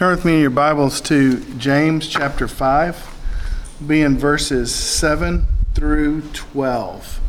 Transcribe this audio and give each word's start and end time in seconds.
Turn 0.00 0.16
with 0.16 0.24
me 0.24 0.36
in 0.36 0.40
your 0.40 0.48
Bibles 0.48 0.98
to 1.02 1.40
James 1.58 2.08
chapter 2.08 2.48
5, 2.48 3.76
be 3.86 4.00
in 4.00 4.16
verses 4.16 4.74
7 4.74 5.46
through 5.74 6.22
12. 6.32 7.20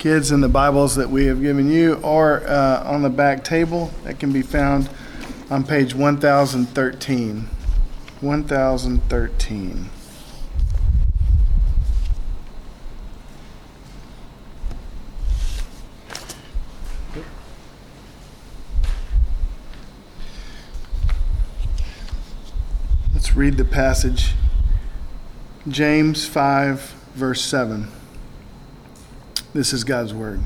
Kids, 0.00 0.32
in 0.32 0.40
the 0.40 0.48
Bibles 0.48 0.96
that 0.96 1.10
we 1.10 1.26
have 1.26 1.40
given 1.40 1.70
you 1.70 2.00
are 2.02 2.44
uh, 2.44 2.82
on 2.82 3.02
the 3.02 3.08
back 3.08 3.44
table 3.44 3.92
that 4.02 4.18
can 4.18 4.32
be 4.32 4.42
found 4.42 4.90
on 5.48 5.62
page 5.62 5.94
1013. 5.94 7.48
1013. 8.20 9.90
Read 23.38 23.56
the 23.56 23.64
passage. 23.64 24.34
James 25.68 26.26
5, 26.26 26.80
verse 27.14 27.40
7. 27.40 27.86
This 29.54 29.72
is 29.72 29.84
God's 29.84 30.12
word. 30.12 30.40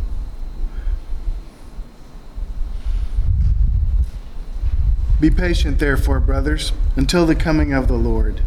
Be 5.18 5.30
patient, 5.30 5.78
therefore, 5.78 6.20
brothers, 6.20 6.74
until 6.94 7.24
the 7.24 7.34
coming 7.34 7.72
of 7.72 7.88
the 7.88 7.96
Lord. 7.96 8.42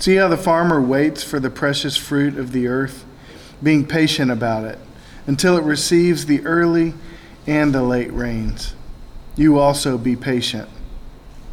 See 0.00 0.16
how 0.16 0.26
the 0.26 0.36
farmer 0.36 0.82
waits 0.82 1.22
for 1.22 1.38
the 1.38 1.48
precious 1.48 1.96
fruit 1.96 2.36
of 2.36 2.50
the 2.50 2.66
earth, 2.66 3.04
being 3.62 3.86
patient 3.86 4.32
about 4.32 4.64
it, 4.64 4.80
until 5.28 5.56
it 5.56 5.62
receives 5.62 6.26
the 6.26 6.44
early 6.44 6.94
and 7.46 7.72
the 7.72 7.84
late 7.84 8.12
rains. 8.12 8.74
You 9.36 9.60
also 9.60 9.96
be 9.96 10.16
patient. 10.16 10.68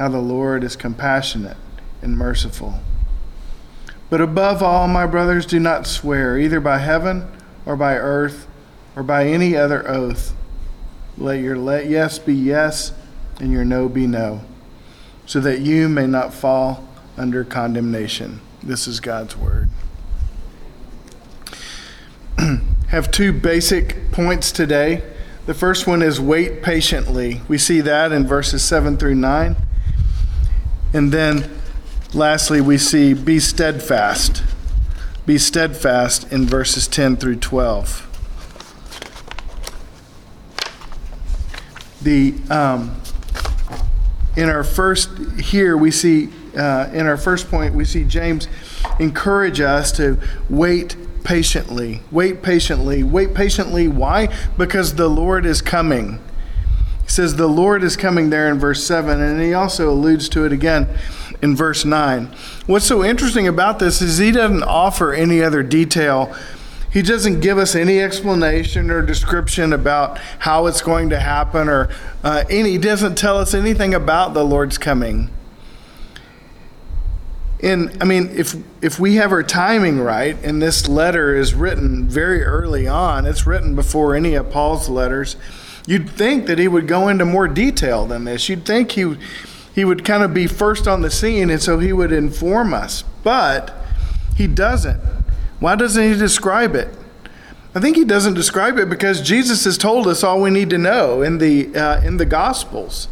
how 0.00 0.08
the 0.08 0.18
Lord 0.18 0.64
is 0.64 0.76
compassionate 0.76 1.58
and 2.00 2.16
merciful. 2.16 2.76
But 4.08 4.22
above 4.22 4.62
all, 4.62 4.88
my 4.88 5.04
brothers, 5.04 5.44
do 5.44 5.60
not 5.60 5.86
swear, 5.86 6.38
either 6.38 6.58
by 6.58 6.78
heaven 6.78 7.30
or 7.66 7.76
by 7.76 7.96
earth 7.96 8.46
or 8.96 9.02
by 9.02 9.26
any 9.26 9.54
other 9.54 9.86
oath. 9.86 10.34
Let 11.18 11.40
your 11.40 11.58
let 11.58 11.86
yes 11.86 12.18
be 12.18 12.32
yes 12.32 12.94
and 13.40 13.52
your 13.52 13.66
no 13.66 13.90
be 13.90 14.06
no, 14.06 14.40
so 15.26 15.38
that 15.40 15.60
you 15.60 15.86
may 15.86 16.06
not 16.06 16.32
fall 16.32 16.88
under 17.18 17.44
condemnation. 17.44 18.40
This 18.62 18.88
is 18.88 19.00
God's 19.00 19.36
word. 19.36 19.68
Have 22.88 23.10
two 23.10 23.34
basic 23.34 24.10
points 24.12 24.50
today. 24.50 25.02
The 25.44 25.52
first 25.52 25.86
one 25.86 26.00
is 26.00 26.18
wait 26.18 26.62
patiently. 26.62 27.42
We 27.48 27.58
see 27.58 27.82
that 27.82 28.12
in 28.12 28.26
verses 28.26 28.62
7 28.62 28.96
through 28.96 29.16
9. 29.16 29.56
And 30.92 31.12
then 31.12 31.50
lastly, 32.12 32.60
we 32.60 32.78
see 32.78 33.14
be 33.14 33.38
steadfast. 33.38 34.42
Be 35.26 35.38
steadfast 35.38 36.32
in 36.32 36.46
verses 36.46 36.88
10 36.88 37.16
through 37.16 37.36
12. 37.36 38.06
The, 42.02 42.34
um, 42.48 43.00
in 44.36 44.48
our 44.48 44.64
first, 44.64 45.10
here 45.38 45.76
we 45.76 45.90
see, 45.90 46.30
uh, 46.56 46.88
in 46.92 47.06
our 47.06 47.18
first 47.18 47.50
point, 47.50 47.74
we 47.74 47.84
see 47.84 48.04
James 48.04 48.48
encourage 48.98 49.60
us 49.60 49.92
to 49.92 50.18
wait 50.48 50.96
patiently. 51.24 52.00
Wait 52.10 52.42
patiently. 52.42 53.02
Wait 53.02 53.34
patiently. 53.34 53.86
Why? 53.86 54.28
Because 54.56 54.94
the 54.94 55.08
Lord 55.08 55.44
is 55.44 55.60
coming. 55.60 56.18
Says 57.10 57.34
the 57.34 57.48
Lord 57.48 57.82
is 57.82 57.96
coming 57.96 58.30
there 58.30 58.48
in 58.48 58.60
verse 58.60 58.84
7, 58.84 59.20
and 59.20 59.42
he 59.42 59.52
also 59.52 59.90
alludes 59.90 60.28
to 60.28 60.44
it 60.44 60.52
again 60.52 60.86
in 61.42 61.56
verse 61.56 61.84
9. 61.84 62.26
What's 62.66 62.86
so 62.86 63.02
interesting 63.02 63.48
about 63.48 63.80
this 63.80 64.00
is 64.00 64.18
he 64.18 64.30
doesn't 64.30 64.62
offer 64.62 65.12
any 65.12 65.42
other 65.42 65.64
detail. 65.64 66.32
He 66.92 67.02
doesn't 67.02 67.40
give 67.40 67.58
us 67.58 67.74
any 67.74 68.00
explanation 68.00 68.92
or 68.92 69.02
description 69.02 69.72
about 69.72 70.18
how 70.38 70.66
it's 70.66 70.82
going 70.82 71.10
to 71.10 71.18
happen, 71.18 71.68
or 71.68 71.88
uh, 72.22 72.44
any, 72.48 72.70
he 72.70 72.78
doesn't 72.78 73.16
tell 73.16 73.38
us 73.38 73.54
anything 73.54 73.92
about 73.92 74.32
the 74.32 74.44
Lord's 74.44 74.78
coming. 74.78 75.30
And 77.60 78.00
I 78.00 78.04
mean, 78.04 78.30
if 78.36 78.54
if 78.82 79.00
we 79.00 79.16
have 79.16 79.32
our 79.32 79.42
timing 79.42 79.98
right, 79.98 80.36
and 80.44 80.62
this 80.62 80.86
letter 80.86 81.34
is 81.34 81.54
written 81.54 82.08
very 82.08 82.44
early 82.44 82.86
on, 82.86 83.26
it's 83.26 83.48
written 83.48 83.74
before 83.74 84.14
any 84.14 84.34
of 84.34 84.48
Paul's 84.52 84.88
letters 84.88 85.34
You'd 85.90 86.08
think 86.08 86.46
that 86.46 86.60
he 86.60 86.68
would 86.68 86.86
go 86.86 87.08
into 87.08 87.24
more 87.24 87.48
detail 87.48 88.06
than 88.06 88.22
this. 88.22 88.48
You'd 88.48 88.64
think 88.64 88.92
he, 88.92 89.16
he 89.74 89.84
would 89.84 90.04
kind 90.04 90.22
of 90.22 90.32
be 90.32 90.46
first 90.46 90.86
on 90.86 91.02
the 91.02 91.10
scene, 91.10 91.50
and 91.50 91.60
so 91.60 91.80
he 91.80 91.92
would 91.92 92.12
inform 92.12 92.72
us. 92.72 93.02
But 93.24 93.74
he 94.36 94.46
doesn't. 94.46 95.00
Why 95.58 95.74
doesn't 95.74 96.00
he 96.00 96.16
describe 96.16 96.76
it? 96.76 96.94
I 97.74 97.80
think 97.80 97.96
he 97.96 98.04
doesn't 98.04 98.34
describe 98.34 98.78
it 98.78 98.88
because 98.88 99.20
Jesus 99.20 99.64
has 99.64 99.76
told 99.76 100.06
us 100.06 100.22
all 100.22 100.40
we 100.40 100.50
need 100.50 100.70
to 100.70 100.78
know 100.78 101.22
in 101.22 101.38
the, 101.38 101.74
uh, 101.74 102.00
in 102.02 102.18
the 102.18 102.24
Gospels. 102.24 103.08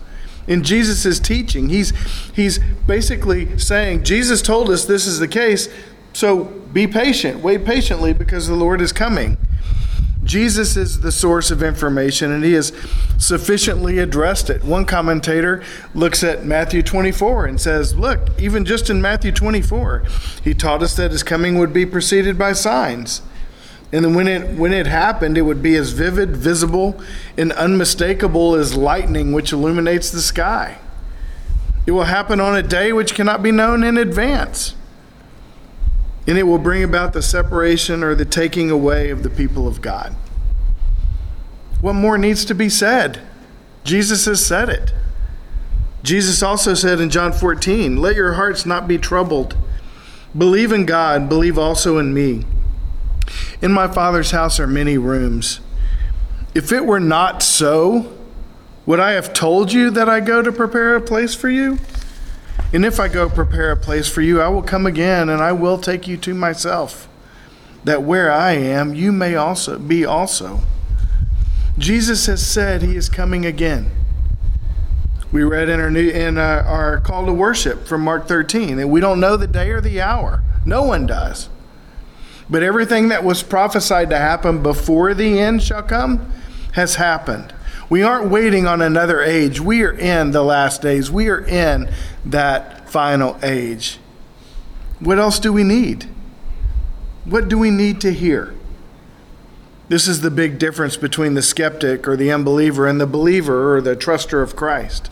In 0.47 0.63
Jesus' 0.63 1.19
teaching, 1.19 1.71
he's, 1.71 1.93
he's 2.33 2.61
basically 2.87 3.59
saying, 3.59 4.05
Jesus 4.05 4.41
told 4.41 4.71
us 4.71 4.85
this 4.85 5.05
is 5.05 5.19
the 5.19 5.27
case, 5.27 5.69
so 6.13 6.45
be 6.45 6.87
patient, 6.87 7.41
wait 7.41 7.65
patiently 7.65 8.13
because 8.13 8.47
the 8.47 8.55
Lord 8.55 8.81
is 8.81 8.93
coming. 8.93 9.37
Jesus 10.29 10.77
is 10.77 11.01
the 11.01 11.11
source 11.11 11.51
of 11.51 11.63
information 11.63 12.31
and 12.31 12.45
he 12.45 12.53
has 12.53 12.71
sufficiently 13.17 13.99
addressed 13.99 14.51
it. 14.51 14.63
One 14.63 14.85
commentator 14.85 15.65
looks 15.95 16.23
at 16.23 16.45
Matthew 16.45 16.83
24 16.83 17.47
and 17.47 17.59
says, 17.59 17.97
Look, 17.97 18.29
even 18.39 18.67
just 18.67 18.91
in 18.91 19.01
Matthew 19.01 19.33
24, 19.33 20.05
he 20.45 20.53
taught 20.53 20.83
us 20.83 20.95
that 20.97 21.13
his 21.13 21.23
coming 21.23 21.59
would 21.59 21.73
be 21.73 21.87
preceded 21.87 22.37
by 22.39 22.53
signs. 22.53 23.23
And 23.91 24.05
then 24.05 24.15
when 24.15 24.29
it, 24.29 24.59
when 24.59 24.75
it 24.75 24.87
happened, 24.87 25.39
it 25.39 25.43
would 25.43 25.63
be 25.63 25.75
as 25.77 25.93
vivid, 25.93 26.37
visible, 26.37 27.01
and 27.39 27.51
unmistakable 27.53 28.55
as 28.55 28.77
lightning 28.77 29.33
which 29.33 29.51
illuminates 29.51 30.11
the 30.11 30.21
sky. 30.21 30.77
It 31.87 31.93
will 31.93 32.05
happen 32.05 32.39
on 32.39 32.55
a 32.55 32.63
day 32.63 32.93
which 32.93 33.15
cannot 33.15 33.43
be 33.43 33.51
known 33.51 33.83
in 33.83 33.97
advance 33.97 34.75
and 36.29 36.37
it 36.37 36.43
will 36.43 36.59
bring 36.59 36.85
about 36.85 37.15
the 37.15 37.23
separation 37.23 38.05
or 38.05 38.15
the 38.15 38.27
taking 38.27 38.71
away 38.71 39.09
of 39.09 39.23
the 39.23 39.31
people 39.31 39.67
of 39.67 39.81
God. 39.81 40.15
What 41.81 41.95
more 41.95 42.19
needs 42.19 42.45
to 42.45 42.55
be 42.55 42.69
said? 42.69 43.21
Jesus 43.83 44.27
has 44.27 44.45
said 44.45 44.69
it. 44.69 44.93
Jesus 46.03 46.43
also 46.43 46.75
said 46.75 47.01
in 47.01 47.09
John 47.09 47.33
14, 47.33 47.97
Let 47.97 48.15
your 48.15 48.35
hearts 48.35 48.67
not 48.67 48.87
be 48.87 48.99
troubled. 48.99 49.57
Believe 50.37 50.71
in 50.71 50.85
God, 50.85 51.31
believe 51.31 51.59
also 51.59 51.97
in 51.97 52.13
me. 52.13 52.45
In 53.63 53.73
my 53.73 53.89
Father's 53.89 54.31
house 54.31 54.61
are 54.61 54.67
many 54.67 54.99
rooms. 54.99 55.61
If 56.55 56.73
it 56.73 56.85
were 56.85 57.01
not 57.01 57.43
so, 57.43 58.13
would 58.85 59.01
I 59.01 59.13
have 59.13 59.33
told 59.33 59.73
you 59.73 59.91
that 59.91 60.11
I 60.11 60.21
go 60.21 60.43
to 60.43 60.53
prepare 60.53 60.95
a 60.95 61.01
place 61.01 61.35
for 61.35 61.49
you? 61.49 61.79
And 62.73 62.85
if 62.85 63.01
I 63.01 63.09
go 63.09 63.29
prepare 63.29 63.73
a 63.73 63.77
place 63.77 64.09
for 64.09 64.21
you, 64.21 64.41
I 64.41 64.49
will 64.49 64.63
come 64.63 64.87
again 64.87 65.29
and 65.29 65.43
I 65.43 65.53
will 65.53 65.79
take 65.79 66.07
you 66.07 66.17
to 66.19 66.35
myself, 66.35 67.09
that 67.85 68.03
where 68.03 68.31
I 68.31 68.53
am, 68.53 68.95
you 68.95 69.11
may 69.11 69.35
also 69.35 69.79
be 69.79 70.05
also. 70.05 70.61
Jesus 71.79 72.27
has 72.27 72.45
said 72.45 72.83
he 72.83 72.97
is 72.97 73.09
coming 73.09 73.47
again. 73.47 73.91
We 75.31 75.45
read 75.45 75.69
in 75.69 75.79
our 75.81 75.91
new 75.91 76.09
in 76.09 76.39
our, 76.39 76.63
our 76.63 77.01
call 77.01 77.27
to 77.27 77.33
worship 77.33 77.87
from 77.87 78.03
Mark 78.03 78.27
13 78.27 78.77
that 78.79 78.89
we 78.89 79.01
don't 79.01 79.21
know 79.21 79.37
the 79.37 79.47
day 79.47 79.71
or 79.71 79.81
the 79.81 80.01
hour. 80.01 80.43
No 80.65 80.83
one 80.83 81.07
does. 81.07 81.49
But 82.51 82.63
everything 82.63 83.09
that 83.09 83.25
was 83.25 83.43
prophesied 83.43 84.11
to 84.11 84.19
happen 84.19 84.63
before 84.63 85.13
the 85.15 85.39
end 85.39 85.63
shall 85.63 85.83
come 85.83 86.33
has 86.73 86.97
happened. 86.97 87.53
We 87.91 88.03
aren't 88.03 88.31
waiting 88.31 88.67
on 88.67 88.83
another 88.83 89.23
age. 89.23 89.61
We 89.61 89.83
are 89.83 89.93
in 89.93 90.33
the 90.33 90.43
last 90.43 90.83
days. 90.83 91.11
We 91.11 91.29
are 91.29 91.45
in 91.45 91.91
that 92.25 92.89
final 92.89 93.39
age. 93.43 93.99
What 95.01 95.19
else 95.19 95.39
do 95.39 95.53
we 95.53 95.65
need? 95.65 96.07
What 97.25 97.49
do 97.49 97.59
we 97.59 97.71
need 97.71 98.01
to 98.03 98.13
hear? 98.13 98.55
This 99.89 100.07
is 100.07 100.21
the 100.21 100.31
big 100.31 100.59
difference 100.59 100.99
between 100.99 101.33
the 101.33 101.43
skeptic 101.43 102.07
or 102.07 102.15
the 102.17 102.31
unbeliever 102.31 102.87
and 102.87 103.01
the 103.01 103.07
believer 103.07 103.75
or 103.75 103.81
the 103.81 103.97
truster 103.97 104.43
of 104.43 104.55
Christ. 104.55 105.11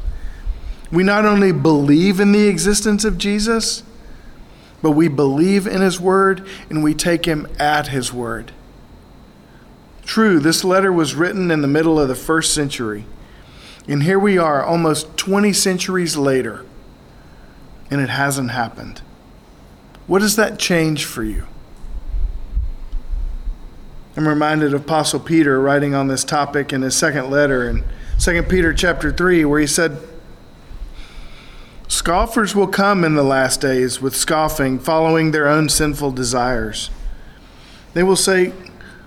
We 0.92 1.02
not 1.02 1.24
only 1.24 1.52
believe 1.52 2.20
in 2.20 2.32
the 2.32 2.46
existence 2.46 3.04
of 3.04 3.16
Jesus, 3.16 3.82
but 4.82 4.90
we 4.90 5.08
believe 5.08 5.66
in 5.66 5.80
his 5.80 5.98
word 5.98 6.46
and 6.68 6.84
we 6.84 6.92
take 6.92 7.24
him 7.24 7.48
at 7.58 7.88
his 7.88 8.12
word. 8.12 8.52
True, 10.06 10.38
this 10.38 10.62
letter 10.62 10.92
was 10.92 11.16
written 11.16 11.50
in 11.50 11.60
the 11.60 11.68
middle 11.68 12.00
of 12.00 12.06
the 12.08 12.14
first 12.14 12.54
century. 12.54 13.04
And 13.88 14.04
here 14.04 14.18
we 14.18 14.38
are, 14.38 14.64
almost 14.64 15.16
20 15.16 15.52
centuries 15.52 16.16
later, 16.16 16.64
and 17.90 18.00
it 18.00 18.08
hasn't 18.08 18.52
happened. 18.52 19.02
What 20.06 20.20
does 20.20 20.36
that 20.36 20.58
change 20.60 21.04
for 21.04 21.24
you? 21.24 21.46
I'm 24.16 24.26
reminded 24.26 24.72
of 24.72 24.82
Apostle 24.82 25.20
Peter 25.20 25.60
writing 25.60 25.94
on 25.94 26.06
this 26.06 26.24
topic 26.24 26.72
in 26.72 26.82
his 26.82 26.96
second 26.96 27.28
letter 27.28 27.68
in 27.68 27.84
2 28.18 28.44
Peter 28.44 28.72
chapter 28.72 29.12
3, 29.12 29.44
where 29.44 29.60
he 29.60 29.66
said, 29.66 29.98
Scoffers 31.88 32.54
will 32.54 32.68
come 32.68 33.04
in 33.04 33.14
the 33.14 33.22
last 33.22 33.60
days 33.60 34.00
with 34.00 34.16
scoffing, 34.16 34.78
following 34.78 35.32
their 35.32 35.48
own 35.48 35.68
sinful 35.68 36.12
desires. 36.12 36.90
They 37.92 38.02
will 38.02 38.16
say, 38.16 38.52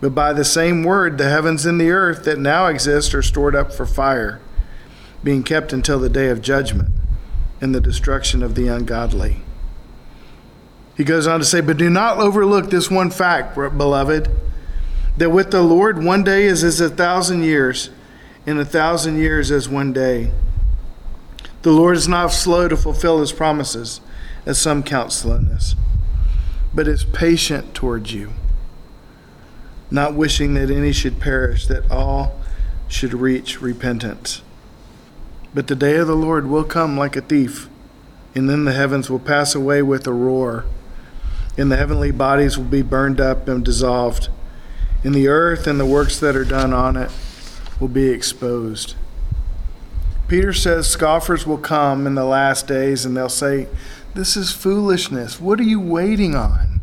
But 0.00 0.14
by 0.14 0.32
the 0.32 0.44
same 0.44 0.82
word, 0.82 1.18
the 1.18 1.28
heavens 1.28 1.64
and 1.64 1.80
the 1.80 1.90
earth 1.90 2.24
that 2.24 2.38
now 2.38 2.66
exist 2.66 3.14
are 3.14 3.22
stored 3.22 3.54
up 3.54 3.72
for 3.72 3.86
fire 3.86 4.40
being 5.24 5.42
kept 5.42 5.72
until 5.72 5.98
the 5.98 6.08
day 6.08 6.28
of 6.28 6.40
judgment 6.40 6.90
and 7.60 7.74
the 7.74 7.80
destruction 7.80 8.42
of 8.42 8.54
the 8.54 8.68
ungodly. 8.68 9.42
He 10.96 11.04
goes 11.04 11.26
on 11.26 11.40
to 11.40 11.44
say, 11.44 11.60
But 11.60 11.76
do 11.76 11.90
not 11.90 12.18
overlook 12.18 12.70
this 12.70 12.90
one 12.90 13.10
fact, 13.10 13.54
beloved, 13.54 14.30
that 15.16 15.30
with 15.30 15.50
the 15.50 15.62
Lord 15.62 16.02
one 16.02 16.22
day 16.22 16.44
is 16.44 16.62
as 16.62 16.80
a 16.80 16.88
thousand 16.88 17.42
years, 17.42 17.90
and 18.46 18.58
a 18.58 18.64
thousand 18.64 19.18
years 19.18 19.50
as 19.50 19.68
one 19.68 19.92
day. 19.92 20.30
The 21.62 21.72
Lord 21.72 21.96
is 21.96 22.06
not 22.06 22.28
slow 22.28 22.68
to 22.68 22.76
fulfill 22.76 23.20
his 23.20 23.32
promises, 23.32 24.00
as 24.46 24.58
some 24.58 24.82
count 24.84 25.12
slowness, 25.12 25.74
but 26.72 26.86
is 26.86 27.02
patient 27.02 27.74
towards 27.74 28.14
you, 28.14 28.32
not 29.90 30.14
wishing 30.14 30.54
that 30.54 30.70
any 30.70 30.92
should 30.92 31.20
perish, 31.20 31.66
that 31.66 31.90
all 31.90 32.40
should 32.88 33.14
reach 33.14 33.60
repentance. 33.60 34.42
But 35.54 35.68
the 35.68 35.76
day 35.76 35.96
of 35.96 36.06
the 36.06 36.14
Lord 36.14 36.46
will 36.46 36.64
come 36.64 36.96
like 36.96 37.16
a 37.16 37.20
thief, 37.20 37.68
and 38.34 38.48
then 38.48 38.64
the 38.64 38.72
heavens 38.72 39.08
will 39.08 39.18
pass 39.18 39.54
away 39.54 39.82
with 39.82 40.06
a 40.06 40.12
roar, 40.12 40.64
and 41.56 41.70
the 41.70 41.76
heavenly 41.76 42.10
bodies 42.10 42.58
will 42.58 42.64
be 42.64 42.82
burned 42.82 43.20
up 43.20 43.48
and 43.48 43.64
dissolved, 43.64 44.28
and 45.02 45.14
the 45.14 45.28
earth 45.28 45.66
and 45.66 45.80
the 45.80 45.86
works 45.86 46.18
that 46.20 46.36
are 46.36 46.44
done 46.44 46.72
on 46.72 46.96
it 46.96 47.10
will 47.80 47.88
be 47.88 48.08
exposed. 48.08 48.94
Peter 50.28 50.52
says 50.52 50.88
scoffers 50.88 51.46
will 51.46 51.58
come 51.58 52.06
in 52.06 52.16
the 52.16 52.24
last 52.24 52.66
days 52.66 53.04
and 53.04 53.16
they'll 53.16 53.28
say, 53.28 53.68
This 54.14 54.36
is 54.36 54.50
foolishness. 54.50 55.40
What 55.40 55.60
are 55.60 55.64
you 55.64 55.80
waiting 55.80 56.34
on? 56.34 56.75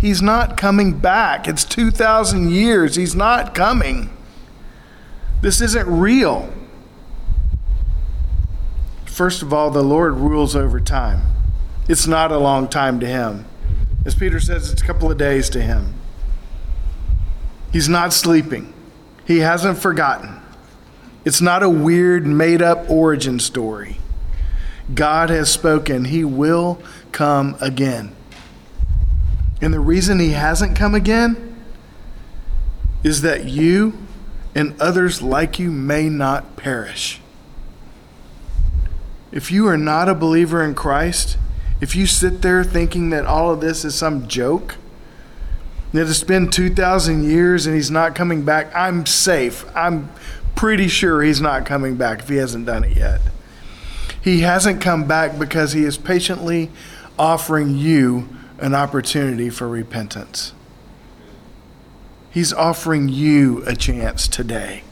He's 0.00 0.22
not 0.22 0.56
coming 0.56 0.98
back. 0.98 1.48
It's 1.48 1.64
2,000 1.64 2.50
years. 2.50 2.94
He's 2.94 3.14
not 3.14 3.54
coming. 3.54 4.10
This 5.40 5.60
isn't 5.60 5.88
real. 5.88 6.52
First 9.04 9.42
of 9.42 9.52
all, 9.52 9.70
the 9.70 9.82
Lord 9.82 10.14
rules 10.14 10.54
over 10.54 10.80
time. 10.80 11.22
It's 11.88 12.06
not 12.06 12.30
a 12.30 12.38
long 12.38 12.68
time 12.68 13.00
to 13.00 13.06
him. 13.06 13.46
As 14.04 14.14
Peter 14.14 14.38
says, 14.38 14.70
it's 14.70 14.82
a 14.82 14.84
couple 14.84 15.10
of 15.10 15.18
days 15.18 15.50
to 15.50 15.60
him. 15.60 15.94
He's 17.72 17.88
not 17.88 18.12
sleeping, 18.12 18.72
he 19.26 19.38
hasn't 19.38 19.78
forgotten. 19.78 20.40
It's 21.24 21.40
not 21.40 21.62
a 21.62 21.68
weird, 21.68 22.26
made 22.26 22.62
up 22.62 22.88
origin 22.88 23.38
story. 23.38 23.98
God 24.94 25.28
has 25.28 25.50
spoken, 25.50 26.06
He 26.06 26.24
will 26.24 26.80
come 27.12 27.56
again. 27.60 28.14
And 29.60 29.74
the 29.74 29.80
reason 29.80 30.18
He 30.20 30.30
hasn't 30.30 30.76
come 30.76 30.94
again 30.94 31.56
is 33.02 33.22
that 33.22 33.44
you 33.44 33.98
and 34.54 34.80
others 34.80 35.22
like 35.22 35.58
you 35.58 35.70
may 35.70 36.08
not 36.08 36.56
perish. 36.56 37.20
If 39.30 39.50
you 39.52 39.66
are 39.66 39.76
not 39.76 40.08
a 40.08 40.14
believer 40.14 40.64
in 40.64 40.74
Christ, 40.74 41.36
if 41.80 41.94
you 41.94 42.06
sit 42.06 42.42
there 42.42 42.64
thinking 42.64 43.10
that 43.10 43.24
all 43.24 43.52
of 43.52 43.60
this 43.60 43.84
is 43.84 43.94
some 43.94 44.26
joke, 44.26 44.76
that 45.92 46.08
it's 46.08 46.24
been 46.24 46.50
2,000 46.50 47.24
years 47.24 47.66
and 47.66 47.74
he's 47.74 47.90
not 47.90 48.14
coming 48.14 48.44
back, 48.44 48.74
I'm 48.74 49.06
safe. 49.06 49.64
I'm 49.76 50.10
pretty 50.54 50.88
sure 50.88 51.22
he's 51.22 51.40
not 51.40 51.66
coming 51.66 51.96
back 51.96 52.20
if 52.20 52.28
he 52.28 52.36
hasn't 52.36 52.66
done 52.66 52.84
it 52.84 52.96
yet. 52.96 53.20
He 54.20 54.40
hasn't 54.40 54.80
come 54.82 55.06
back 55.06 55.38
because 55.38 55.72
he 55.72 55.84
is 55.84 55.96
patiently 55.96 56.70
offering 57.18 57.76
you 57.76 58.28
an 58.58 58.74
opportunity 58.74 59.50
for 59.50 59.68
repentance. 59.68 60.52
He's 62.30 62.52
offering 62.52 63.08
you 63.08 63.64
a 63.66 63.74
chance 63.74 64.28
today. 64.28 64.84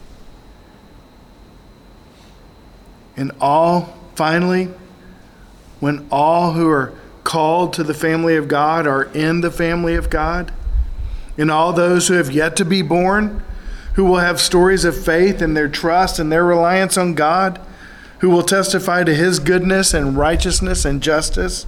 And 3.16 3.32
all 3.40 3.96
Finally, 4.16 4.70
when 5.78 6.06
all 6.10 6.52
who 6.52 6.70
are 6.70 6.94
called 7.22 7.74
to 7.74 7.84
the 7.84 7.92
family 7.92 8.34
of 8.34 8.48
God 8.48 8.86
are 8.86 9.04
in 9.12 9.42
the 9.42 9.50
family 9.50 9.94
of 9.94 10.08
God, 10.08 10.52
and 11.36 11.50
all 11.50 11.74
those 11.74 12.08
who 12.08 12.14
have 12.14 12.32
yet 12.32 12.56
to 12.56 12.64
be 12.64 12.80
born, 12.80 13.44
who 13.92 14.06
will 14.06 14.16
have 14.16 14.40
stories 14.40 14.86
of 14.86 14.96
faith 14.96 15.42
and 15.42 15.54
their 15.54 15.68
trust 15.68 16.18
and 16.18 16.32
their 16.32 16.44
reliance 16.44 16.96
on 16.96 17.12
God, 17.12 17.60
who 18.20 18.30
will 18.30 18.42
testify 18.42 19.04
to 19.04 19.14
his 19.14 19.38
goodness 19.38 19.92
and 19.92 20.16
righteousness 20.16 20.86
and 20.86 21.02
justice. 21.02 21.66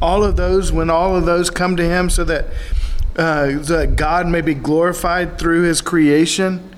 All 0.00 0.24
of 0.24 0.36
those, 0.36 0.72
when 0.72 0.90
all 0.90 1.16
of 1.16 1.24
those 1.24 1.50
come 1.50 1.76
to 1.76 1.84
him 1.84 2.10
so 2.10 2.24
that, 2.24 2.46
uh, 3.16 3.58
that 3.58 3.94
God 3.96 4.26
may 4.26 4.40
be 4.40 4.54
glorified 4.54 5.38
through 5.38 5.62
his 5.62 5.80
creation, 5.80 6.74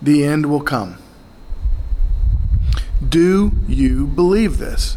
the 0.00 0.24
end 0.24 0.46
will 0.46 0.60
come. 0.60 0.98
Do 3.06 3.52
you 3.66 4.06
believe 4.06 4.58
this? 4.58 4.96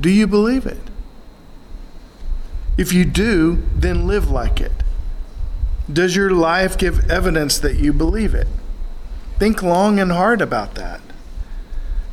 Do 0.00 0.10
you 0.10 0.26
believe 0.26 0.64
it? 0.64 0.80
If 2.78 2.92
you 2.92 3.04
do, 3.04 3.62
then 3.74 4.06
live 4.06 4.30
like 4.30 4.60
it. 4.60 4.72
Does 5.92 6.14
your 6.14 6.30
life 6.30 6.78
give 6.78 7.10
evidence 7.10 7.58
that 7.58 7.76
you 7.76 7.92
believe 7.92 8.34
it? 8.34 8.46
Think 9.38 9.62
long 9.62 9.98
and 9.98 10.12
hard 10.12 10.40
about 10.40 10.74
that. 10.76 11.00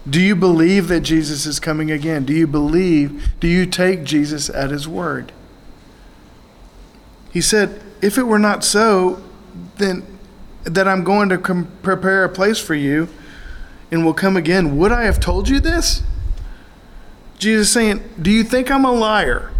Do 0.07 0.21
you 0.21 0.35
believe 0.35 0.87
that 0.89 1.01
Jesus 1.01 1.45
is 1.45 1.59
coming 1.59 1.89
again? 1.89 2.25
Do 2.25 2.33
you 2.33 2.45
believe, 2.45 3.33
do 3.39 3.47
you 3.47 3.65
take 3.65 4.03
Jesus 4.03 4.49
at 4.49 4.69
his 4.69 4.87
word? 4.87 5.31
He 7.31 7.41
said, 7.41 7.81
If 8.01 8.17
it 8.17 8.23
were 8.23 8.39
not 8.39 8.63
so, 8.63 9.21
then 9.77 10.05
that 10.63 10.87
I'm 10.87 11.03
going 11.03 11.29
to 11.29 11.37
com- 11.37 11.67
prepare 11.81 12.23
a 12.23 12.29
place 12.29 12.59
for 12.59 12.75
you 12.75 13.07
and 13.91 14.05
will 14.05 14.13
come 14.13 14.35
again. 14.35 14.77
Would 14.77 14.91
I 14.91 15.03
have 15.03 15.19
told 15.19 15.49
you 15.49 15.59
this? 15.59 16.03
Jesus 17.37 17.71
saying, 17.71 18.03
Do 18.21 18.31
you 18.31 18.43
think 18.43 18.71
I'm 18.71 18.85
a 18.85 18.91
liar? 18.91 19.51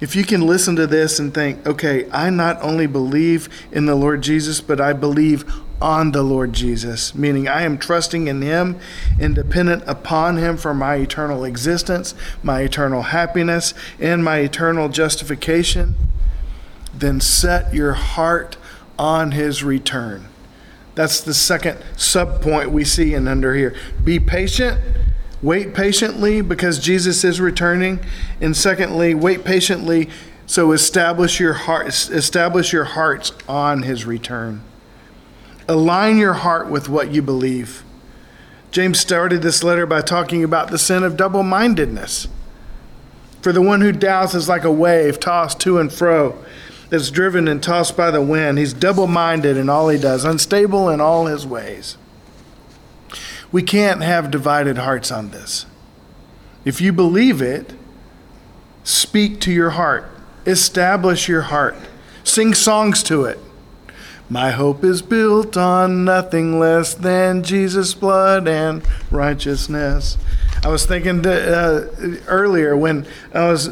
If 0.00 0.14
you 0.14 0.24
can 0.24 0.46
listen 0.46 0.76
to 0.76 0.86
this 0.86 1.18
and 1.18 1.34
think, 1.34 1.66
okay, 1.66 2.08
I 2.12 2.30
not 2.30 2.60
only 2.62 2.86
believe 2.86 3.48
in 3.72 3.86
the 3.86 3.96
Lord 3.96 4.22
Jesus, 4.22 4.60
but 4.60 4.80
I 4.80 4.92
believe 4.92 5.44
on 5.80 6.12
the 6.12 6.22
Lord 6.22 6.52
Jesus, 6.52 7.14
meaning 7.14 7.48
I 7.48 7.62
am 7.62 7.78
trusting 7.78 8.26
in 8.26 8.42
Him 8.42 8.78
and 9.20 9.34
dependent 9.34 9.84
upon 9.86 10.36
Him 10.36 10.56
for 10.56 10.74
my 10.74 10.96
eternal 10.96 11.44
existence, 11.44 12.14
my 12.42 12.60
eternal 12.62 13.02
happiness, 13.02 13.74
and 14.00 14.24
my 14.24 14.38
eternal 14.38 14.88
justification, 14.88 15.94
then 16.92 17.20
set 17.20 17.72
your 17.72 17.92
heart 17.92 18.56
on 18.98 19.32
His 19.32 19.62
return. 19.62 20.28
That's 20.94 21.20
the 21.20 21.34
second 21.34 21.78
sub 21.96 22.42
point 22.42 22.72
we 22.72 22.84
see 22.84 23.14
in 23.14 23.28
under 23.28 23.54
here. 23.54 23.74
Be 24.02 24.18
patient, 24.18 24.80
wait 25.40 25.74
patiently 25.74 26.40
because 26.40 26.80
Jesus 26.80 27.22
is 27.22 27.40
returning. 27.40 28.00
And 28.40 28.56
secondly, 28.56 29.14
wait 29.14 29.44
patiently 29.44 30.10
so 30.48 30.72
establish 30.72 31.38
your 31.38 31.52
heart 31.52 31.88
establish 31.88 32.72
your 32.72 32.84
hearts 32.84 33.32
on 33.46 33.82
his 33.82 34.06
return. 34.06 34.62
Align 35.68 36.16
your 36.16 36.32
heart 36.32 36.70
with 36.70 36.88
what 36.88 37.12
you 37.12 37.20
believe. 37.20 37.84
James 38.70 38.98
started 38.98 39.42
this 39.42 39.62
letter 39.62 39.86
by 39.86 40.00
talking 40.00 40.42
about 40.42 40.70
the 40.70 40.78
sin 40.78 41.02
of 41.02 41.16
double-mindedness. 41.16 42.28
For 43.42 43.52
the 43.52 43.62
one 43.62 43.82
who 43.82 43.92
doubts 43.92 44.34
is 44.34 44.48
like 44.48 44.64
a 44.64 44.72
wave 44.72 45.20
tossed 45.20 45.60
to 45.60 45.78
and 45.78 45.92
fro, 45.92 46.42
that's 46.90 47.10
driven 47.10 47.46
and 47.48 47.62
tossed 47.62 47.96
by 47.96 48.10
the 48.10 48.22
wind. 48.22 48.58
He's 48.58 48.72
double 48.72 49.06
minded 49.06 49.56
in 49.56 49.68
all 49.68 49.88
he 49.88 49.98
does, 49.98 50.24
unstable 50.24 50.88
in 50.88 51.00
all 51.00 51.26
his 51.26 51.46
ways. 51.46 51.98
We 53.52 53.62
can't 53.62 54.02
have 54.02 54.30
divided 54.30 54.78
hearts 54.78 55.10
on 55.12 55.30
this. 55.30 55.66
If 56.64 56.80
you 56.80 56.92
believe 56.92 57.40
it, 57.40 57.74
speak 58.84 59.40
to 59.42 59.52
your 59.52 59.70
heart, 59.70 60.10
establish 60.46 61.28
your 61.28 61.42
heart, 61.42 61.76
sing 62.24 62.54
songs 62.54 63.02
to 63.04 63.24
it. 63.24 63.38
My 64.30 64.50
hope 64.50 64.84
is 64.84 65.00
built 65.00 65.56
on 65.56 66.04
nothing 66.04 66.58
less 66.58 66.92
than 66.92 67.42
Jesus' 67.42 67.94
blood 67.94 68.46
and 68.46 68.86
righteousness. 69.10 70.18
I 70.62 70.68
was 70.68 70.84
thinking 70.84 71.26
uh, 71.26 71.88
earlier 72.26 72.76
when 72.76 73.06
I 73.32 73.48
was 73.48 73.70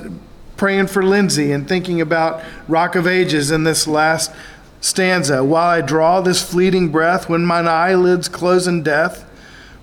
praying 0.57 0.87
for 0.87 1.03
Lindsay 1.03 1.53
and 1.53 1.69
thinking 1.69 2.01
about 2.01 2.43
Rock 2.69 2.95
of 2.95 3.07
Ages 3.07 3.51
in 3.51 3.65
this 3.65 3.87
last 3.87 4.33
stanza. 4.81 5.45
While 5.45 5.69
I 5.69 5.83
draw 5.83 6.23
this 6.23 6.43
fleeting 6.43 6.89
breath, 6.89 7.29
when 7.29 7.45
mine 7.45 7.69
eyelids 7.69 8.29
close 8.29 8.67
in 8.67 8.83
death, 8.83 9.25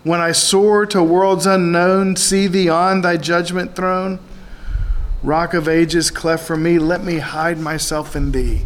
when 0.04 0.22
I 0.22 0.32
soar 0.32 0.88
to 0.88 1.04
worlds 1.04 1.46
unknown, 1.46 2.16
see 2.16 2.48
thee 2.48 2.68
on 2.68 3.02
thy 3.02 3.18
judgment 3.18 3.76
throne, 3.76 4.20
Rock 5.22 5.54
of 5.54 5.68
Ages, 5.68 6.10
cleft 6.10 6.46
for 6.48 6.58
me, 6.58 6.80
let 6.80 7.04
me 7.04 7.20
hide 7.20 7.60
myself 7.60 8.16
in 8.16 8.32
thee. 8.32 8.64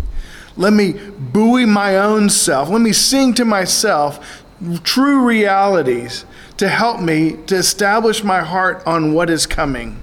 Let 0.58 0.74
me 0.74 0.94
buoy 1.20 1.66
my 1.66 1.98
own 1.98 2.30
self. 2.30 2.70
Let 2.70 2.82
me 2.82 2.92
sing 2.92 3.34
to 3.36 3.46
myself 3.46 4.44
true 4.84 5.24
realities 5.24 6.26
to 6.58 6.68
help 6.68 7.00
me 7.00 7.38
to 7.46 7.56
establish 7.56 8.24
my 8.24 8.42
heart 8.42 8.82
on 8.86 9.14
what 9.14 9.30
is 9.30 9.46
coming. 9.46 10.02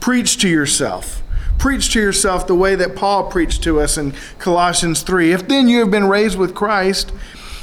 Preach 0.00 0.38
to 0.38 0.48
yourself. 0.48 1.22
Preach 1.58 1.92
to 1.92 2.00
yourself 2.00 2.46
the 2.46 2.54
way 2.54 2.76
that 2.76 2.94
Paul 2.94 3.28
preached 3.28 3.64
to 3.64 3.80
us 3.80 3.98
in 3.98 4.14
Colossians 4.38 5.02
3. 5.02 5.32
If 5.32 5.48
then 5.48 5.68
you 5.68 5.80
have 5.80 5.90
been 5.90 6.08
raised 6.08 6.38
with 6.38 6.54
Christ, 6.54 7.12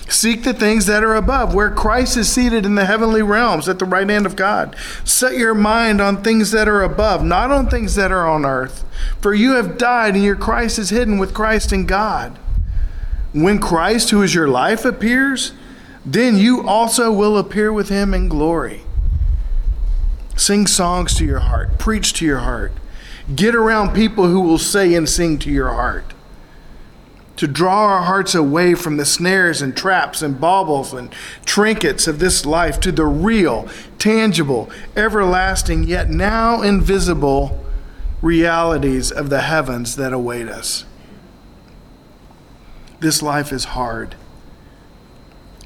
Seek 0.07 0.43
the 0.43 0.53
things 0.53 0.85
that 0.85 1.03
are 1.03 1.15
above, 1.15 1.55
where 1.55 1.71
Christ 1.71 2.15
is 2.15 2.31
seated 2.31 2.65
in 2.65 2.75
the 2.75 2.85
heavenly 2.85 3.23
realms 3.23 3.67
at 3.67 3.79
the 3.79 3.85
right 3.85 4.07
hand 4.07 4.27
of 4.27 4.35
God. 4.35 4.75
Set 5.03 5.33
your 5.33 5.55
mind 5.55 5.99
on 5.99 6.21
things 6.21 6.51
that 6.51 6.67
are 6.67 6.83
above, 6.83 7.23
not 7.23 7.49
on 7.49 7.69
things 7.69 7.95
that 7.95 8.11
are 8.11 8.27
on 8.27 8.45
earth. 8.45 8.85
For 9.19 9.33
you 9.33 9.53
have 9.53 9.79
died, 9.79 10.13
and 10.13 10.23
your 10.23 10.35
Christ 10.35 10.77
is 10.77 10.91
hidden 10.91 11.17
with 11.17 11.33
Christ 11.33 11.73
in 11.73 11.87
God. 11.87 12.37
When 13.33 13.59
Christ, 13.59 14.11
who 14.11 14.21
is 14.21 14.35
your 14.35 14.47
life, 14.47 14.85
appears, 14.85 15.53
then 16.05 16.37
you 16.37 16.67
also 16.67 17.11
will 17.11 17.37
appear 17.37 17.73
with 17.73 17.89
him 17.89 18.13
in 18.13 18.29
glory. 18.29 18.81
Sing 20.37 20.67
songs 20.67 21.15
to 21.15 21.25
your 21.25 21.39
heart, 21.39 21.79
preach 21.79 22.13
to 22.13 22.25
your 22.25 22.39
heart. 22.39 22.73
Get 23.33 23.55
around 23.55 23.95
people 23.95 24.27
who 24.27 24.41
will 24.41 24.59
say 24.59 24.93
and 24.93 25.09
sing 25.09 25.39
to 25.39 25.49
your 25.49 25.73
heart 25.73 26.13
to 27.37 27.47
draw 27.47 27.85
our 27.85 28.03
hearts 28.03 28.33
away 28.33 28.75
from 28.75 28.97
the 28.97 29.05
snares 29.05 29.61
and 29.61 29.75
traps 29.75 30.21
and 30.21 30.39
baubles 30.39 30.93
and 30.93 31.11
trinkets 31.45 32.07
of 32.07 32.19
this 32.19 32.45
life 32.45 32.79
to 32.79 32.91
the 32.91 33.05
real, 33.05 33.67
tangible, 33.97 34.69
everlasting, 34.95 35.83
yet 35.83 36.09
now 36.09 36.61
invisible 36.61 37.63
realities 38.21 39.11
of 39.11 39.29
the 39.29 39.41
heavens 39.41 39.95
that 39.97 40.13
await 40.13 40.47
us. 40.47 40.85
This 42.99 43.21
life 43.21 43.51
is 43.51 43.65
hard, 43.65 44.15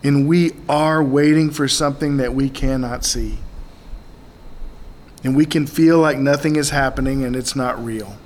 and 0.03 0.27
we 0.27 0.53
are 0.67 1.03
waiting 1.03 1.51
for 1.51 1.67
something 1.67 2.17
that 2.17 2.33
we 2.33 2.49
cannot 2.49 3.05
see. 3.05 3.39
And 5.23 5.35
we 5.35 5.45
can 5.45 5.67
feel 5.67 5.99
like 5.99 6.17
nothing 6.17 6.55
is 6.55 6.69
happening 6.69 7.25
and 7.25 7.35
it's 7.35 7.55
not 7.55 7.83
real. 7.83 8.17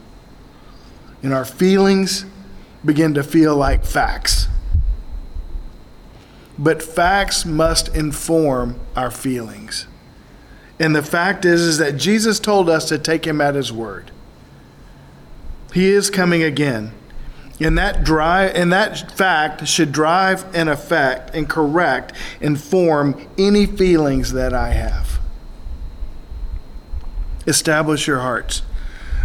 And 1.24 1.34
our 1.34 1.46
feelings, 1.46 2.26
begin 2.86 3.14
to 3.14 3.24
feel 3.24 3.56
like 3.56 3.86
facts. 3.86 4.48
But 6.58 6.84
facts 6.84 7.46
must 7.46 7.96
inform 7.96 8.80
our 8.96 9.10
feelings. 9.10 9.88
And 10.80 10.96
the 10.96 11.04
fact 11.04 11.46
is, 11.46 11.62
is 11.62 11.78
that 11.78 11.98
Jesus 11.98 12.40
told 12.40 12.70
us 12.70 12.88
to 12.90 12.98
take 12.98 13.26
him 13.26 13.42
at 13.42 13.56
his 13.56 13.72
word. 13.72 14.12
He 15.74 15.90
is 15.92 16.10
coming 16.10 16.44
again. 16.44 16.94
And 17.60 17.78
that 17.78 18.04
drive 18.04 18.56
and 18.56 18.74
that 18.74 19.12
fact 19.16 19.68
should 19.68 19.92
drive 19.92 20.46
and 20.56 20.70
affect 20.70 21.36
and 21.36 21.48
correct 21.48 22.14
and 22.42 22.60
form 22.60 23.28
any 23.38 23.66
feelings 23.66 24.34
that 24.34 24.54
I 24.54 24.70
have. 24.70 25.20
Establish 27.48 28.08
your 28.08 28.20
hearts 28.20 28.64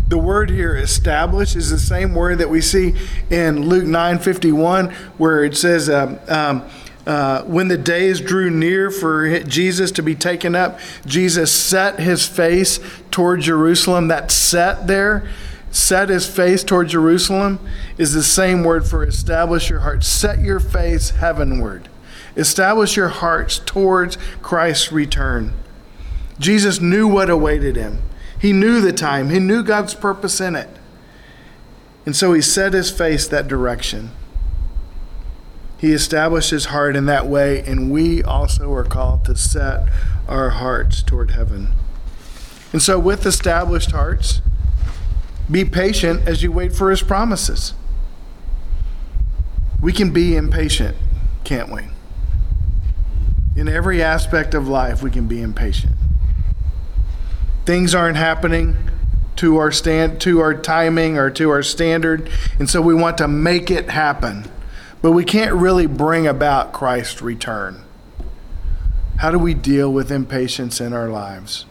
the 0.08 0.18
word 0.18 0.50
here 0.50 0.74
established 0.74 1.54
is 1.54 1.70
the 1.70 1.78
same 1.78 2.14
word 2.14 2.38
that 2.38 2.48
we 2.48 2.60
see 2.60 2.94
in 3.30 3.68
Luke 3.68 3.84
9:51 3.84 4.92
where 5.18 5.44
it 5.44 5.56
says 5.56 5.90
um, 5.90 6.18
um, 6.28 6.64
uh, 7.06 7.42
when 7.44 7.68
the 7.68 7.78
days 7.78 8.20
drew 8.20 8.50
near 8.50 8.90
for 8.90 9.40
Jesus 9.40 9.90
to 9.92 10.02
be 10.02 10.14
taken 10.14 10.54
up, 10.54 10.78
Jesus 11.06 11.50
set 11.50 11.98
his 11.98 12.26
face 12.26 12.80
toward 13.10 13.40
Jerusalem. 13.40 14.08
That 14.08 14.30
set 14.30 14.86
there, 14.86 15.26
set 15.70 16.10
his 16.10 16.26
face 16.26 16.62
toward 16.62 16.88
Jerusalem, 16.88 17.60
is 17.96 18.12
the 18.12 18.22
same 18.22 18.62
word 18.62 18.86
for 18.86 19.04
establish 19.04 19.70
your 19.70 19.80
heart. 19.80 20.04
Set 20.04 20.40
your 20.40 20.60
face 20.60 21.10
heavenward. 21.10 21.88
Establish 22.36 22.94
your 22.94 23.08
hearts 23.08 23.58
towards 23.58 24.18
Christ's 24.42 24.92
return. 24.92 25.54
Jesus 26.38 26.78
knew 26.78 27.08
what 27.08 27.30
awaited 27.30 27.76
him. 27.76 28.02
He 28.38 28.52
knew 28.52 28.80
the 28.80 28.92
time, 28.92 29.30
he 29.30 29.40
knew 29.40 29.62
God's 29.62 29.94
purpose 29.94 30.40
in 30.40 30.54
it. 30.54 30.68
And 32.06 32.14
so 32.14 32.32
he 32.32 32.40
set 32.40 32.72
his 32.72 32.90
face 32.90 33.26
that 33.28 33.48
direction. 33.48 34.10
He 35.76 35.92
established 35.92 36.50
his 36.50 36.66
heart 36.66 36.96
in 36.96 37.06
that 37.06 37.26
way, 37.26 37.60
and 37.60 37.90
we 37.90 38.22
also 38.22 38.72
are 38.72 38.84
called 38.84 39.24
to 39.26 39.36
set 39.36 39.88
our 40.26 40.50
hearts 40.50 41.02
toward 41.02 41.32
heaven. 41.32 41.72
And 42.72 42.82
so, 42.82 42.98
with 42.98 43.24
established 43.24 43.92
hearts, 43.92 44.40
be 45.50 45.64
patient 45.64 46.26
as 46.26 46.42
you 46.42 46.50
wait 46.50 46.72
for 46.72 46.90
his 46.90 47.02
promises. 47.02 47.74
We 49.80 49.92
can 49.92 50.10
be 50.10 50.34
impatient, 50.34 50.96
can't 51.44 51.70
we? 51.70 51.84
In 53.54 53.68
every 53.68 54.02
aspect 54.02 54.54
of 54.54 54.66
life, 54.66 55.02
we 55.02 55.10
can 55.10 55.28
be 55.28 55.40
impatient 55.40 55.97
things 57.68 57.94
aren't 57.94 58.16
happening 58.16 58.74
to 59.36 59.58
our 59.58 59.70
stand 59.70 60.18
to 60.18 60.40
our 60.40 60.54
timing 60.54 61.18
or 61.18 61.30
to 61.30 61.50
our 61.50 61.62
standard 61.62 62.26
and 62.58 62.70
so 62.70 62.80
we 62.80 62.94
want 62.94 63.18
to 63.18 63.28
make 63.28 63.70
it 63.70 63.90
happen. 63.90 64.50
But 65.02 65.12
we 65.12 65.22
can't 65.22 65.52
really 65.52 65.84
bring 65.84 66.26
about 66.26 66.72
Christ's 66.72 67.20
return. 67.20 67.84
How 69.18 69.30
do 69.30 69.38
we 69.38 69.52
deal 69.52 69.92
with 69.92 70.10
impatience 70.10 70.80
in 70.80 70.94
our 70.94 71.10
lives? 71.10 71.66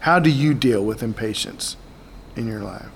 How 0.00 0.18
do 0.18 0.28
you 0.28 0.52
deal 0.52 0.84
with 0.84 1.02
impatience 1.02 1.78
in 2.36 2.46
your 2.46 2.60
life? 2.60 2.90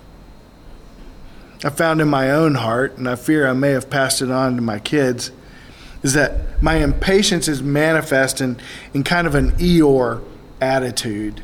I 1.64 1.70
found 1.70 2.02
in 2.02 2.08
my 2.08 2.30
own 2.30 2.56
heart 2.56 2.98
and 2.98 3.08
I 3.08 3.14
fear 3.14 3.48
I 3.48 3.54
may 3.54 3.70
have 3.70 3.88
passed 3.88 4.20
it 4.20 4.30
on 4.30 4.56
to 4.56 4.60
my 4.60 4.78
kids 4.78 5.30
is 6.02 6.12
that 6.12 6.62
my 6.62 6.74
impatience 6.74 7.48
is 7.48 7.62
manifest 7.62 8.42
in, 8.42 8.58
in 8.92 9.04
kind 9.04 9.26
of 9.26 9.34
an 9.34 9.52
Eeyore 9.52 10.22
attitude 10.60 11.42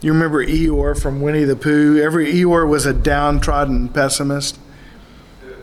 you 0.00 0.12
remember 0.12 0.44
Eeyore 0.44 1.00
from 1.00 1.20
Winnie 1.20 1.44
the 1.44 1.56
Pooh? 1.56 2.00
Every 2.00 2.32
Eeyore 2.32 2.68
was 2.68 2.86
a 2.86 2.92
downtrodden 2.92 3.88
pessimist, 3.88 4.58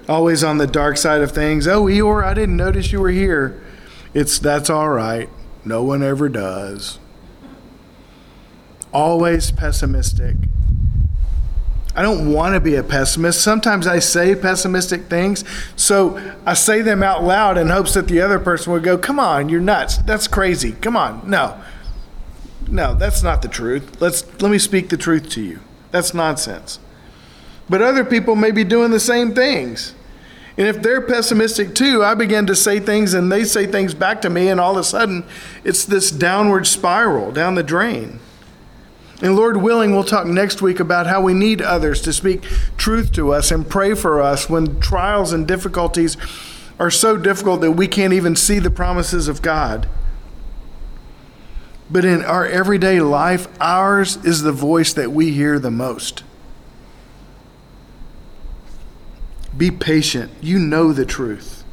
always 0.10 0.44
on 0.44 0.58
the 0.58 0.68
dark 0.68 0.98
side 0.98 1.22
of 1.22 1.32
things. 1.32 1.68
Oh, 1.68 1.86
Eeyore, 1.86 2.24
I 2.24 2.34
didn't 2.34 2.58
notice 2.58 2.92
you 2.92 3.00
were 3.00 3.12
here. 3.12 3.62
It's 4.14 4.40
that's 4.40 4.70
all 4.70 4.90
right. 4.90 5.30
No 5.64 5.84
one 5.84 6.04
ever 6.04 6.30
does. 6.30 7.00
Always 8.94 9.52
pessimistic. 9.52 10.36
I 11.96 12.02
don't 12.02 12.34
want 12.34 12.56
to 12.56 12.60
be 12.60 12.76
a 12.76 12.84
pessimist. 12.84 13.42
Sometimes 13.42 13.88
I 13.88 14.00
say 14.00 14.36
pessimistic 14.36 15.06
things, 15.06 15.46
so 15.78 16.36
I 16.46 16.54
say 16.54 16.82
them 16.82 17.02
out 17.02 17.24
loud 17.24 17.58
in 17.58 17.70
hopes 17.70 17.94
that 17.94 18.10
the 18.10 18.20
other 18.20 18.38
person 18.38 18.74
would 18.74 18.84
go, 18.84 18.98
Come 18.98 19.18
on, 19.18 19.48
you're 19.48 19.62
nuts. 19.62 19.98
That's 20.00 20.28
crazy. 20.28 20.74
Come 20.74 20.98
on. 20.98 21.30
No. 21.30 21.58
No, 22.68 22.94
that's 22.96 23.22
not 23.22 23.42
the 23.42 23.48
truth. 23.48 24.02
Let's 24.02 24.26
let 24.42 24.52
me 24.52 24.60
speak 24.60 24.90
the 24.90 24.98
truth 24.98 25.30
to 25.30 25.42
you. 25.42 25.60
That's 25.92 26.14
nonsense. 26.14 26.80
But 27.70 27.82
other 27.82 28.04
people 28.04 28.36
may 28.36 28.52
be 28.52 28.64
doing 28.64 28.92
the 28.92 29.00
same 29.00 29.34
things. 29.34 29.94
And 30.58 30.68
if 30.68 30.82
they're 30.82 31.02
pessimistic 31.02 31.76
too, 31.76 32.04
I 32.04 32.14
begin 32.14 32.48
to 32.48 32.56
say 32.56 32.80
things 32.80 33.14
and 33.14 33.32
they 33.32 33.44
say 33.44 33.66
things 33.66 33.94
back 33.94 34.22
to 34.22 34.30
me, 34.30 34.48
and 34.48 34.60
all 34.60 34.72
of 34.72 34.78
a 34.78 34.84
sudden 34.84 35.26
it's 35.64 35.86
this 35.86 36.12
downward 36.12 36.66
spiral 36.66 37.32
down 37.32 37.56
the 37.56 37.64
drain. 37.64 38.20
And 39.22 39.36
Lord 39.36 39.58
willing, 39.58 39.92
we'll 39.92 40.04
talk 40.04 40.28
next 40.28 40.62
week 40.62 40.80
about 40.80 41.08
how 41.08 41.22
we 41.22 41.34
need 41.34 41.62
others 41.62 42.02
to 42.02 42.14
speak 42.14 42.44
truth 42.78 43.12
to 43.14 43.34
us 43.34 43.50
and 43.50 43.70
pray 43.70 43.94
for 43.94 44.22
us 44.22 44.50
when 44.50 44.80
trials 44.80 45.32
and 45.32 45.48
difficulties 45.48 46.18
are 46.80 46.92
so 46.92 47.16
difficult 47.16 47.62
that 47.62 47.72
we 47.72 47.88
can't 47.88 48.14
even 48.14 48.36
see 48.36 48.60
the 48.60 48.70
promises 48.70 49.28
of 49.28 49.42
God. 49.42 49.88
But 51.90 52.06
in 52.06 52.24
our 52.24 52.46
everyday 52.46 53.00
life, 53.00 53.48
ours 53.62 54.18
is 54.26 54.42
the 54.42 54.52
voice 54.52 54.94
that 54.94 55.12
we 55.12 55.32
hear 55.32 55.60
the 55.60 55.72
most. 55.72 56.24
Be 59.56 59.72
patient. 59.72 60.32
You 60.42 60.60
know 60.60 60.92
the 60.92 61.06
truth. 61.06 61.64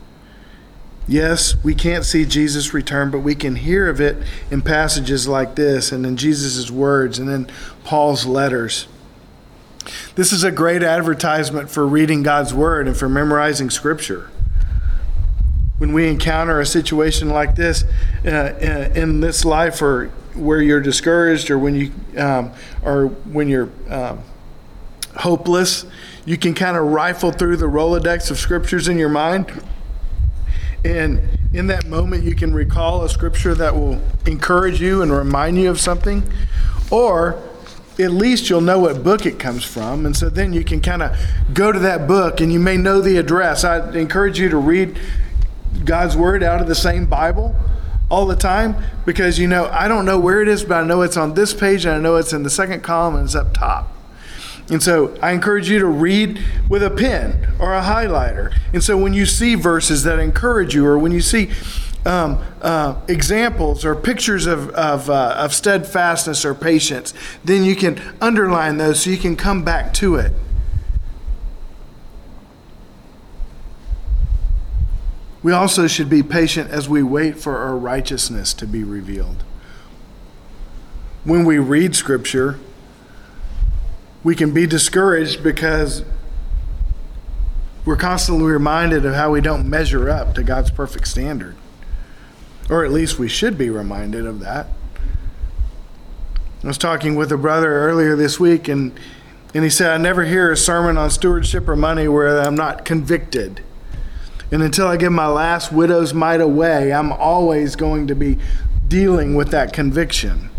Yes, 1.09 1.57
we 1.65 1.75
can't 1.75 2.05
see 2.05 2.25
Jesus 2.25 2.73
return, 2.73 3.11
but 3.11 3.21
we 3.21 3.35
can 3.35 3.57
hear 3.57 3.89
of 3.89 4.01
it 4.01 4.17
in 4.51 4.63
passages 4.63 5.27
like 5.27 5.57
this 5.57 5.91
and 5.91 6.07
in 6.07 6.17
Jesus' 6.17 6.71
words 6.71 7.19
and 7.19 7.29
in 7.29 7.51
Paul's 7.85 8.25
letters. 8.25 8.87
This 10.15 10.33
is 10.33 10.45
a 10.45 10.53
great 10.53 10.83
advertisement 10.83 11.71
for 11.71 11.87
reading 11.87 12.23
God's 12.23 12.55
Word 12.55 12.87
and 12.87 12.97
for 12.97 13.09
memorizing 13.09 13.69
Scripture. 13.69 14.31
When 15.83 15.93
we 15.93 16.07
encounter 16.07 16.61
a 16.61 16.65
situation 16.65 17.31
like 17.31 17.57
this 17.57 17.83
uh, 18.25 18.29
uh 18.29 18.93
in 18.95 19.19
this 19.19 19.45
life, 19.45 19.83
or 19.83 20.13
where 20.33 20.63
you're 20.63 20.81
discouraged, 20.81 21.51
or 21.51 21.59
when 21.59 21.75
you, 21.75 21.91
um, 22.17 22.53
or 22.85 23.09
when 23.09 23.49
you're 23.49 23.69
um, 23.91 24.21
hopeless, 25.17 25.85
you 26.25 26.37
can 26.37 26.55
kind 26.55 26.77
of 26.77 26.85
rifle 26.85 27.33
through 27.33 27.57
the 27.57 27.67
Rolodex 27.67 28.31
of 28.31 28.39
scriptures 28.39 28.87
in 28.87 28.97
your 28.97 29.09
mind. 29.09 29.61
And 30.85 31.21
in 31.53 31.67
that 31.67 31.89
moment, 31.89 32.23
you 32.23 32.37
can 32.37 32.55
recall 32.55 33.03
a 33.03 33.09
scripture 33.09 33.57
that 33.57 33.75
will 33.75 34.01
encourage 34.25 34.81
you 34.81 35.03
and 35.03 35.11
remind 35.11 35.59
you 35.59 35.69
of 35.69 35.81
something. 35.81 36.23
Or 36.93 37.43
at 37.99 38.13
least 38.13 38.49
you'll 38.49 38.61
know 38.61 38.79
what 38.79 39.03
book 39.03 39.27
it 39.27 39.41
comes 39.41 39.65
from. 39.65 40.07
And 40.07 40.17
so 40.17 40.31
then 40.31 40.53
you 40.53 40.63
can 40.63 40.81
kind 40.81 41.03
of 41.03 41.17
go 41.53 41.73
to 41.73 41.81
that 41.81 42.07
book 42.07 42.41
and 42.41 42.53
you 42.53 42.61
may 42.61 42.77
know 42.77 43.01
the 43.01 43.17
address. 43.17 43.65
I 43.65 43.91
encourage 43.97 44.39
you 44.39 44.49
to 44.49 44.59
read 44.59 44.97
God's 45.85 46.17
Word 46.17 46.43
out 46.43 46.61
of 46.61 46.69
the 46.69 46.75
same 46.75 47.07
Bible 47.07 47.55
all 48.11 48.27
the 48.27 48.37
time 48.37 48.77
because 49.07 49.39
you 49.39 49.49
know, 49.49 49.67
I 49.73 49.89
don't 49.89 50.05
know 50.05 50.19
where 50.19 50.43
it 50.43 50.49
is, 50.49 50.65
but 50.65 50.85
I 50.85 50.87
know 50.87 51.03
it's 51.03 51.17
on 51.17 51.35
this 51.35 51.55
page 51.55 51.85
and 51.87 51.95
I 51.95 51.99
know 51.99 52.17
it's 52.17 52.33
in 52.33 52.43
the 52.43 52.51
second 52.51 52.83
column 52.83 53.17
and 53.17 53.25
it's 53.25 53.35
up 53.35 53.55
top. 53.55 53.93
And 54.69 54.83
so 54.83 55.17
I 55.21 55.33
encourage 55.33 55.69
you 55.69 55.79
to 55.81 55.87
read 55.87 56.43
with 56.69 56.83
a 56.83 56.91
pen 56.91 57.55
or 57.59 57.75
a 57.75 57.83
highlighter. 57.83 58.57
And 58.73 58.83
so 58.83 58.97
when 58.97 59.13
you 59.13 59.27
see 59.27 59.55
verses 59.55 60.05
that 60.05 60.19
encourage 60.19 60.75
you, 60.75 60.87
or 60.87 60.99
when 60.99 61.13
you 61.13 61.21
see 61.21 61.51
um, 62.07 62.43
uh, 62.61 63.01
examples 63.09 63.85
or 63.85 63.95
pictures 63.95 64.47
of, 64.47 64.71
of, 64.71 65.11
uh, 65.11 65.35
of 65.39 65.55
steadfastness 65.55 66.45
or 66.45 66.55
patience, 66.55 67.15
then 67.45 67.65
you 67.65 67.77
can 67.77 68.01
underline 68.21 68.77
those 68.77 69.03
so 69.03 69.11
you 69.11 69.19
can 69.19 69.37
come 69.37 69.65
back 69.65 69.93
to 69.95 70.17
it. 70.17 70.33
We 75.43 75.53
also 75.53 75.87
should 75.87 76.09
be 76.09 76.23
patient 76.23 76.71
as 76.71 76.89
we 76.89 77.03
wait 77.03 77.37
for 77.37 77.59
our 77.59 77.77
righteousness 77.77 78.55
to 78.55 78.67
be 78.67 78.85
revealed. 78.85 79.43
When 81.25 81.45
we 81.45 81.59
read 81.59 81.97
Scripture, 81.97 82.59
we 84.23 84.37
can 84.37 84.53
be 84.53 84.67
discouraged 84.67 85.43
because 85.43 86.05
we're 87.85 87.97
constantly 87.97 88.45
reminded 88.45 89.05
of 89.05 89.15
how 89.15 89.33
we 89.33 89.41
don't 89.41 89.69
measure 89.69 90.09
up 90.09 90.35
to 90.37 90.45
God's 90.45 90.71
perfect 90.71 91.09
standard. 91.09 91.57
Or 92.71 92.85
at 92.85 92.93
least 92.93 93.19
we 93.19 93.29
should 93.29 93.59
be 93.59 93.71
reminded 93.71 94.25
of 94.25 94.39
that. 94.41 94.69
I 96.63 96.69
was 96.69 96.79
talking 96.79 97.17
with 97.17 97.33
a 97.33 97.37
brother 97.37 97.73
earlier 97.73 98.15
this 98.15 98.39
week, 98.39 98.69
and, 98.69 98.93
and 99.53 99.65
he 99.65 99.71
said, 99.71 99.91
I 99.91 99.97
never 99.97 100.25
hear 100.25 100.53
a 100.53 100.57
sermon 100.57 100.97
on 100.97 101.11
stewardship 101.11 101.69
or 101.69 101.75
money 101.75 102.07
where 102.07 102.41
I'm 102.41 102.55
not 102.55 102.85
convicted. 102.85 103.65
And 104.53 104.63
until 104.63 104.87
I 104.87 104.99
give 104.99 105.13
my 105.13 105.27
last 105.27 105.73
widow's 105.73 106.13
mite 106.13 106.43
away, 106.43 106.93
I'm 106.93 107.11
always 107.11 107.75
going 107.75 108.07
to 108.09 108.15
be 108.15 108.39
dealing 108.87 109.35
with 109.35 109.49
that 109.51 109.73
conviction. 109.73 110.51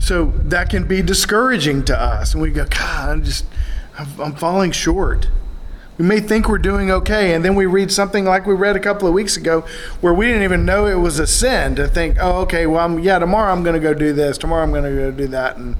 So 0.00 0.32
that 0.36 0.68
can 0.68 0.86
be 0.88 1.00
discouraging 1.00 1.84
to 1.84 1.98
us. 1.98 2.34
And 2.34 2.42
we 2.42 2.50
go, 2.50 2.64
God, 2.66 3.08
I'm 3.10 3.24
just, 3.24 3.44
I'm 3.96 4.34
falling 4.34 4.72
short. 4.72 5.28
We 5.98 6.04
may 6.04 6.20
think 6.20 6.48
we're 6.48 6.58
doing 6.58 6.90
okay, 6.92 7.34
and 7.34 7.44
then 7.44 7.56
we 7.56 7.66
read 7.66 7.90
something 7.90 8.24
like 8.24 8.46
we 8.46 8.54
read 8.54 8.76
a 8.76 8.80
couple 8.80 9.08
of 9.08 9.14
weeks 9.14 9.36
ago 9.36 9.64
where 10.00 10.14
we 10.14 10.26
didn't 10.26 10.44
even 10.44 10.64
know 10.64 10.86
it 10.86 10.94
was 10.94 11.18
a 11.18 11.26
sin 11.26 11.74
to 11.74 11.88
think, 11.88 12.16
oh, 12.20 12.40
okay, 12.42 12.66
well, 12.66 12.84
I'm, 12.84 13.00
yeah, 13.00 13.18
tomorrow 13.18 13.52
I'm 13.52 13.64
going 13.64 13.74
to 13.74 13.80
go 13.80 13.94
do 13.94 14.12
this, 14.12 14.38
tomorrow 14.38 14.62
I'm 14.62 14.70
going 14.70 14.84
to 14.84 14.90
go 14.90 15.10
do 15.10 15.26
that. 15.28 15.56
And, 15.56 15.76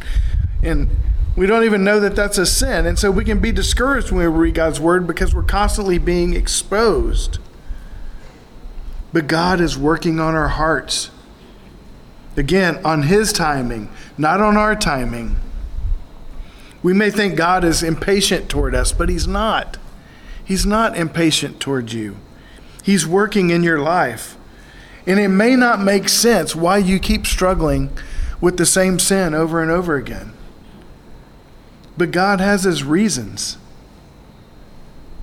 and 0.62 0.90
we 1.38 1.46
don't 1.46 1.62
even 1.62 1.84
know 1.84 2.00
that 2.00 2.16
that's 2.16 2.36
a 2.36 2.44
sin. 2.44 2.84
And 2.84 2.98
so 2.98 3.12
we 3.12 3.24
can 3.24 3.38
be 3.38 3.52
discouraged 3.52 4.10
when 4.10 4.20
we 4.20 4.26
read 4.26 4.54
God's 4.54 4.80
word 4.80 5.06
because 5.06 5.32
we're 5.32 5.44
constantly 5.44 5.98
being 5.98 6.34
exposed. 6.34 7.38
But 9.12 9.28
God 9.28 9.60
is 9.60 9.78
working 9.78 10.18
on 10.18 10.34
our 10.34 10.48
hearts. 10.48 11.10
Again, 12.36 12.84
on 12.84 13.04
His 13.04 13.32
timing, 13.32 13.88
not 14.16 14.40
on 14.40 14.56
our 14.56 14.74
timing. 14.74 15.36
We 16.82 16.92
may 16.92 17.10
think 17.10 17.36
God 17.36 17.64
is 17.64 17.84
impatient 17.84 18.48
toward 18.48 18.74
us, 18.74 18.90
but 18.90 19.08
He's 19.08 19.28
not. 19.28 19.76
He's 20.44 20.66
not 20.66 20.96
impatient 20.96 21.60
toward 21.60 21.92
you. 21.92 22.16
He's 22.82 23.06
working 23.06 23.50
in 23.50 23.62
your 23.62 23.78
life. 23.78 24.36
And 25.06 25.20
it 25.20 25.28
may 25.28 25.54
not 25.54 25.80
make 25.80 26.08
sense 26.08 26.56
why 26.56 26.78
you 26.78 26.98
keep 26.98 27.26
struggling 27.26 27.90
with 28.40 28.56
the 28.56 28.66
same 28.66 28.98
sin 28.98 29.34
over 29.34 29.62
and 29.62 29.70
over 29.70 29.94
again. 29.94 30.32
But 31.98 32.12
God 32.12 32.40
has 32.40 32.62
His 32.62 32.84
reasons. 32.84 33.58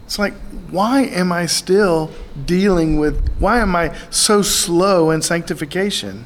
It's 0.06 0.20
like, 0.20 0.34
why 0.70 1.02
am 1.02 1.32
I 1.32 1.48
still 1.48 2.12
dealing 2.46 3.00
with, 3.00 3.28
why 3.40 3.60
am 3.60 3.76
I 3.76 3.96
so 4.12 4.44
slow 4.44 5.10
in 5.10 5.22
sanctification? 5.24 6.26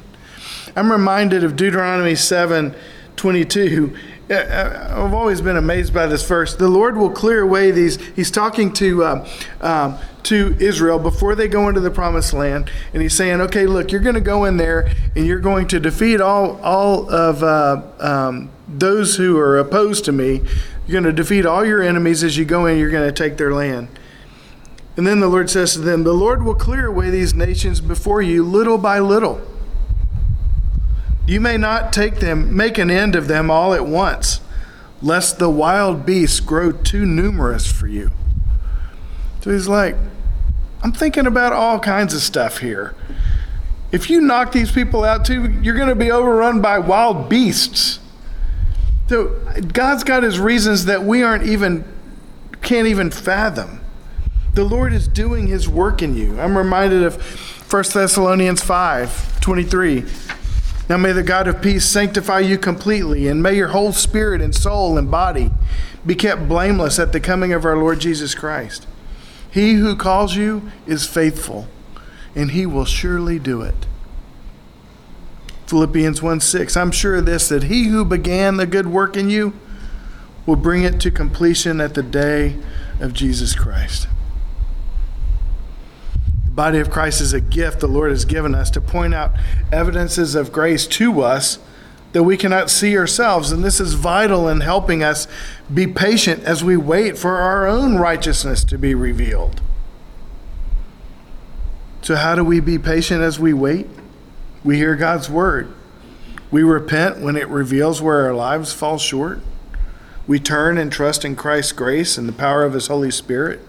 I'm 0.76 0.92
reminded 0.92 1.44
of 1.44 1.56
Deuteronomy 1.56 2.14
7 2.14 2.74
22. 3.16 3.96
I've 4.30 5.12
always 5.12 5.40
been 5.40 5.56
amazed 5.56 5.92
by 5.92 6.06
this 6.06 6.26
verse. 6.26 6.54
The 6.54 6.68
Lord 6.68 6.96
will 6.96 7.10
clear 7.10 7.42
away 7.42 7.70
these. 7.72 7.96
He's 8.14 8.30
talking 8.30 8.72
to 8.74 9.04
um, 9.04 9.26
um, 9.60 9.98
to 10.22 10.56
Israel 10.60 10.98
before 11.00 11.34
they 11.34 11.48
go 11.48 11.68
into 11.68 11.80
the 11.80 11.90
promised 11.90 12.32
land, 12.32 12.70
and 12.94 13.02
he's 13.02 13.14
saying, 13.14 13.40
"Okay, 13.40 13.66
look, 13.66 13.90
you're 13.90 14.00
going 14.00 14.14
to 14.14 14.20
go 14.20 14.44
in 14.44 14.56
there, 14.56 14.88
and 15.16 15.26
you're 15.26 15.40
going 15.40 15.66
to 15.68 15.80
defeat 15.80 16.20
all 16.20 16.60
all 16.62 17.10
of 17.10 17.42
uh, 17.42 17.82
um, 17.98 18.50
those 18.78 19.16
who 19.16 19.38
are 19.38 19.58
opposed 19.58 20.04
to 20.06 20.12
me. 20.12 20.42
You're 20.86 21.00
going 21.00 21.04
to 21.04 21.12
defeat 21.12 21.46
all 21.46 21.64
your 21.64 21.82
enemies 21.82 22.24
as 22.24 22.36
you 22.36 22.44
go 22.44 22.66
in. 22.66 22.78
You're 22.78 22.90
going 22.90 23.08
to 23.08 23.12
take 23.12 23.36
their 23.36 23.52
land." 23.52 23.88
And 24.96 25.06
then 25.06 25.20
the 25.20 25.28
Lord 25.28 25.48
says 25.48 25.72
to 25.74 25.78
them, 25.78 26.04
"The 26.04 26.12
Lord 26.12 26.42
will 26.42 26.54
clear 26.54 26.86
away 26.86 27.10
these 27.10 27.34
nations 27.34 27.80
before 27.80 28.20
you, 28.20 28.42
little 28.42 28.78
by 28.78 28.98
little." 28.98 29.40
You 31.26 31.40
may 31.40 31.56
not 31.56 31.92
take 31.92 32.18
them, 32.18 32.56
make 32.56 32.76
an 32.76 32.90
end 32.90 33.14
of 33.14 33.28
them 33.28 33.52
all 33.52 33.72
at 33.72 33.86
once, 33.86 34.40
lest 35.00 35.38
the 35.38 35.48
wild 35.48 36.04
beasts 36.04 36.40
grow 36.40 36.72
too 36.72 37.06
numerous 37.06 37.70
for 37.70 37.86
you. 37.86 38.10
So 39.40 39.52
he's 39.52 39.68
like, 39.68 39.96
I'm 40.82 40.90
thinking 40.90 41.26
about 41.26 41.52
all 41.52 41.78
kinds 41.78 42.14
of 42.14 42.20
stuff 42.20 42.58
here. 42.58 42.96
If 43.92 44.10
you 44.10 44.20
knock 44.20 44.50
these 44.50 44.72
people 44.72 45.04
out 45.04 45.24
too, 45.24 45.54
you're 45.62 45.76
going 45.76 45.88
to 45.88 45.94
be 45.94 46.10
overrun 46.10 46.60
by 46.60 46.80
wild 46.80 47.28
beasts. 47.28 47.99
So 49.10 49.30
God's 49.72 50.04
got 50.04 50.22
his 50.22 50.38
reasons 50.38 50.84
that 50.84 51.02
we 51.02 51.24
aren't 51.24 51.42
even, 51.42 51.84
can't 52.62 52.86
even 52.86 53.10
fathom. 53.10 53.80
The 54.54 54.62
Lord 54.62 54.92
is 54.92 55.08
doing 55.08 55.48
his 55.48 55.68
work 55.68 56.00
in 56.00 56.14
you. 56.14 56.40
I'm 56.40 56.56
reminded 56.56 57.02
of 57.02 57.16
1 57.68 57.84
Thessalonians 57.92 58.62
5 58.62 59.40
23. 59.40 60.04
Now 60.88 60.96
may 60.96 61.10
the 61.10 61.24
God 61.24 61.48
of 61.48 61.60
peace 61.60 61.84
sanctify 61.86 62.38
you 62.38 62.56
completely, 62.56 63.26
and 63.26 63.42
may 63.42 63.56
your 63.56 63.70
whole 63.70 63.90
spirit 63.90 64.40
and 64.40 64.54
soul 64.54 64.96
and 64.96 65.10
body 65.10 65.50
be 66.06 66.14
kept 66.14 66.46
blameless 66.46 67.00
at 67.00 67.10
the 67.10 67.18
coming 67.18 67.52
of 67.52 67.64
our 67.64 67.76
Lord 67.76 67.98
Jesus 67.98 68.36
Christ. 68.36 68.86
He 69.50 69.72
who 69.72 69.96
calls 69.96 70.36
you 70.36 70.70
is 70.86 71.04
faithful, 71.04 71.66
and 72.36 72.52
he 72.52 72.64
will 72.64 72.84
surely 72.84 73.40
do 73.40 73.60
it. 73.62 73.86
Philippians 75.70 76.20
1 76.20 76.40
6. 76.40 76.76
I'm 76.76 76.90
sure 76.90 77.14
of 77.14 77.26
this, 77.26 77.48
that 77.48 77.62
he 77.64 77.84
who 77.84 78.04
began 78.04 78.56
the 78.56 78.66
good 78.66 78.88
work 78.88 79.16
in 79.16 79.30
you 79.30 79.52
will 80.44 80.56
bring 80.56 80.82
it 80.82 80.98
to 81.02 81.12
completion 81.12 81.80
at 81.80 81.94
the 81.94 82.02
day 82.02 82.56
of 82.98 83.12
Jesus 83.12 83.54
Christ 83.54 84.08
The 86.44 86.50
body 86.50 86.80
of 86.80 86.90
Christ 86.90 87.20
is 87.20 87.32
a 87.32 87.40
gift 87.40 87.78
the 87.78 87.86
Lord 87.86 88.10
has 88.10 88.24
given 88.24 88.52
us 88.52 88.68
to 88.70 88.80
point 88.80 89.14
out 89.14 89.30
evidences 89.70 90.34
of 90.34 90.50
grace 90.50 90.88
to 90.88 91.20
us 91.20 91.60
that 92.10 92.24
we 92.24 92.36
cannot 92.36 92.68
see 92.68 92.98
ourselves. 92.98 93.52
And 93.52 93.62
this 93.62 93.78
is 93.78 93.94
vital 93.94 94.48
in 94.48 94.62
helping 94.62 95.04
us 95.04 95.28
be 95.72 95.86
patient 95.86 96.42
as 96.42 96.64
we 96.64 96.76
wait 96.76 97.16
for 97.16 97.36
our 97.36 97.68
own 97.68 97.94
righteousness 97.94 98.64
to 98.64 98.76
be 98.76 98.92
revealed. 98.92 99.60
So, 102.02 102.16
how 102.16 102.34
do 102.34 102.42
we 102.42 102.58
be 102.58 102.76
patient 102.76 103.22
as 103.22 103.38
we 103.38 103.52
wait? 103.52 103.86
We 104.62 104.76
hear 104.76 104.96
God's 104.96 105.30
word. 105.30 105.72
We 106.50 106.62
repent 106.62 107.20
when 107.20 107.36
it 107.36 107.48
reveals 107.48 108.02
where 108.02 108.26
our 108.26 108.34
lives 108.34 108.72
fall 108.72 108.98
short. 108.98 109.40
We 110.26 110.38
turn 110.38 110.78
and 110.78 110.92
trust 110.92 111.24
in 111.24 111.36
Christ's 111.36 111.72
grace 111.72 112.18
and 112.18 112.28
the 112.28 112.32
power 112.32 112.64
of 112.64 112.74
His 112.74 112.88
Holy 112.88 113.10
Spirit. 113.10 113.60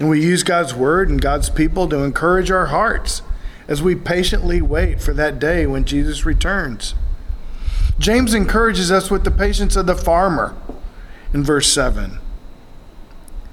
And 0.00 0.08
we 0.08 0.22
use 0.22 0.42
God's 0.42 0.74
word 0.74 1.08
and 1.08 1.20
God's 1.20 1.50
people 1.50 1.88
to 1.88 2.02
encourage 2.02 2.50
our 2.50 2.66
hearts 2.66 3.22
as 3.66 3.82
we 3.82 3.94
patiently 3.94 4.62
wait 4.62 5.00
for 5.00 5.12
that 5.12 5.38
day 5.38 5.66
when 5.66 5.84
Jesus 5.84 6.24
returns. 6.24 6.94
James 7.98 8.32
encourages 8.32 8.90
us 8.90 9.10
with 9.10 9.24
the 9.24 9.30
patience 9.30 9.76
of 9.76 9.86
the 9.86 9.94
farmer 9.94 10.56
in 11.32 11.44
verse 11.44 11.70
7. 11.70 12.18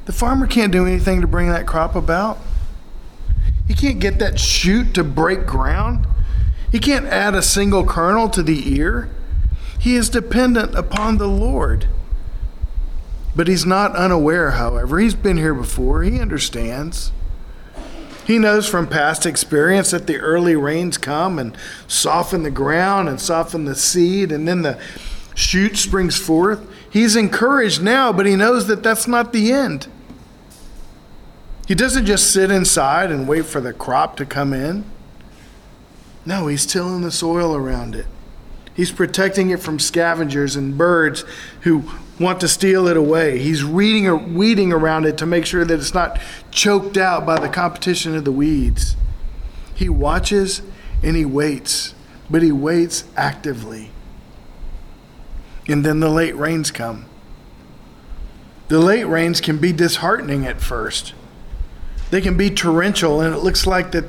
The 0.06 0.14
farmer 0.14 0.48
can't 0.48 0.72
do 0.72 0.86
anything 0.86 1.22
to 1.22 1.28
bring 1.28 1.50
that 1.50 1.66
crop 1.66 1.96
about. 1.96 2.38
He 3.68 3.74
can't 3.74 4.00
get 4.00 4.20
that 4.20 4.40
shoot 4.40 4.94
to 4.94 5.04
break 5.04 5.46
ground. 5.46 6.08
He 6.76 6.82
can't 6.82 7.06
add 7.06 7.36
a 7.36 7.42
single 7.42 7.86
kernel 7.86 8.28
to 8.28 8.44
the 8.44 8.76
ear. 8.76 9.10
He 9.80 9.96
is 9.96 10.10
dependent 10.10 10.76
upon 10.76 11.18
the 11.18 11.26
Lord. 11.26 11.88
But 13.34 13.48
he's 13.48 13.66
not 13.66 13.96
unaware, 13.96 14.52
however. 14.52 15.00
He's 15.00 15.16
been 15.16 15.38
here 15.38 15.54
before, 15.54 16.04
he 16.04 16.20
understands. 16.20 17.14
He 18.28 18.38
knows 18.38 18.68
from 18.68 18.88
past 18.88 19.26
experience 19.26 19.92
that 19.92 20.06
the 20.06 20.18
early 20.18 20.58
rains 20.58 20.98
come 20.98 21.40
and 21.40 21.56
soften 21.88 22.44
the 22.44 22.52
ground 22.52 23.08
and 23.08 23.22
soften 23.22 23.64
the 23.64 23.74
seed, 23.74 24.30
and 24.34 24.46
then 24.46 24.62
the 24.64 24.78
shoot 25.34 25.78
springs 25.78 26.18
forth. 26.18 26.60
He's 26.90 27.16
encouraged 27.16 27.82
now, 27.82 28.12
but 28.12 28.26
he 28.26 28.36
knows 28.36 28.68
that 28.68 28.84
that's 28.84 29.08
not 29.08 29.32
the 29.32 29.54
end. 29.54 29.88
He 31.70 31.74
doesn't 31.74 32.06
just 32.06 32.32
sit 32.32 32.52
inside 32.52 33.12
and 33.12 33.30
wait 33.30 33.46
for 33.46 33.62
the 33.62 33.72
crop 33.72 34.18
to 34.18 34.26
come 34.26 34.52
in. 34.52 34.84
No, 36.26 36.48
he's 36.48 36.66
tilling 36.66 37.02
the 37.02 37.12
soil 37.12 37.56
around 37.56 37.96
it. 37.96 38.08
He's 38.74 38.92
protecting 38.92 39.52
it 39.52 39.62
from 39.62 39.80
scavengers 39.80 40.56
and 40.56 40.78
birds 40.78 41.24
who 41.62 41.84
want 42.20 42.40
to 42.42 42.48
steal 42.48 42.88
it 42.88 42.98
away. 42.98 43.40
He's 43.40 43.64
reading 43.64 44.08
or 44.08 44.16
weeding 44.16 44.74
around 44.74 45.06
it 45.06 45.18
to 45.20 45.26
make 45.26 45.46
sure 45.46 45.64
that 45.64 45.80
it's 45.80 45.94
not 45.94 46.20
choked 46.52 46.98
out 46.98 47.26
by 47.26 47.40
the 47.40 47.50
competition 47.50 48.16
of 48.16 48.26
the 48.26 48.32
weeds. 48.32 48.96
He 49.74 49.88
watches 49.88 50.62
and 51.04 51.16
he 51.16 51.26
waits, 51.26 51.94
but 52.30 52.42
he 52.42 52.52
waits 52.52 53.06
actively. 53.16 53.92
And 55.68 55.86
then 55.86 56.00
the 56.00 56.10
late 56.10 56.36
rains 56.36 56.72
come. 56.72 57.06
The 58.68 58.80
late 58.80 59.06
rains 59.06 59.42
can 59.42 59.58
be 59.58 59.72
disheartening 59.72 60.46
at 60.46 60.62
first. 60.62 61.14
They 62.12 62.22
can 62.22 62.38
be 62.38 62.50
torrential, 62.50 63.22
and 63.22 63.34
it 63.34 63.40
looks 63.40 63.68
like 63.68 63.92
that 63.92 64.06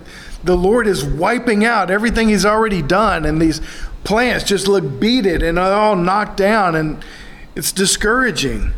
the 0.47 0.57
Lord 0.57 0.87
is 0.87 1.05
wiping 1.05 1.65
out 1.65 1.91
everything 1.91 2.29
He's 2.29 2.47
already 2.47 2.83
done, 2.83 3.25
and 3.25 3.43
these 3.43 3.61
plants 4.05 4.45
just 4.45 4.69
look 4.69 5.01
beaded 5.01 5.43
and 5.43 5.59
all 5.59 5.97
knocked 5.97 6.37
down, 6.37 6.75
and 6.75 7.05
it's 7.55 7.73
discouraging. 7.73 8.73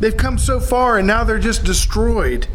They've 0.00 0.16
come 0.16 0.38
so 0.38 0.60
far, 0.60 0.98
and 0.98 1.06
now 1.06 1.24
they're 1.24 1.38
just 1.38 1.64
destroyed. 1.64 2.48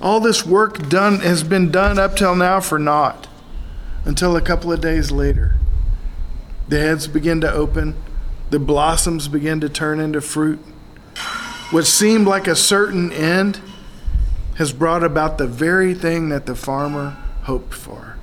All 0.00 0.20
this 0.20 0.44
work 0.44 0.88
done 0.88 1.20
has 1.20 1.42
been 1.42 1.70
done 1.70 1.98
up 1.98 2.16
till 2.16 2.34
now 2.34 2.60
for 2.60 2.78
naught 2.78 3.28
until 4.04 4.36
a 4.36 4.42
couple 4.42 4.72
of 4.72 4.80
days 4.80 5.10
later. 5.10 5.56
The 6.68 6.80
heads 6.80 7.06
begin 7.06 7.40
to 7.42 7.52
open, 7.52 7.94
the 8.50 8.58
blossoms 8.58 9.28
begin 9.28 9.60
to 9.60 9.68
turn 9.68 10.00
into 10.00 10.20
fruit. 10.20 10.58
What 11.70 11.86
seemed 11.86 12.26
like 12.26 12.46
a 12.46 12.56
certain 12.56 13.12
end 13.12 13.60
has 14.56 14.72
brought 14.72 15.02
about 15.02 15.38
the 15.38 15.46
very 15.46 15.94
thing 15.94 16.28
that 16.28 16.46
the 16.46 16.54
farmer 16.54 17.16
hoped 17.42 17.74
for. 17.74 18.16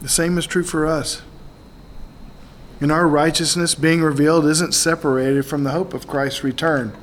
The 0.00 0.08
same 0.08 0.36
is 0.36 0.46
true 0.46 0.64
for 0.64 0.86
us. 0.86 1.22
And 2.80 2.90
our 2.90 3.06
righteousness 3.06 3.74
being 3.74 4.02
revealed 4.02 4.44
isn't 4.46 4.74
separated 4.74 5.46
from 5.46 5.62
the 5.62 5.70
hope 5.70 5.94
of 5.94 6.08
Christ's 6.08 6.42
return, 6.42 6.96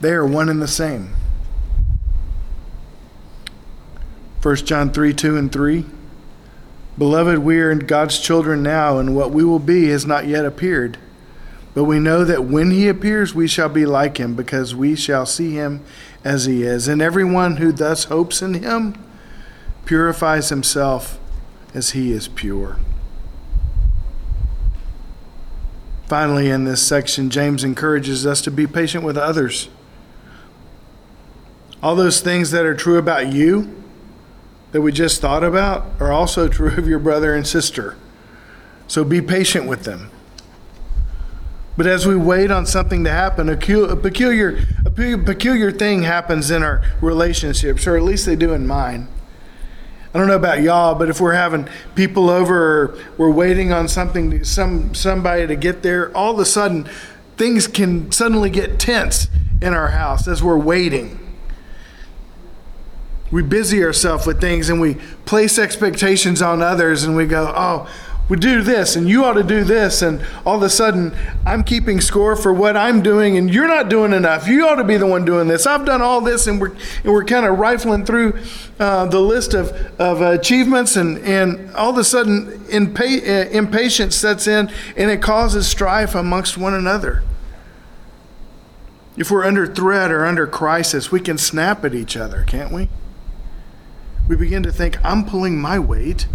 they 0.00 0.10
are 0.10 0.26
one 0.26 0.48
and 0.48 0.60
the 0.60 0.68
same. 0.68 1.14
1 4.42 4.56
John 4.56 4.92
3 4.92 5.14
2 5.14 5.36
and 5.36 5.52
3. 5.52 5.86
Beloved, 6.98 7.38
we 7.38 7.58
are 7.58 7.74
God's 7.74 8.20
children 8.20 8.62
now, 8.62 8.98
and 8.98 9.16
what 9.16 9.30
we 9.30 9.44
will 9.44 9.58
be 9.58 9.88
has 9.88 10.06
not 10.06 10.26
yet 10.26 10.44
appeared. 10.44 10.98
But 11.74 11.84
we 11.84 11.98
know 11.98 12.24
that 12.24 12.44
when 12.44 12.70
he 12.70 12.88
appears, 12.88 13.34
we 13.34 13.48
shall 13.48 13.68
be 13.68 13.84
like 13.84 14.18
him, 14.18 14.34
because 14.34 14.74
we 14.74 14.94
shall 14.94 15.26
see 15.26 15.52
him 15.52 15.84
as 16.24 16.46
he 16.46 16.62
is. 16.62 16.88
And 16.88 17.00
everyone 17.00 17.58
who 17.58 17.70
thus 17.70 18.04
hopes 18.04 18.42
in 18.42 18.54
him 18.54 18.96
purifies 19.84 20.48
himself 20.48 21.20
as 21.74 21.90
he 21.90 22.10
is 22.10 22.26
pure. 22.26 22.78
Finally, 26.06 26.50
in 26.50 26.64
this 26.64 26.82
section, 26.86 27.30
James 27.30 27.64
encourages 27.64 28.26
us 28.26 28.40
to 28.42 28.50
be 28.50 28.66
patient 28.66 29.04
with 29.04 29.16
others. 29.16 29.68
All 31.82 31.94
those 31.96 32.20
things 32.20 32.50
that 32.50 32.64
are 32.64 32.74
true 32.74 32.98
about 32.98 33.32
you 33.32 33.82
that 34.72 34.80
we 34.80 34.90
just 34.90 35.20
thought 35.20 35.44
about 35.44 35.86
are 36.00 36.12
also 36.12 36.48
true 36.48 36.76
of 36.76 36.88
your 36.88 36.98
brother 36.98 37.34
and 37.34 37.46
sister. 37.46 37.96
So 38.86 39.04
be 39.04 39.20
patient 39.20 39.66
with 39.66 39.84
them. 39.84 40.10
But 41.76 41.86
as 41.86 42.06
we 42.06 42.16
wait 42.16 42.50
on 42.50 42.66
something 42.66 43.02
to 43.04 43.10
happen, 43.10 43.48
a 43.48 43.56
peculiar, 43.56 44.58
a 44.86 44.90
peculiar 44.90 45.72
thing 45.72 46.02
happens 46.02 46.50
in 46.50 46.62
our 46.62 46.82
relationships, 47.00 47.86
or 47.86 47.96
at 47.96 48.02
least 48.02 48.26
they 48.26 48.36
do 48.36 48.52
in 48.52 48.66
mine. 48.66 49.08
I 50.14 50.18
don't 50.18 50.28
know 50.28 50.36
about 50.36 50.62
y'all, 50.62 50.94
but 50.94 51.10
if 51.10 51.20
we're 51.20 51.32
having 51.32 51.68
people 51.96 52.30
over, 52.30 52.54
or 52.54 52.98
we're 53.18 53.32
waiting 53.32 53.72
on 53.72 53.88
something, 53.88 54.44
some 54.44 54.94
somebody 54.94 55.48
to 55.48 55.56
get 55.56 55.82
there, 55.82 56.16
all 56.16 56.34
of 56.34 56.38
a 56.38 56.44
sudden, 56.44 56.88
things 57.36 57.66
can 57.66 58.12
suddenly 58.12 58.50
get 58.50 58.78
tense 58.78 59.26
in 59.60 59.74
our 59.74 59.88
house 59.88 60.28
as 60.28 60.40
we're 60.40 60.56
waiting. 60.56 61.18
We 63.32 63.42
busy 63.42 63.82
ourselves 63.82 64.24
with 64.24 64.40
things 64.40 64.68
and 64.68 64.80
we 64.80 64.94
place 65.24 65.58
expectations 65.58 66.40
on 66.40 66.62
others, 66.62 67.02
and 67.02 67.16
we 67.16 67.26
go, 67.26 67.52
"Oh, 67.56 67.88
we 68.28 68.36
do 68.36 68.62
this 68.62 68.96
and 68.96 69.08
you 69.08 69.24
ought 69.24 69.34
to 69.34 69.42
do 69.42 69.64
this 69.64 70.02
and 70.02 70.24
all 70.46 70.56
of 70.56 70.62
a 70.62 70.70
sudden 70.70 71.14
i'm 71.44 71.62
keeping 71.62 72.00
score 72.00 72.34
for 72.34 72.52
what 72.52 72.76
i'm 72.76 73.02
doing 73.02 73.36
and 73.36 73.52
you're 73.52 73.68
not 73.68 73.88
doing 73.88 74.12
enough. 74.12 74.48
You 74.48 74.66
ought 74.66 74.76
to 74.76 74.84
be 74.84 74.96
the 74.96 75.06
one 75.06 75.24
doing 75.24 75.48
this. 75.48 75.66
I've 75.66 75.84
done 75.84 76.02
all 76.02 76.20
this 76.20 76.46
and 76.46 76.60
we're, 76.60 76.70
and 76.72 77.12
we're 77.12 77.24
kind 77.24 77.46
of 77.46 77.58
rifling 77.58 78.04
through 78.04 78.38
uh, 78.78 79.06
the 79.06 79.20
list 79.20 79.54
of, 79.54 79.70
of 80.00 80.20
achievements 80.20 80.96
and, 80.96 81.18
and 81.18 81.74
all 81.74 81.90
of 81.90 81.98
a 81.98 82.04
sudden 82.04 82.58
impa- 82.66 83.22
uh, 83.22 83.50
impatience 83.50 84.16
sets 84.16 84.46
in 84.46 84.70
and 84.96 85.10
it 85.10 85.22
causes 85.22 85.68
strife 85.68 86.14
amongst 86.14 86.58
one 86.58 86.74
another. 86.74 87.22
If 89.16 89.30
we're 89.30 89.44
under 89.44 89.66
threat 89.66 90.10
or 90.10 90.24
under 90.24 90.46
crisis 90.46 91.12
we 91.12 91.20
can 91.20 91.38
snap 91.38 91.84
at 91.84 91.94
each 91.94 92.16
other 92.16 92.44
can't 92.44 92.72
we? 92.72 92.88
We 94.28 94.36
begin 94.36 94.62
to 94.62 94.72
think 94.72 94.98
i'm 95.04 95.24
pulling 95.24 95.58
my 95.60 95.78
weight 95.78 96.26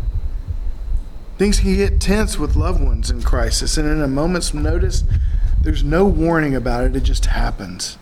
Things 1.40 1.62
can 1.62 1.74
get 1.74 2.02
tense 2.02 2.38
with 2.38 2.58
loved 2.58 2.84
ones 2.84 3.10
in 3.10 3.22
crisis, 3.22 3.78
and 3.78 3.90
in 3.90 4.02
a 4.02 4.10
moment's 4.10 4.54
notice, 4.54 5.06
there's 5.62 5.86
no 5.86 6.04
warning 6.04 6.54
about 6.54 6.84
it, 6.84 6.98
it 6.98 7.04
just 7.04 7.28
happens. 7.28 7.98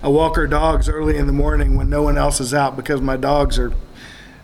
I 0.00 0.06
walk 0.06 0.38
our 0.38 0.46
dogs 0.46 0.88
early 0.88 1.16
in 1.16 1.26
the 1.26 1.32
morning 1.32 1.76
when 1.76 1.90
no 1.90 2.04
one 2.04 2.16
else 2.16 2.40
is 2.40 2.54
out 2.54 2.76
because 2.76 3.00
my 3.00 3.16
dogs 3.16 3.58
are 3.58 3.72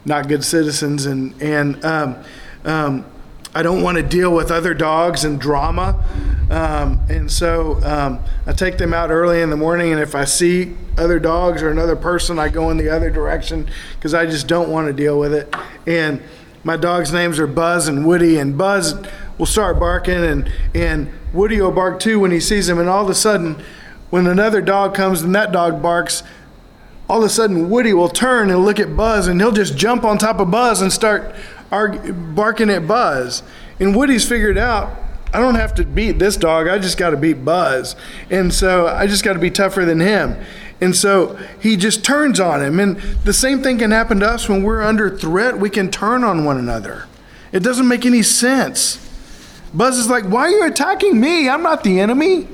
not 0.04 0.26
good 0.26 0.42
citizens, 0.42 1.06
and, 1.06 1.40
and 1.40 1.84
um, 1.84 2.16
um, 2.64 3.06
I 3.54 3.62
don't 3.62 3.82
want 3.82 3.96
to 3.98 4.02
deal 4.02 4.34
with 4.34 4.50
other 4.50 4.74
dogs 4.74 5.22
and 5.22 5.40
drama. 5.40 6.04
Um, 6.50 6.98
and 7.08 7.30
so 7.30 7.80
um, 7.84 8.18
I 8.44 8.52
take 8.52 8.76
them 8.76 8.92
out 8.92 9.10
early 9.10 9.40
in 9.40 9.50
the 9.50 9.56
morning, 9.56 9.92
and 9.92 10.00
if 10.00 10.16
I 10.16 10.24
see 10.24 10.74
other 10.98 11.20
dogs 11.20 11.62
or 11.62 11.70
another 11.70 11.94
person, 11.94 12.40
I 12.40 12.48
go 12.48 12.70
in 12.70 12.76
the 12.76 12.88
other 12.88 13.08
direction 13.08 13.70
because 13.94 14.14
I 14.14 14.26
just 14.26 14.48
don't 14.48 14.68
want 14.68 14.88
to 14.88 14.92
deal 14.92 15.16
with 15.16 15.32
it. 15.32 15.54
And 15.86 16.20
my 16.62 16.76
dog's 16.76 17.12
names 17.12 17.38
are 17.38 17.46
Buzz 17.46 17.88
and 17.88 18.06
Woody, 18.06 18.38
and 18.38 18.56
Buzz 18.56 18.94
will 19.38 19.46
start 19.46 19.78
barking, 19.80 20.22
and, 20.22 20.52
and 20.74 21.10
Woody 21.32 21.60
will 21.60 21.72
bark 21.72 22.00
too 22.00 22.20
when 22.20 22.30
he 22.30 22.40
sees 22.40 22.68
him. 22.68 22.78
And 22.78 22.88
all 22.88 23.04
of 23.04 23.10
a 23.10 23.14
sudden, 23.14 23.62
when 24.10 24.26
another 24.26 24.60
dog 24.60 24.94
comes 24.94 25.22
and 25.22 25.34
that 25.34 25.52
dog 25.52 25.82
barks, 25.82 26.22
all 27.08 27.18
of 27.18 27.24
a 27.24 27.28
sudden 27.28 27.70
Woody 27.70 27.94
will 27.94 28.08
turn 28.08 28.50
and 28.50 28.64
look 28.64 28.78
at 28.78 28.96
Buzz, 28.96 29.26
and 29.26 29.40
he'll 29.40 29.52
just 29.52 29.76
jump 29.76 30.04
on 30.04 30.18
top 30.18 30.38
of 30.38 30.50
Buzz 30.50 30.80
and 30.82 30.92
start 30.92 31.34
barking 31.70 32.70
at 32.70 32.86
Buzz. 32.86 33.42
And 33.78 33.96
Woody's 33.96 34.28
figured 34.28 34.58
out 34.58 34.90
I 35.32 35.38
don't 35.38 35.54
have 35.54 35.74
to 35.74 35.84
beat 35.84 36.18
this 36.18 36.36
dog, 36.36 36.68
I 36.68 36.78
just 36.78 36.98
got 36.98 37.10
to 37.10 37.16
beat 37.16 37.44
Buzz. 37.44 37.96
And 38.30 38.52
so 38.52 38.88
I 38.88 39.06
just 39.06 39.24
got 39.24 39.34
to 39.34 39.38
be 39.38 39.50
tougher 39.50 39.84
than 39.84 40.00
him. 40.00 40.36
And 40.80 40.96
so 40.96 41.38
he 41.60 41.76
just 41.76 42.04
turns 42.04 42.40
on 42.40 42.62
him. 42.62 42.80
And 42.80 42.96
the 43.24 43.32
same 43.32 43.62
thing 43.62 43.78
can 43.78 43.90
happen 43.90 44.20
to 44.20 44.26
us 44.26 44.48
when 44.48 44.62
we're 44.62 44.82
under 44.82 45.16
threat. 45.16 45.58
We 45.58 45.70
can 45.70 45.90
turn 45.90 46.24
on 46.24 46.44
one 46.44 46.58
another. 46.58 47.06
It 47.52 47.60
doesn't 47.60 47.86
make 47.86 48.06
any 48.06 48.22
sense. 48.22 49.06
Buzz 49.74 49.98
is 49.98 50.08
like, 50.08 50.24
Why 50.24 50.42
are 50.42 50.50
you 50.50 50.66
attacking 50.66 51.20
me? 51.20 51.48
I'm 51.48 51.62
not 51.62 51.84
the 51.84 52.00
enemy. 52.00 52.48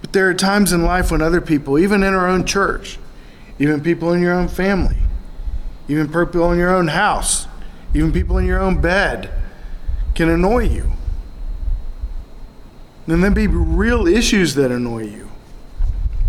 But 0.00 0.12
there 0.12 0.28
are 0.28 0.34
times 0.34 0.72
in 0.72 0.82
life 0.82 1.10
when 1.10 1.20
other 1.20 1.40
people, 1.40 1.78
even 1.78 2.02
in 2.02 2.14
our 2.14 2.28
own 2.28 2.44
church, 2.44 2.98
even 3.58 3.82
people 3.82 4.12
in 4.12 4.20
your 4.20 4.34
own 4.34 4.48
family, 4.48 4.96
even 5.88 6.06
people 6.06 6.50
in 6.52 6.58
your 6.58 6.74
own 6.74 6.88
house, 6.88 7.46
even 7.94 8.12
people 8.12 8.38
in 8.38 8.46
your 8.46 8.60
own 8.60 8.80
bed, 8.80 9.30
can 10.16 10.28
annoy 10.28 10.64
you. 10.64 10.90
And 13.06 13.22
then 13.22 13.34
be 13.34 13.46
real 13.46 14.08
issues 14.08 14.56
that 14.56 14.72
annoy 14.72 15.04
you. 15.04 15.30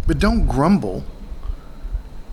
But 0.05 0.19
don't 0.19 0.45
grumble. 0.45 1.03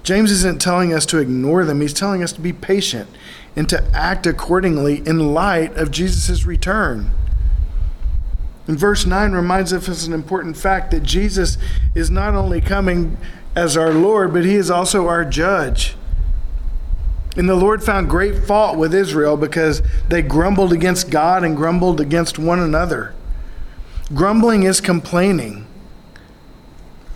James 0.02 0.30
isn't 0.30 0.60
telling 0.60 0.92
us 0.92 1.06
to 1.06 1.18
ignore 1.18 1.64
them, 1.64 1.80
he's 1.80 1.94
telling 1.94 2.22
us 2.22 2.32
to 2.32 2.40
be 2.42 2.52
patient 2.52 3.08
and 3.56 3.68
to 3.70 3.82
act 3.94 4.26
accordingly 4.26 4.98
in 5.06 5.32
light 5.32 5.74
of 5.76 5.90
Jesus' 5.90 6.44
return. 6.44 7.10
And 8.66 8.78
verse 8.78 9.06
9 9.06 9.32
reminds 9.32 9.72
us 9.72 9.88
of 9.88 10.08
an 10.08 10.14
important 10.14 10.56
fact 10.56 10.90
that 10.90 11.02
Jesus 11.02 11.56
is 11.94 12.10
not 12.10 12.34
only 12.34 12.60
coming 12.60 13.16
as 13.54 13.76
our 13.76 13.92
Lord, 13.92 14.32
but 14.32 14.44
he 14.44 14.56
is 14.56 14.70
also 14.70 15.06
our 15.06 15.24
judge. 15.24 15.94
And 17.36 17.48
the 17.48 17.56
Lord 17.56 17.82
found 17.82 18.08
great 18.08 18.44
fault 18.44 18.78
with 18.78 18.94
Israel 18.94 19.36
because 19.36 19.82
they 20.08 20.22
grumbled 20.22 20.72
against 20.72 21.10
God 21.10 21.42
and 21.42 21.56
grumbled 21.56 22.00
against 22.00 22.38
one 22.38 22.60
another. 22.60 23.14
Grumbling 24.12 24.62
is 24.62 24.80
complaining. 24.80 25.66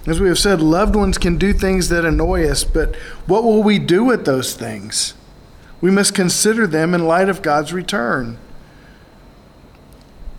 As 0.07 0.21
we 0.21 0.29
have 0.29 0.39
said, 0.39 0.61
loved 0.61 0.97
ones 0.97 1.19
can 1.19 1.37
do 1.37 1.53
things 1.53 1.91
that 1.91 2.05
annoy 2.05 2.49
us, 2.49 2.65
but 2.65 2.97
what 3.27 3.45
will 3.45 3.63
we 3.63 3.79
do 3.79 4.05
with 4.05 4.25
those 4.25 4.55
things? 4.55 5.15
We 5.81 5.91
must 5.91 6.15
consider 6.15 6.67
them 6.67 6.95
in 6.95 7.07
light 7.07 7.29
of 7.29 7.43
God's 7.43 7.73
return. 7.73 8.39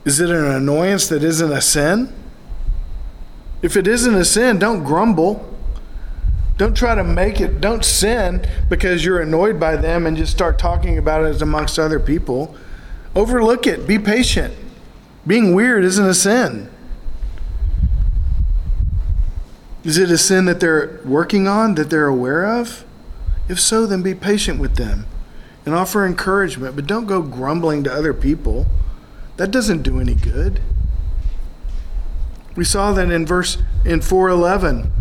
Is 0.06 0.20
it 0.20 0.30
an 0.30 0.46
annoyance 0.46 1.08
that 1.08 1.24
isn't 1.24 1.52
a 1.52 1.62
sin? 1.62 2.12
If 3.62 3.78
it 3.78 3.88
isn't 3.88 4.16
a 4.16 4.26
sin, 4.26 4.58
don't 4.58 4.84
grumble. 4.84 5.46
Don't 6.60 6.76
try 6.76 6.94
to 6.94 7.06
make 7.06 7.40
it, 7.40 7.62
don't 7.62 7.86
sin 7.86 8.46
because 8.68 9.06
you're 9.06 9.22
annoyed 9.22 9.62
by 9.62 9.78
them 9.78 10.06
and 10.06 10.18
just 10.18 10.34
start 10.34 10.60
talking 10.60 10.98
about 10.98 11.24
it 11.24 11.42
amongst 11.42 11.80
other 11.80 12.02
people. 12.02 12.54
Overlook 13.16 13.66
it, 13.66 13.88
be 13.88 13.98
patient. 13.98 14.54
Being 15.26 15.56
weird 15.56 15.86
isn't 15.86 16.06
a 16.06 16.14
sin. 16.14 16.70
Is 19.86 19.98
it 19.98 20.12
a 20.12 20.18
sin 20.18 20.44
that 20.46 20.60
they're 20.60 21.00
working 21.06 21.48
on, 21.48 21.76
that 21.76 21.90
they're 21.90 22.08
aware 22.08 22.46
of? 22.46 22.84
If 23.48 23.58
so, 23.58 23.86
then 23.86 24.02
be 24.02 24.14
patient 24.14 24.60
with 24.60 24.76
them 24.76 25.06
and 25.66 25.74
offer 25.74 26.06
encouragement, 26.06 26.76
but 26.76 26.86
don't 26.86 27.06
go 27.06 27.22
grumbling 27.22 27.86
to 27.86 27.94
other 27.94 28.14
people. 28.14 28.68
That 29.38 29.50
doesn't 29.50 29.84
do 29.84 30.02
any 30.02 30.14
good. 30.14 30.60
We 32.58 32.66
saw 32.66 32.92
that 32.92 33.10
in 33.10 33.26
verse 33.26 33.60
in 33.86 34.02
411 34.02 34.99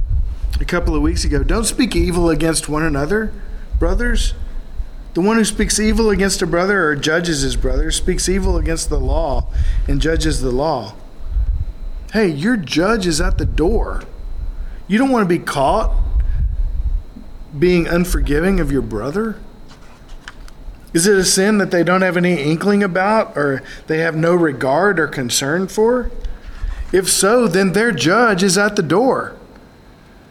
a 0.61 0.65
couple 0.65 0.95
of 0.95 1.03
weeks 1.03 1.25
ago. 1.25 1.43
Don't 1.43 1.65
speak 1.65 1.95
evil 1.95 2.31
against 2.31 2.69
one 2.69 2.83
another, 2.83 3.33
brothers. 3.79 4.35
The 5.15 5.21
one 5.21 5.37
who 5.37 5.45
speaks 5.45 5.81
evil 5.81 6.11
against 6.11 6.43
a 6.43 6.47
brother 6.47 6.85
or 6.85 6.97
judges 6.97 7.43
his 7.43 7.57
brother 7.57 7.91
speaks 7.91 8.29
evil 8.29 8.57
against 8.57 8.89
the 8.89 9.01
law 9.01 9.49
and 9.87 10.01
judges 10.01 10.41
the 10.41 10.51
law. 10.51 10.95
Hey, 12.13 12.29
your 12.29 12.57
judge 12.57 13.07
is 13.07 13.21
at 13.21 13.39
the 13.39 13.47
door. 13.47 14.03
You 14.87 14.99
don't 14.99 15.11
want 15.11 15.25
to 15.25 15.29
be 15.29 15.45
caught 15.45 15.95
being 17.57 17.87
unforgiving 17.87 18.61
of 18.61 18.73
your 18.73 18.83
brother? 18.83 19.39
Is 20.95 21.07
it 21.07 21.19
a 21.19 21.25
sin 21.25 21.59
that 21.59 21.71
they 21.71 21.83
don't 21.85 22.03
have 22.03 22.17
any 22.17 22.41
inkling 22.41 22.83
about 22.83 23.37
or 23.37 23.63
they 23.87 23.99
have 23.99 24.17
no 24.17 24.35
regard 24.35 24.99
or 24.99 25.07
concern 25.07 25.69
for? 25.69 26.11
If 26.93 27.09
so, 27.09 27.47
then 27.47 27.73
their 27.73 27.93
judge 27.93 28.43
is 28.43 28.57
at 28.57 28.77
the 28.77 28.83
door. 28.83 29.38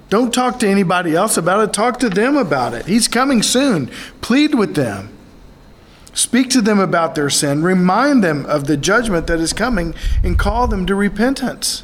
Don't 0.10 0.34
talk 0.34 0.60
to 0.60 0.68
anybody 0.68 1.16
else 1.16 1.38
about 1.38 1.68
it, 1.68 1.74
talk 1.74 2.00
to 2.00 2.10
them 2.10 2.38
about 2.38 2.74
it. 2.74 2.86
He's 2.86 3.08
coming 3.08 3.42
soon. 3.42 3.92
Plead 4.22 4.56
with 4.56 4.76
them. 4.76 5.10
Speak 6.14 6.50
to 6.50 6.62
them 6.62 6.80
about 6.80 7.14
their 7.14 7.30
sin, 7.30 7.62
remind 7.62 8.24
them 8.24 8.44
of 8.48 8.66
the 8.66 8.76
judgment 8.76 9.28
that 9.28 9.40
is 9.40 9.54
coming, 9.54 9.94
and 10.24 10.40
call 10.40 10.68
them 10.68 10.88
to 10.88 10.96
repentance. 10.96 11.84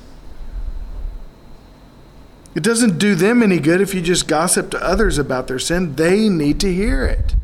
It 2.56 2.64
doesn't 2.64 2.98
do 2.98 3.14
them 3.14 3.44
any 3.44 3.60
good 3.60 3.80
if 3.80 3.94
you 3.94 4.02
just 4.02 4.28
gossip 4.28 4.72
to 4.72 4.84
others 4.84 5.20
about 5.20 5.48
their 5.48 5.60
sin. 5.60 5.96
They 5.96 6.30
need 6.30 6.60
to 6.62 6.74
hear 6.74 7.06
it. 7.06 7.36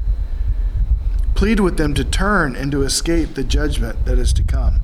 Plead 1.36 1.60
with 1.60 1.78
them 1.78 1.94
to 1.94 2.04
turn 2.04 2.56
and 2.56 2.72
to 2.72 2.82
escape 2.82 3.36
the 3.36 3.44
judgment 3.44 4.06
that 4.06 4.18
is 4.18 4.34
to 4.34 4.44
come. 4.44 4.82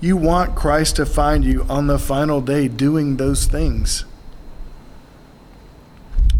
You 0.00 0.16
want 0.16 0.54
Christ 0.54 0.96
to 0.96 1.06
find 1.06 1.44
you 1.44 1.66
on 1.68 1.86
the 1.86 1.98
final 1.98 2.40
day 2.40 2.68
doing 2.68 3.16
those 3.16 3.46
things. 3.46 4.04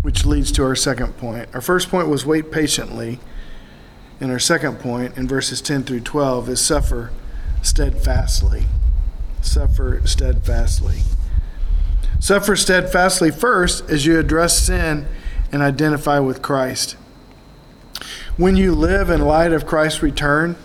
Which 0.02 0.24
leads 0.24 0.50
to 0.52 0.64
our 0.64 0.74
second 0.74 1.16
point. 1.18 1.48
Our 1.52 1.60
first 1.60 1.90
point 1.90 2.08
was 2.08 2.24
wait 2.24 2.50
patiently. 2.50 3.20
And 4.20 4.30
our 4.30 4.38
second 4.38 4.80
point 4.80 5.16
in 5.16 5.26
verses 5.26 5.60
10 5.60 5.84
through 5.84 6.00
12 6.00 6.48
is 6.50 6.60
suffer 6.60 7.10
steadfastly. 7.62 8.64
Suffer 9.40 10.02
steadfastly. 10.04 11.00
Suffer 12.18 12.54
steadfastly 12.54 13.30
first 13.30 13.88
as 13.88 14.04
you 14.04 14.18
address 14.18 14.58
sin 14.58 15.06
and 15.50 15.62
identify 15.62 16.18
with 16.18 16.42
Christ. 16.42 16.96
When 18.36 18.56
you 18.56 18.74
live 18.74 19.10
in 19.10 19.22
light 19.22 19.52
of 19.52 19.66
Christ's 19.66 20.02
return, 20.02 20.56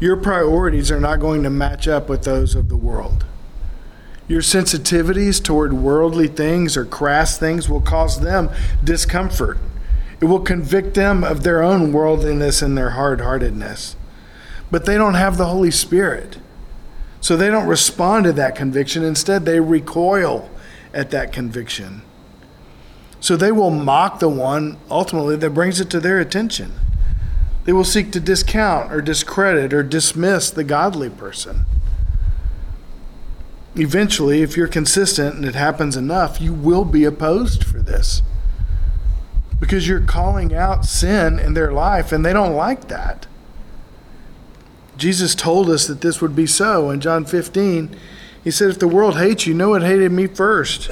your 0.00 0.16
priorities 0.16 0.90
are 0.90 1.00
not 1.00 1.20
going 1.20 1.42
to 1.42 1.50
match 1.50 1.88
up 1.88 2.08
with 2.08 2.24
those 2.24 2.54
of 2.54 2.68
the 2.68 2.76
world. 2.76 3.24
Your 4.28 4.42
sensitivities 4.42 5.42
toward 5.42 5.72
worldly 5.72 6.26
things 6.26 6.76
or 6.76 6.84
crass 6.84 7.38
things 7.38 7.68
will 7.68 7.80
cause 7.80 8.20
them 8.20 8.50
discomfort. 8.82 9.58
It 10.20 10.24
will 10.24 10.40
convict 10.40 10.94
them 10.94 11.22
of 11.22 11.42
their 11.42 11.62
own 11.62 11.92
worldliness 11.92 12.62
and 12.62 12.76
their 12.76 12.90
hard 12.90 13.20
heartedness. 13.20 13.96
But 14.70 14.84
they 14.84 14.96
don't 14.96 15.14
have 15.14 15.36
the 15.36 15.46
Holy 15.46 15.70
Spirit. 15.70 16.38
So 17.20 17.36
they 17.36 17.50
don't 17.50 17.68
respond 17.68 18.24
to 18.24 18.32
that 18.32 18.56
conviction. 18.56 19.04
Instead, 19.04 19.44
they 19.44 19.60
recoil 19.60 20.50
at 20.92 21.10
that 21.10 21.32
conviction. 21.32 22.02
So 23.20 23.36
they 23.36 23.52
will 23.52 23.70
mock 23.70 24.18
the 24.18 24.28
one 24.28 24.78
ultimately 24.90 25.36
that 25.36 25.50
brings 25.50 25.80
it 25.80 25.90
to 25.90 26.00
their 26.00 26.18
attention. 26.18 26.72
They 27.64 27.72
will 27.72 27.84
seek 27.84 28.12
to 28.12 28.20
discount 28.20 28.92
or 28.92 29.00
discredit 29.00 29.72
or 29.72 29.82
dismiss 29.82 30.50
the 30.50 30.64
godly 30.64 31.10
person. 31.10 31.66
Eventually, 33.78 34.42
if 34.42 34.56
you're 34.56 34.68
consistent 34.68 35.34
and 35.34 35.44
it 35.44 35.54
happens 35.54 35.96
enough, 35.96 36.40
you 36.40 36.52
will 36.52 36.84
be 36.84 37.04
opposed 37.04 37.62
for 37.62 37.78
this 37.78 38.22
because 39.60 39.88
you're 39.88 40.00
calling 40.00 40.54
out 40.54 40.84
sin 40.84 41.38
in 41.38 41.54
their 41.54 41.72
life 41.72 42.12
and 42.12 42.24
they 42.24 42.32
don't 42.32 42.54
like 42.54 42.88
that. 42.88 43.26
Jesus 44.96 45.34
told 45.34 45.68
us 45.68 45.86
that 45.86 46.00
this 46.00 46.22
would 46.22 46.34
be 46.34 46.46
so. 46.46 46.90
In 46.90 47.00
John 47.00 47.24
15, 47.24 47.94
he 48.42 48.50
said, 48.50 48.70
If 48.70 48.78
the 48.78 48.88
world 48.88 49.18
hates 49.18 49.46
you, 49.46 49.54
know 49.54 49.74
it 49.74 49.82
hated 49.82 50.12
me 50.12 50.26
first. 50.26 50.88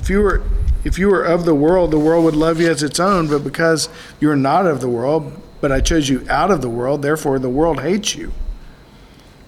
If 0.00 0.10
you 0.10 0.20
were 0.20 0.42
if 0.82 0.98
you 0.98 1.08
were 1.08 1.22
of 1.22 1.44
the 1.44 1.54
world, 1.54 1.90
the 1.90 1.98
world 1.98 2.24
would 2.24 2.36
love 2.36 2.58
you 2.58 2.70
as 2.70 2.82
its 2.82 2.98
own, 2.98 3.28
but 3.28 3.44
because 3.44 3.90
you're 4.18 4.36
not 4.36 4.66
of 4.66 4.80
the 4.80 4.88
world, 4.88 5.30
but 5.60 5.70
I 5.70 5.80
chose 5.80 6.08
you 6.08 6.24
out 6.30 6.50
of 6.50 6.62
the 6.62 6.70
world, 6.70 7.02
therefore 7.02 7.38
the 7.38 7.50
world 7.50 7.80
hates 7.80 8.16
you. 8.16 8.32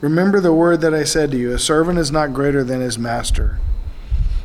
Remember 0.02 0.40
the 0.40 0.52
word 0.52 0.80
that 0.80 0.92
I 0.92 1.04
said 1.04 1.30
to 1.30 1.38
you 1.38 1.52
a 1.52 1.58
servant 1.60 1.98
is 1.98 2.10
not 2.10 2.34
greater 2.34 2.64
than 2.64 2.80
his 2.80 2.98
master. 2.98 3.60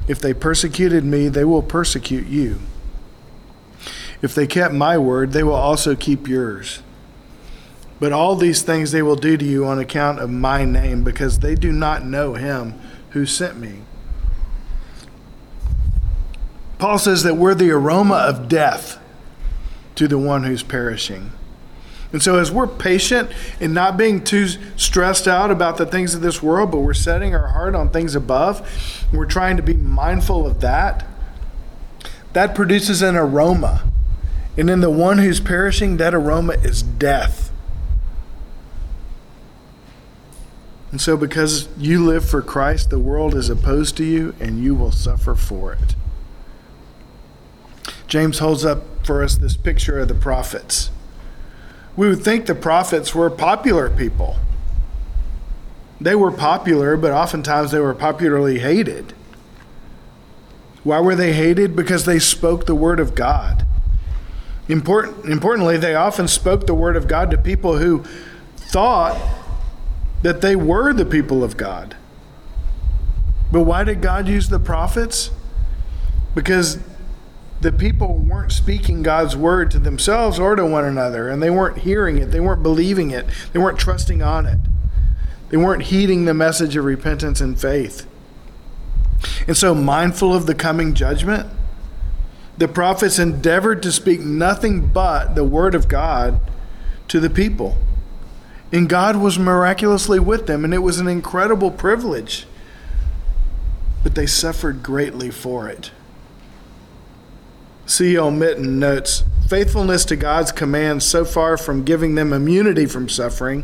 If 0.07 0.19
they 0.19 0.33
persecuted 0.33 1.03
me, 1.03 1.27
they 1.27 1.43
will 1.43 1.63
persecute 1.63 2.27
you. 2.27 2.59
If 4.21 4.35
they 4.35 4.47
kept 4.47 4.73
my 4.73 4.97
word, 4.99 5.33
they 5.33 5.43
will 5.43 5.53
also 5.53 5.95
keep 5.95 6.27
yours. 6.27 6.81
But 7.99 8.13
all 8.13 8.35
these 8.35 8.61
things 8.61 8.91
they 8.91 9.01
will 9.01 9.15
do 9.15 9.35
to 9.35 9.43
you 9.43 9.65
on 9.65 9.79
account 9.79 10.19
of 10.19 10.29
my 10.29 10.63
name, 10.63 11.03
because 11.03 11.39
they 11.39 11.55
do 11.55 11.71
not 11.71 12.05
know 12.05 12.35
him 12.35 12.79
who 13.09 13.25
sent 13.25 13.57
me. 13.57 13.81
Paul 16.77 16.99
says 16.99 17.23
that 17.23 17.35
we're 17.35 17.55
the 17.55 17.71
aroma 17.71 18.15
of 18.15 18.47
death 18.47 18.99
to 19.95 20.07
the 20.07 20.19
one 20.19 20.43
who's 20.43 20.61
perishing. 20.61 21.31
And 22.13 22.23
so, 22.23 22.39
as 22.39 22.51
we're 22.51 22.67
patient 22.67 23.31
and 23.59 23.73
not 23.73 23.97
being 23.97 24.23
too 24.23 24.47
stressed 24.77 25.27
out 25.27 25.51
about 25.51 25.77
the 25.77 25.85
things 25.85 26.15
of 26.15 26.21
this 26.21 26.41
world, 26.41 26.71
but 26.71 26.79
we're 26.79 26.93
setting 26.93 27.35
our 27.35 27.49
heart 27.49 27.75
on 27.75 27.89
things 27.89 28.15
above, 28.15 29.05
we're 29.11 29.25
trying 29.25 29.57
to 29.57 29.63
be 29.63 29.73
mindful 29.73 30.47
of 30.47 30.61
that, 30.61 31.05
that 32.33 32.55
produces 32.55 33.01
an 33.01 33.15
aroma. 33.15 33.83
And 34.55 34.69
in 34.69 34.79
the 34.79 34.89
one 34.89 35.17
who's 35.17 35.39
perishing, 35.39 35.97
that 35.97 36.15
aroma 36.15 36.53
is 36.53 36.81
death. 36.81 37.51
And 40.91 41.01
so, 41.01 41.17
because 41.17 41.67
you 41.77 42.05
live 42.05 42.27
for 42.27 42.41
Christ, 42.41 42.89
the 42.89 42.99
world 42.99 43.35
is 43.35 43.49
opposed 43.49 43.97
to 43.97 44.05
you 44.05 44.33
and 44.39 44.63
you 44.63 44.73
will 44.73 44.93
suffer 44.93 45.35
for 45.35 45.73
it. 45.73 45.95
James 48.07 48.39
holds 48.39 48.63
up 48.63 49.05
for 49.05 49.21
us 49.21 49.35
this 49.35 49.57
picture 49.57 49.99
of 49.99 50.07
the 50.07 50.15
prophets. 50.15 50.89
We 51.97 52.07
would 52.07 52.23
think 52.23 52.45
the 52.45 52.55
prophets 52.55 53.13
were 53.13 53.29
popular 53.29 53.89
people. 53.89 54.37
They 55.99 56.15
were 56.15 56.31
popular, 56.31 56.95
but 56.95 57.11
oftentimes 57.11 57.71
they 57.71 57.79
were 57.79 57.95
popularly 57.95 58.59
hated. 58.59 59.13
Why 60.83 60.99
were 60.99 61.15
they 61.15 61.33
hated? 61.33 61.75
Because 61.75 62.05
they 62.05 62.19
spoke 62.19 62.67
the 62.67 62.75
word 62.75 62.99
of 62.99 63.15
God. 63.15 63.65
Important, 64.69 65.25
importantly, 65.25 65.77
they 65.77 65.95
often 65.95 66.27
spoke 66.27 66.67
the 66.67 66.75
word 66.75 66.95
of 66.95 67.07
God 67.07 67.31
to 67.31 67.37
people 67.37 67.77
who 67.77 68.03
thought 68.55 69.17
that 70.21 70.41
they 70.41 70.55
were 70.55 70.93
the 70.93 71.05
people 71.05 71.43
of 71.43 71.57
God. 71.57 71.95
But 73.51 73.63
why 73.63 73.83
did 73.83 74.01
God 74.01 74.27
use 74.27 74.49
the 74.49 74.59
prophets? 74.59 75.31
Because 76.35 76.79
the 77.67 77.73
people 77.73 78.15
weren't 78.15 78.53
speaking 78.53 79.03
God's 79.03 79.35
word 79.35 79.71
to 79.71 79.79
themselves 79.79 80.39
or 80.39 80.55
to 80.55 80.65
one 80.65 80.85
another, 80.85 81.27
and 81.27 81.43
they 81.43 81.49
weren't 81.49 81.79
hearing 81.79 82.17
it, 82.17 82.31
they 82.31 82.39
weren't 82.39 82.63
believing 82.63 83.11
it, 83.11 83.25
they 83.51 83.59
weren't 83.59 83.77
trusting 83.77 84.23
on 84.23 84.45
it, 84.45 84.57
they 85.49 85.57
weren't 85.57 85.83
heeding 85.83 86.23
the 86.23 86.33
message 86.33 86.77
of 86.77 86.85
repentance 86.85 87.41
and 87.41 87.59
faith. 87.59 88.07
And 89.47 89.57
so, 89.57 89.75
mindful 89.75 90.33
of 90.33 90.45
the 90.45 90.55
coming 90.55 90.93
judgment, 90.93 91.49
the 92.57 92.69
prophets 92.69 93.19
endeavored 93.19 93.83
to 93.83 93.91
speak 93.91 94.21
nothing 94.21 94.87
but 94.87 95.35
the 95.35 95.43
word 95.43 95.75
of 95.75 95.89
God 95.89 96.39
to 97.09 97.19
the 97.19 97.29
people. 97.29 97.75
And 98.71 98.87
God 98.87 99.17
was 99.17 99.37
miraculously 99.37 100.19
with 100.19 100.47
them, 100.47 100.63
and 100.63 100.73
it 100.73 100.77
was 100.77 101.01
an 101.01 101.09
incredible 101.09 101.71
privilege. 101.71 102.47
But 104.03 104.15
they 104.15 104.25
suffered 104.25 104.83
greatly 104.83 105.31
for 105.31 105.67
it. 105.67 105.91
C.L. 107.87 108.31
Mitton 108.31 108.79
notes 108.79 109.23
faithfulness 109.47 110.03
to 110.05 110.15
God's 110.15 110.51
commands, 110.51 111.05
so 111.05 111.23
far 111.23 111.57
from 111.57 111.85
giving 111.85 112.15
them 112.15 112.33
immunity 112.33 112.85
from 112.85 113.07
suffering, 113.07 113.63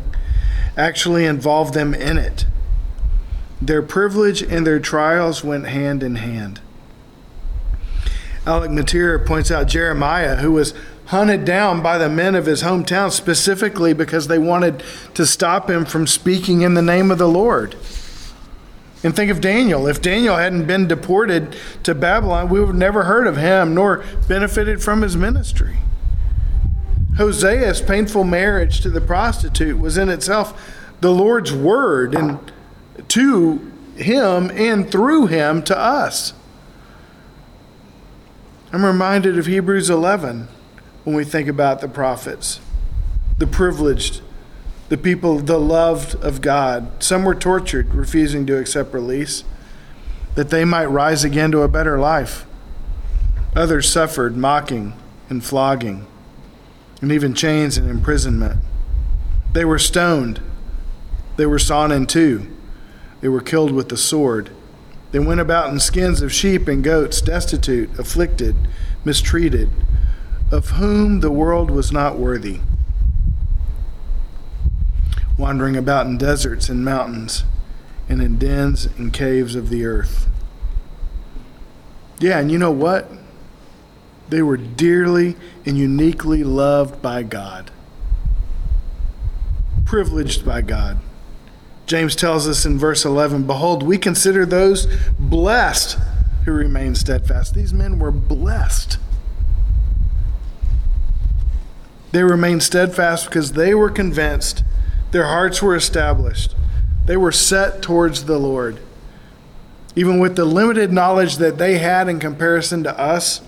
actually 0.76 1.26
involved 1.26 1.74
them 1.74 1.92
in 1.94 2.16
it. 2.16 2.46
Their 3.60 3.82
privilege 3.82 4.42
and 4.42 4.66
their 4.66 4.80
trials 4.80 5.44
went 5.44 5.66
hand 5.66 6.02
in 6.02 6.16
hand. 6.16 6.60
Alec 8.46 8.70
Motyer 8.70 9.18
points 9.18 9.50
out 9.50 9.68
Jeremiah, 9.68 10.36
who 10.36 10.52
was 10.52 10.74
hunted 11.06 11.44
down 11.44 11.82
by 11.82 11.98
the 11.98 12.08
men 12.08 12.34
of 12.34 12.46
his 12.46 12.62
hometown 12.62 13.12
specifically 13.12 13.92
because 13.92 14.28
they 14.28 14.38
wanted 14.38 14.82
to 15.12 15.26
stop 15.26 15.68
him 15.68 15.84
from 15.84 16.06
speaking 16.06 16.62
in 16.62 16.74
the 16.74 16.82
name 16.82 17.10
of 17.10 17.18
the 17.18 17.28
Lord. 17.28 17.76
And 19.04 19.14
think 19.14 19.30
of 19.30 19.42
Daniel. 19.42 19.86
If 19.86 20.00
Daniel 20.00 20.36
hadn't 20.36 20.66
been 20.66 20.88
deported 20.88 21.54
to 21.82 21.94
Babylon, 21.94 22.48
we 22.48 22.58
would 22.58 22.68
have 22.68 22.76
never 22.76 23.04
heard 23.04 23.26
of 23.26 23.36
him 23.36 23.74
nor 23.74 24.02
benefited 24.26 24.82
from 24.82 25.02
his 25.02 25.14
ministry. 25.14 25.76
Hosea's 27.18 27.82
painful 27.82 28.24
marriage 28.24 28.80
to 28.80 28.88
the 28.88 29.02
prostitute 29.02 29.78
was 29.78 29.98
in 29.98 30.08
itself 30.08 30.74
the 31.00 31.12
Lord's 31.12 31.52
word 31.52 32.14
and 32.14 32.50
to 33.08 33.70
him 33.94 34.50
and 34.50 34.90
through 34.90 35.26
him 35.26 35.62
to 35.64 35.78
us. 35.78 36.32
I'm 38.72 38.84
reminded 38.84 39.38
of 39.38 39.46
Hebrews 39.46 39.90
11 39.90 40.48
when 41.04 41.14
we 41.14 41.24
think 41.24 41.46
about 41.46 41.80
the 41.80 41.88
prophets, 41.88 42.58
the 43.38 43.46
privileged, 43.46 44.22
the 44.88 44.98
people, 44.98 45.38
the 45.38 45.58
loved 45.58 46.14
of 46.16 46.40
God. 46.40 47.02
Some 47.02 47.24
were 47.24 47.34
tortured, 47.34 47.94
refusing 47.94 48.46
to 48.46 48.58
accept 48.58 48.92
release, 48.92 49.44
that 50.34 50.50
they 50.50 50.64
might 50.64 50.86
rise 50.86 51.24
again 51.24 51.50
to 51.52 51.62
a 51.62 51.68
better 51.68 51.98
life. 51.98 52.46
Others 53.56 53.88
suffered 53.88 54.36
mocking 54.36 54.94
and 55.28 55.44
flogging, 55.44 56.06
and 57.00 57.12
even 57.12 57.34
chains 57.34 57.76
and 57.76 57.88
imprisonment. 57.88 58.60
They 59.52 59.64
were 59.64 59.78
stoned. 59.78 60.40
They 61.36 61.46
were 61.46 61.58
sawn 61.58 61.92
in 61.92 62.06
two. 62.06 62.50
They 63.20 63.28
were 63.28 63.40
killed 63.40 63.72
with 63.72 63.88
the 63.88 63.96
sword. 63.96 64.50
They 65.12 65.18
went 65.20 65.40
about 65.40 65.70
in 65.70 65.78
skins 65.78 66.20
of 66.22 66.32
sheep 66.32 66.66
and 66.66 66.82
goats, 66.82 67.20
destitute, 67.20 67.96
afflicted, 67.98 68.56
mistreated 69.04 69.70
of 70.50 70.70
whom 70.70 71.20
the 71.20 71.30
world 71.30 71.70
was 71.70 71.90
not 71.90 72.18
worthy, 72.18 72.60
wandering 75.36 75.76
about 75.76 76.06
in 76.06 76.18
deserts 76.18 76.68
and 76.68 76.84
mountains 76.84 77.44
and 78.08 78.20
in 78.22 78.38
dens 78.38 78.86
and 78.98 79.12
caves 79.12 79.54
of 79.54 79.68
the 79.68 79.84
earth. 79.84 80.28
Yeah, 82.18 82.38
and 82.38 82.50
you 82.50 82.58
know 82.58 82.70
what? 82.70 83.10
They 84.28 84.42
were 84.42 84.56
dearly 84.56 85.36
and 85.66 85.76
uniquely 85.76 86.44
loved 86.44 87.02
by 87.02 87.22
God, 87.22 87.70
privileged 89.84 90.44
by 90.44 90.62
God. 90.62 90.98
James 91.86 92.16
tells 92.16 92.48
us 92.48 92.64
in 92.64 92.78
verse 92.78 93.04
11 93.04 93.46
Behold, 93.46 93.82
we 93.82 93.98
consider 93.98 94.46
those 94.46 94.86
blessed 95.18 95.98
who 96.44 96.52
remain 96.52 96.94
steadfast. 96.94 97.54
These 97.54 97.72
men 97.72 97.98
were 97.98 98.10
blessed. 98.10 98.98
They 102.12 102.22
remained 102.22 102.62
steadfast 102.62 103.26
because 103.26 103.52
they 103.52 103.74
were 103.74 103.90
convinced, 103.90 104.62
their 105.14 105.28
hearts 105.28 105.62
were 105.62 105.76
established, 105.76 106.56
they 107.06 107.16
were 107.16 107.30
set 107.30 107.80
towards 107.80 108.24
the 108.24 108.36
Lord. 108.36 108.80
Even 109.94 110.18
with 110.18 110.34
the 110.34 110.44
limited 110.44 110.92
knowledge 110.92 111.36
that 111.36 111.56
they 111.56 111.78
had 111.78 112.08
in 112.08 112.18
comparison 112.18 112.82
to 112.82 112.98
us, 112.98 113.40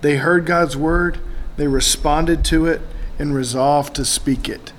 they 0.00 0.16
heard 0.16 0.44
God's 0.44 0.76
word, 0.76 1.20
they 1.56 1.68
responded 1.68 2.44
to 2.46 2.66
it, 2.66 2.80
and 3.16 3.32
resolved 3.32 3.94
to 3.94 4.04
speak 4.04 4.48
it. 4.48 4.72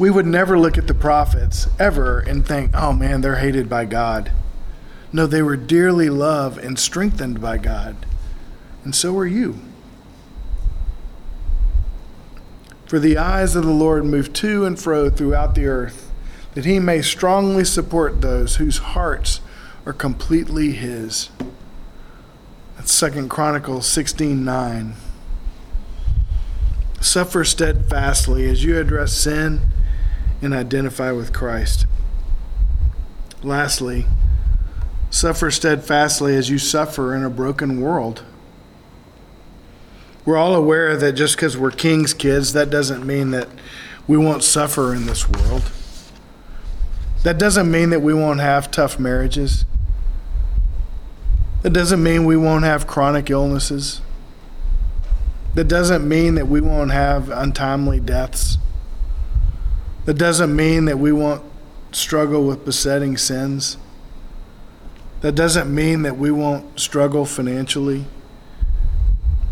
We 0.00 0.10
would 0.10 0.26
never 0.26 0.58
look 0.58 0.76
at 0.76 0.88
the 0.88 0.92
prophets 0.92 1.68
ever 1.78 2.18
and 2.18 2.44
think, 2.44 2.72
oh 2.74 2.92
man, 2.92 3.20
they're 3.20 3.36
hated 3.36 3.68
by 3.68 3.84
God. 3.84 4.32
No, 5.12 5.28
they 5.28 5.42
were 5.42 5.56
dearly 5.56 6.10
loved 6.10 6.58
and 6.58 6.76
strengthened 6.76 7.40
by 7.40 7.58
God. 7.58 8.04
And 8.82 8.96
so 8.96 9.16
are 9.16 9.24
you. 9.24 9.60
For 12.86 12.98
the 12.98 13.16
eyes 13.16 13.56
of 13.56 13.64
the 13.64 13.70
Lord 13.70 14.04
move 14.04 14.32
to 14.34 14.66
and 14.66 14.78
fro 14.78 15.08
throughout 15.08 15.54
the 15.54 15.66
earth, 15.66 16.10
that 16.54 16.64
he 16.64 16.78
may 16.78 17.02
strongly 17.02 17.64
support 17.64 18.20
those 18.20 18.56
whose 18.56 18.78
hearts 18.78 19.40
are 19.86 19.92
completely 19.92 20.72
his. 20.72 21.30
That's 22.76 22.92
Second 22.92 23.30
Chronicles 23.30 23.86
16 23.88 24.44
9. 24.44 24.94
Suffer 27.00 27.44
steadfastly 27.44 28.48
as 28.48 28.64
you 28.64 28.78
address 28.78 29.12
sin 29.12 29.60
and 30.42 30.54
identify 30.54 31.10
with 31.10 31.32
Christ. 31.32 31.86
Lastly, 33.42 34.06
suffer 35.10 35.50
steadfastly 35.50 36.34
as 36.36 36.50
you 36.50 36.58
suffer 36.58 37.14
in 37.14 37.22
a 37.22 37.30
broken 37.30 37.80
world. 37.80 38.24
We're 40.24 40.36
all 40.38 40.54
aware 40.54 40.96
that 40.96 41.12
just 41.12 41.36
because 41.36 41.56
we're 41.56 41.70
king's 41.70 42.14
kids, 42.14 42.54
that 42.54 42.70
doesn't 42.70 43.06
mean 43.06 43.30
that 43.32 43.48
we 44.06 44.16
won't 44.16 44.42
suffer 44.42 44.94
in 44.94 45.06
this 45.06 45.28
world. 45.28 45.70
That 47.24 47.38
doesn't 47.38 47.70
mean 47.70 47.90
that 47.90 48.00
we 48.00 48.14
won't 48.14 48.40
have 48.40 48.70
tough 48.70 48.98
marriages. 48.98 49.64
That 51.62 51.72
doesn't 51.72 52.02
mean 52.02 52.24
we 52.24 52.36
won't 52.36 52.64
have 52.64 52.86
chronic 52.86 53.30
illnesses. 53.30 54.00
That 55.54 55.68
doesn't 55.68 56.06
mean 56.06 56.34
that 56.34 56.48
we 56.48 56.60
won't 56.60 56.90
have 56.90 57.30
untimely 57.30 58.00
deaths. 58.00 58.58
That 60.04 60.14
doesn't 60.14 60.54
mean 60.54 60.84
that 60.86 60.98
we 60.98 61.12
won't 61.12 61.42
struggle 61.92 62.44
with 62.46 62.64
besetting 62.64 63.16
sins. 63.16 63.78
That 65.20 65.34
doesn't 65.34 65.74
mean 65.74 66.02
that 66.02 66.18
we 66.18 66.30
won't 66.30 66.78
struggle 66.78 67.24
financially. 67.24 68.04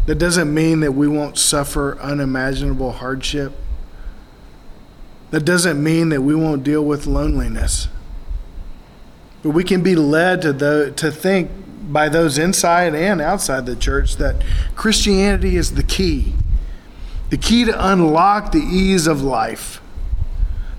That 0.07 0.17
doesn't 0.17 0.53
mean 0.53 0.81
that 0.81 0.93
we 0.93 1.07
won't 1.07 1.39
suffer 1.39 1.99
unimaginable 2.01 2.93
hardship. 2.93 3.53
That 5.31 5.45
doesn't 5.45 5.83
mean 5.83 6.09
that 6.11 6.23
we 6.23 6.35
won't 6.35 6.65
deal 6.65 6.85
with 6.85 7.07
loneliness. 7.07 7.89
But 9.43 9.51
we 9.51 9.65
can 9.65 9.83
be 9.83 9.95
led 9.95 10.43
to, 10.43 10.53
the, 10.53 10.93
to 10.97 11.11
think 11.11 11.51
by 11.91 12.09
those 12.09 12.39
inside 12.39 12.95
and 12.95 13.21
outside 13.21 13.67
the 13.67 13.77
church 13.77 14.17
that 14.17 14.43
Christianity 14.75 15.57
is 15.57 15.75
the 15.75 15.83
key. 15.83 16.35
The 17.31 17.37
key 17.39 17.65
to 17.65 17.91
unlock 17.91 18.53
the 18.53 18.61
ease 18.61 19.07
of 19.07 19.23
life. 19.23 19.81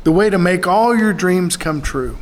The 0.04 0.12
way 0.12 0.30
to 0.30 0.38
make 0.38 0.68
all 0.68 0.96
your 0.96 1.14
dreams 1.14 1.58
come 1.58 1.82
true. 1.82 2.18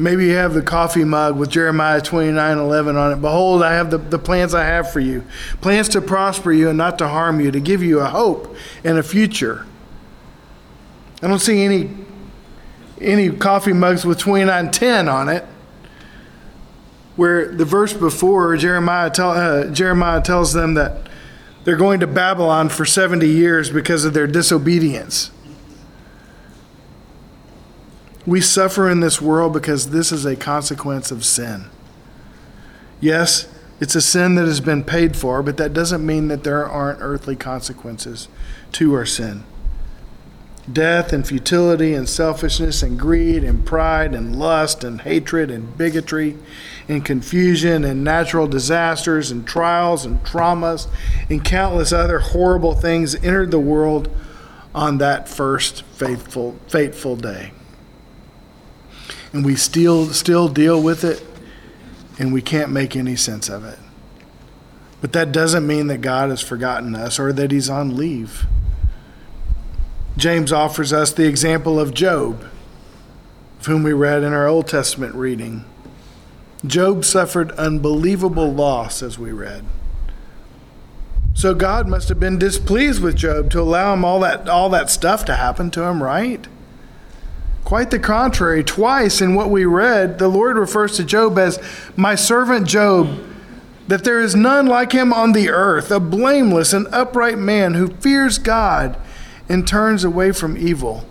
Maybe 0.00 0.24
you 0.26 0.34
have 0.36 0.54
the 0.54 0.62
coffee 0.62 1.04
mug 1.04 1.36
with 1.38 1.50
Jeremiah 1.50 2.00
29 2.00 2.58
11 2.58 2.96
on 2.96 3.12
it. 3.12 3.16
Behold, 3.16 3.62
I 3.62 3.74
have 3.74 3.90
the, 3.90 3.98
the 3.98 4.18
plans 4.18 4.54
I 4.54 4.64
have 4.64 4.90
for 4.90 5.00
you 5.00 5.24
plans 5.60 5.90
to 5.90 6.00
prosper 6.00 6.50
you 6.52 6.70
and 6.70 6.78
not 6.78 6.98
to 6.98 7.08
harm 7.08 7.38
you, 7.38 7.50
to 7.50 7.60
give 7.60 7.82
you 7.82 8.00
a 8.00 8.06
hope 8.06 8.56
and 8.82 8.96
a 8.96 9.02
future. 9.02 9.66
I 11.22 11.28
don't 11.28 11.38
see 11.38 11.62
any, 11.62 11.90
any 12.98 13.30
coffee 13.30 13.74
mugs 13.74 14.06
with 14.06 14.18
2910 14.18 15.08
on 15.08 15.28
it. 15.28 15.44
Where 17.16 17.54
the 17.54 17.66
verse 17.66 17.92
before, 17.92 18.56
Jeremiah, 18.56 19.10
tell, 19.10 19.32
uh, 19.32 19.66
Jeremiah 19.66 20.22
tells 20.22 20.54
them 20.54 20.74
that 20.74 21.08
they're 21.64 21.76
going 21.76 22.00
to 22.00 22.06
Babylon 22.06 22.70
for 22.70 22.86
70 22.86 23.28
years 23.28 23.68
because 23.68 24.06
of 24.06 24.14
their 24.14 24.26
disobedience. 24.26 25.30
We 28.30 28.40
suffer 28.40 28.88
in 28.88 29.00
this 29.00 29.20
world 29.20 29.52
because 29.52 29.90
this 29.90 30.12
is 30.12 30.24
a 30.24 30.36
consequence 30.36 31.10
of 31.10 31.24
sin. 31.24 31.64
Yes, 33.00 33.52
it's 33.80 33.96
a 33.96 34.00
sin 34.00 34.36
that 34.36 34.46
has 34.46 34.60
been 34.60 34.84
paid 34.84 35.16
for, 35.16 35.42
but 35.42 35.56
that 35.56 35.74
doesn't 35.74 36.06
mean 36.06 36.28
that 36.28 36.44
there 36.44 36.64
aren't 36.64 37.00
earthly 37.02 37.34
consequences 37.34 38.28
to 38.70 38.94
our 38.94 39.04
sin. 39.04 39.42
death 40.72 41.12
and 41.12 41.26
futility 41.26 41.92
and 41.92 42.08
selfishness 42.08 42.84
and 42.84 43.00
greed 43.00 43.42
and 43.42 43.66
pride 43.66 44.14
and 44.14 44.36
lust 44.38 44.84
and 44.84 45.00
hatred 45.00 45.50
and 45.50 45.76
bigotry 45.76 46.36
and 46.88 47.04
confusion 47.04 47.84
and 47.84 48.04
natural 48.04 48.46
disasters 48.46 49.32
and 49.32 49.44
trials 49.44 50.04
and 50.04 50.22
traumas 50.22 50.86
and 51.28 51.44
countless 51.44 51.92
other 51.92 52.20
horrible 52.20 52.74
things 52.74 53.16
entered 53.16 53.50
the 53.50 53.58
world 53.58 54.08
on 54.72 54.98
that 54.98 55.28
first 55.28 55.82
faithful 55.82 56.56
fateful 56.68 57.16
day. 57.16 57.50
And 59.32 59.44
we 59.44 59.56
still 59.56 60.06
still 60.06 60.48
deal 60.48 60.82
with 60.82 61.04
it 61.04 61.24
and 62.18 62.32
we 62.32 62.42
can't 62.42 62.70
make 62.70 62.94
any 62.96 63.16
sense 63.16 63.48
of 63.48 63.64
it. 63.64 63.78
But 65.00 65.12
that 65.14 65.32
doesn't 65.32 65.66
mean 65.66 65.86
that 65.86 66.02
God 66.02 66.30
has 66.30 66.42
forgotten 66.42 66.94
us 66.94 67.18
or 67.18 67.32
that 67.32 67.50
he's 67.50 67.70
on 67.70 67.96
leave. 67.96 68.46
James 70.16 70.52
offers 70.52 70.92
us 70.92 71.12
the 71.12 71.26
example 71.26 71.80
of 71.80 71.94
Job, 71.94 72.44
of 73.58 73.66
whom 73.66 73.82
we 73.82 73.94
read 73.94 74.22
in 74.22 74.34
our 74.34 74.46
Old 74.46 74.66
Testament 74.68 75.14
reading. 75.14 75.64
Job 76.66 77.06
suffered 77.06 77.52
unbelievable 77.52 78.52
loss, 78.52 79.02
as 79.02 79.18
we 79.18 79.32
read. 79.32 79.64
So 81.32 81.54
God 81.54 81.88
must 81.88 82.10
have 82.10 82.20
been 82.20 82.38
displeased 82.38 83.02
with 83.02 83.16
Job 83.16 83.50
to 83.52 83.60
allow 83.62 83.94
him 83.94 84.04
all 84.04 84.20
that, 84.20 84.46
all 84.46 84.68
that 84.70 84.90
stuff 84.90 85.24
to 85.24 85.36
happen 85.36 85.70
to 85.70 85.84
him, 85.84 86.02
right? 86.02 86.46
Quite 87.70 87.92
the 87.92 88.00
contrary. 88.00 88.64
Twice 88.64 89.20
in 89.20 89.36
what 89.36 89.48
we 89.48 89.64
read, 89.64 90.18
the 90.18 90.26
Lord 90.26 90.56
refers 90.56 90.96
to 90.96 91.04
Job 91.04 91.38
as 91.38 91.60
my 91.94 92.16
servant 92.16 92.66
Job, 92.66 93.16
that 93.86 94.02
there 94.02 94.18
is 94.18 94.34
none 94.34 94.66
like 94.66 94.90
him 94.90 95.12
on 95.12 95.34
the 95.34 95.50
earth, 95.50 95.92
a 95.92 96.00
blameless 96.00 96.72
and 96.72 96.88
upright 96.88 97.38
man 97.38 97.74
who 97.74 97.86
fears 97.86 98.38
God 98.38 98.98
and 99.48 99.68
turns 99.68 100.02
away 100.02 100.32
from 100.32 100.56
evil. 100.56 101.06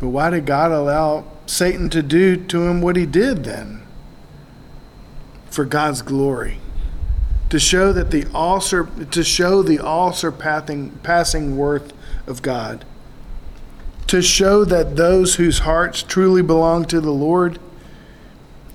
But 0.00 0.08
why 0.08 0.30
did 0.30 0.46
God 0.46 0.72
allow 0.72 1.26
Satan 1.46 1.88
to 1.90 2.02
do 2.02 2.36
to 2.36 2.66
him 2.66 2.82
what 2.82 2.96
he 2.96 3.06
did 3.06 3.44
then? 3.44 3.86
For 5.48 5.64
God's 5.64 6.02
glory. 6.02 6.58
To 7.50 7.60
show 7.60 7.92
that 7.92 8.10
the 8.10 8.26
all 8.34 8.58
to 8.58 9.22
show 9.22 9.62
the 9.62 9.78
all 9.78 10.12
surpassing 10.12 10.90
passing 11.04 11.56
worth 11.56 11.92
of 12.26 12.42
God. 12.42 12.84
To 14.08 14.22
show 14.22 14.64
that 14.64 14.96
those 14.96 15.34
whose 15.34 15.60
hearts 15.60 16.02
truly 16.02 16.42
belong 16.42 16.84
to 16.86 17.00
the 17.00 17.10
Lord, 17.10 17.58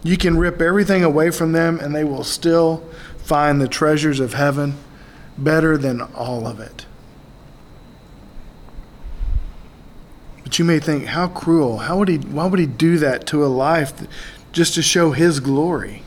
you 0.03 0.17
can 0.17 0.37
rip 0.37 0.61
everything 0.61 1.03
away 1.03 1.31
from 1.31 1.53
them 1.53 1.79
and 1.79 1.95
they 1.95 2.03
will 2.03 2.23
still 2.23 2.83
find 3.17 3.61
the 3.61 3.67
treasures 3.67 4.19
of 4.19 4.33
heaven 4.33 4.75
better 5.37 5.77
than 5.77 6.01
all 6.01 6.47
of 6.47 6.59
it. 6.59 6.85
But 10.43 10.59
you 10.59 10.65
may 10.65 10.79
think, 10.79 11.05
how 11.05 11.29
cruel. 11.29 11.77
How 11.77 11.97
would 11.97 12.09
he, 12.09 12.17
why 12.17 12.45
would 12.47 12.59
he 12.59 12.65
do 12.65 12.97
that 12.97 13.25
to 13.27 13.45
a 13.45 13.47
life 13.47 13.93
just 14.51 14.73
to 14.75 14.81
show 14.81 15.11
his 15.11 15.39
glory? 15.39 16.03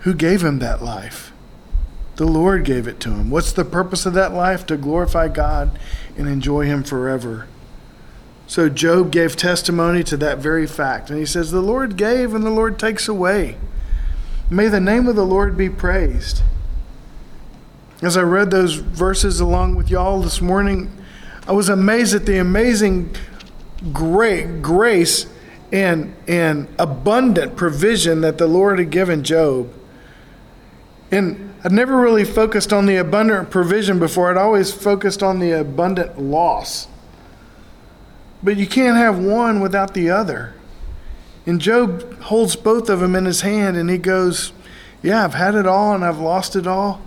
Who 0.00 0.14
gave 0.14 0.44
him 0.44 0.60
that 0.60 0.84
life? 0.84 1.32
The 2.16 2.26
Lord 2.26 2.64
gave 2.64 2.86
it 2.86 3.00
to 3.00 3.10
him. 3.10 3.30
What's 3.30 3.52
the 3.52 3.64
purpose 3.64 4.06
of 4.06 4.12
that 4.14 4.32
life? 4.32 4.66
To 4.66 4.76
glorify 4.76 5.28
God 5.28 5.78
and 6.16 6.28
enjoy 6.28 6.66
him 6.66 6.84
forever. 6.84 7.48
So 8.52 8.68
Job 8.68 9.10
gave 9.10 9.34
testimony 9.34 10.04
to 10.04 10.16
that 10.18 10.36
very 10.36 10.66
fact. 10.66 11.08
And 11.08 11.18
he 11.18 11.24
says, 11.24 11.52
The 11.52 11.62
Lord 11.62 11.96
gave 11.96 12.34
and 12.34 12.44
the 12.44 12.50
Lord 12.50 12.78
takes 12.78 13.08
away. 13.08 13.56
May 14.50 14.68
the 14.68 14.78
name 14.78 15.08
of 15.08 15.16
the 15.16 15.24
Lord 15.24 15.56
be 15.56 15.70
praised. 15.70 16.42
As 18.02 18.14
I 18.14 18.20
read 18.20 18.50
those 18.50 18.74
verses 18.74 19.40
along 19.40 19.76
with 19.76 19.88
y'all 19.88 20.20
this 20.20 20.42
morning, 20.42 20.92
I 21.48 21.52
was 21.52 21.70
amazed 21.70 22.14
at 22.14 22.26
the 22.26 22.36
amazing 22.36 23.16
great 23.90 24.60
grace 24.60 25.24
and, 25.72 26.14
and 26.28 26.68
abundant 26.78 27.56
provision 27.56 28.20
that 28.20 28.36
the 28.36 28.46
Lord 28.46 28.78
had 28.78 28.90
given 28.90 29.24
Job. 29.24 29.72
And 31.10 31.54
I'd 31.64 31.72
never 31.72 31.96
really 31.96 32.26
focused 32.26 32.70
on 32.70 32.84
the 32.84 32.96
abundant 32.96 33.48
provision 33.48 33.98
before, 33.98 34.30
I'd 34.30 34.36
always 34.36 34.70
focused 34.70 35.22
on 35.22 35.38
the 35.38 35.52
abundant 35.52 36.20
loss. 36.20 36.88
But 38.42 38.56
you 38.56 38.66
can't 38.66 38.96
have 38.96 39.18
one 39.18 39.60
without 39.60 39.94
the 39.94 40.10
other. 40.10 40.54
And 41.46 41.60
Job 41.60 42.20
holds 42.22 42.56
both 42.56 42.88
of 42.88 43.00
them 43.00 43.14
in 43.14 43.24
his 43.24 43.40
hand 43.40 43.76
and 43.76 43.90
he 43.90 43.98
goes, 43.98 44.52
Yeah, 45.02 45.24
I've 45.24 45.34
had 45.34 45.54
it 45.54 45.66
all 45.66 45.94
and 45.94 46.04
I've 46.04 46.18
lost 46.18 46.56
it 46.56 46.66
all. 46.66 47.02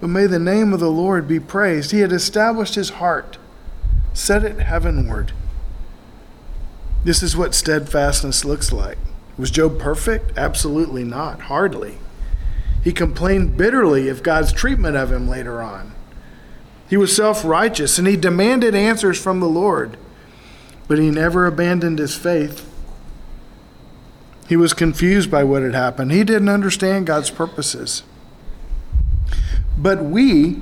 But 0.00 0.08
may 0.08 0.26
the 0.26 0.38
name 0.38 0.72
of 0.72 0.80
the 0.80 0.90
Lord 0.90 1.28
be 1.28 1.40
praised. 1.40 1.90
He 1.90 2.00
had 2.00 2.12
established 2.12 2.74
his 2.74 2.90
heart, 2.90 3.38
set 4.14 4.44
it 4.44 4.58
heavenward. 4.58 5.32
This 7.04 7.22
is 7.22 7.36
what 7.36 7.54
steadfastness 7.54 8.44
looks 8.44 8.72
like. 8.72 8.98
Was 9.36 9.50
Job 9.50 9.78
perfect? 9.78 10.36
Absolutely 10.36 11.04
not. 11.04 11.42
Hardly. 11.42 11.98
He 12.82 12.92
complained 12.92 13.56
bitterly 13.56 14.08
of 14.08 14.22
God's 14.22 14.52
treatment 14.52 14.96
of 14.96 15.12
him 15.12 15.28
later 15.28 15.62
on. 15.62 15.94
He 16.88 16.96
was 16.96 17.14
self 17.14 17.44
righteous 17.44 17.98
and 17.98 18.06
he 18.06 18.16
demanded 18.16 18.74
answers 18.74 19.20
from 19.20 19.40
the 19.40 19.48
Lord, 19.48 19.96
but 20.90 20.98
he 20.98 21.08
never 21.08 21.46
abandoned 21.46 22.00
his 22.00 22.16
faith. 22.16 22.68
He 24.48 24.56
was 24.56 24.72
confused 24.72 25.30
by 25.30 25.44
what 25.44 25.62
had 25.62 25.72
happened. 25.72 26.10
He 26.10 26.24
didn't 26.24 26.48
understand 26.48 27.06
God's 27.06 27.30
purposes. 27.30 28.02
But 29.78 30.02
we, 30.02 30.60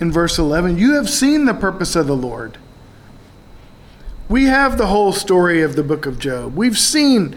in 0.00 0.10
verse 0.10 0.36
11, 0.36 0.78
you 0.78 0.94
have 0.94 1.08
seen 1.08 1.44
the 1.44 1.54
purpose 1.54 1.94
of 1.94 2.08
the 2.08 2.16
Lord. 2.16 2.58
We 4.28 4.46
have 4.46 4.78
the 4.78 4.88
whole 4.88 5.12
story 5.12 5.62
of 5.62 5.76
the 5.76 5.84
book 5.84 6.06
of 6.06 6.18
Job. 6.18 6.56
We've 6.56 6.76
seen 6.76 7.36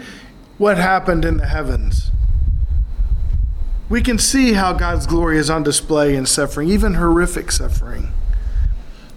what 0.58 0.78
happened 0.78 1.24
in 1.24 1.36
the 1.36 1.46
heavens. 1.46 2.10
We 3.88 4.02
can 4.02 4.18
see 4.18 4.54
how 4.54 4.72
God's 4.72 5.06
glory 5.06 5.38
is 5.38 5.48
on 5.48 5.62
display 5.62 6.16
in 6.16 6.26
suffering, 6.26 6.70
even 6.70 6.94
horrific 6.94 7.52
suffering. 7.52 8.12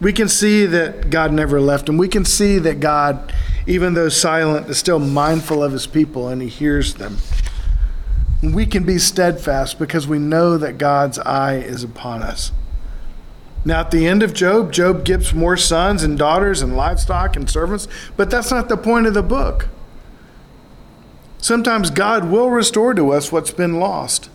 We 0.03 0.13
can 0.13 0.27
see 0.27 0.67
that 0.67 1.09
God 1.09 1.33
never 1.33 1.59
left 1.59 1.89
him. 1.89 1.97
We 1.97 2.07
can 2.07 2.25
see 2.25 2.59
that 2.59 2.79
God, 2.79 3.33
even 3.65 3.95
though 3.95 4.09
silent, 4.09 4.69
is 4.69 4.77
still 4.77 4.99
mindful 4.99 5.63
of 5.63 5.71
his 5.71 5.87
people 5.87 6.27
and 6.27 6.41
he 6.41 6.49
hears 6.49 6.95
them 6.95 7.17
we 8.51 8.65
can 8.65 8.83
be 8.83 8.97
steadfast 8.97 9.79
because 9.79 10.07
we 10.07 10.19
know 10.19 10.57
that 10.57 10.77
God's 10.77 11.17
eye 11.19 11.55
is 11.55 11.83
upon 11.83 12.21
us. 12.21 12.51
Now, 13.63 13.79
at 13.79 13.91
the 13.91 14.05
end 14.05 14.21
of 14.21 14.33
Job, 14.33 14.73
Job 14.73 15.05
gives 15.05 15.33
more 15.33 15.55
sons 15.55 16.03
and 16.03 16.17
daughters 16.17 16.61
and 16.61 16.75
livestock 16.75 17.37
and 17.37 17.49
servants, 17.49 17.87
but 18.17 18.29
that's 18.29 18.51
not 18.51 18.67
the 18.67 18.75
point 18.75 19.07
of 19.07 19.13
the 19.13 19.23
book. 19.23 19.69
Sometimes 21.37 21.89
God 21.89 22.29
will 22.29 22.49
restore 22.49 22.93
to 22.93 23.11
us 23.11 23.31
what's 23.31 23.51
been 23.51 23.79
lost, 23.79 24.29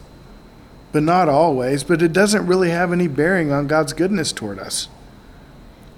but 0.93 1.03
not 1.03 1.29
always, 1.29 1.85
but 1.85 2.01
it 2.01 2.14
doesn't 2.14 2.47
really 2.47 2.71
have 2.71 2.93
any 2.93 3.09
bearing 3.09 3.53
on 3.53 3.66
God's 3.66 3.93
goodness 3.93 4.33
toward 4.33 4.59
us. 4.59 4.89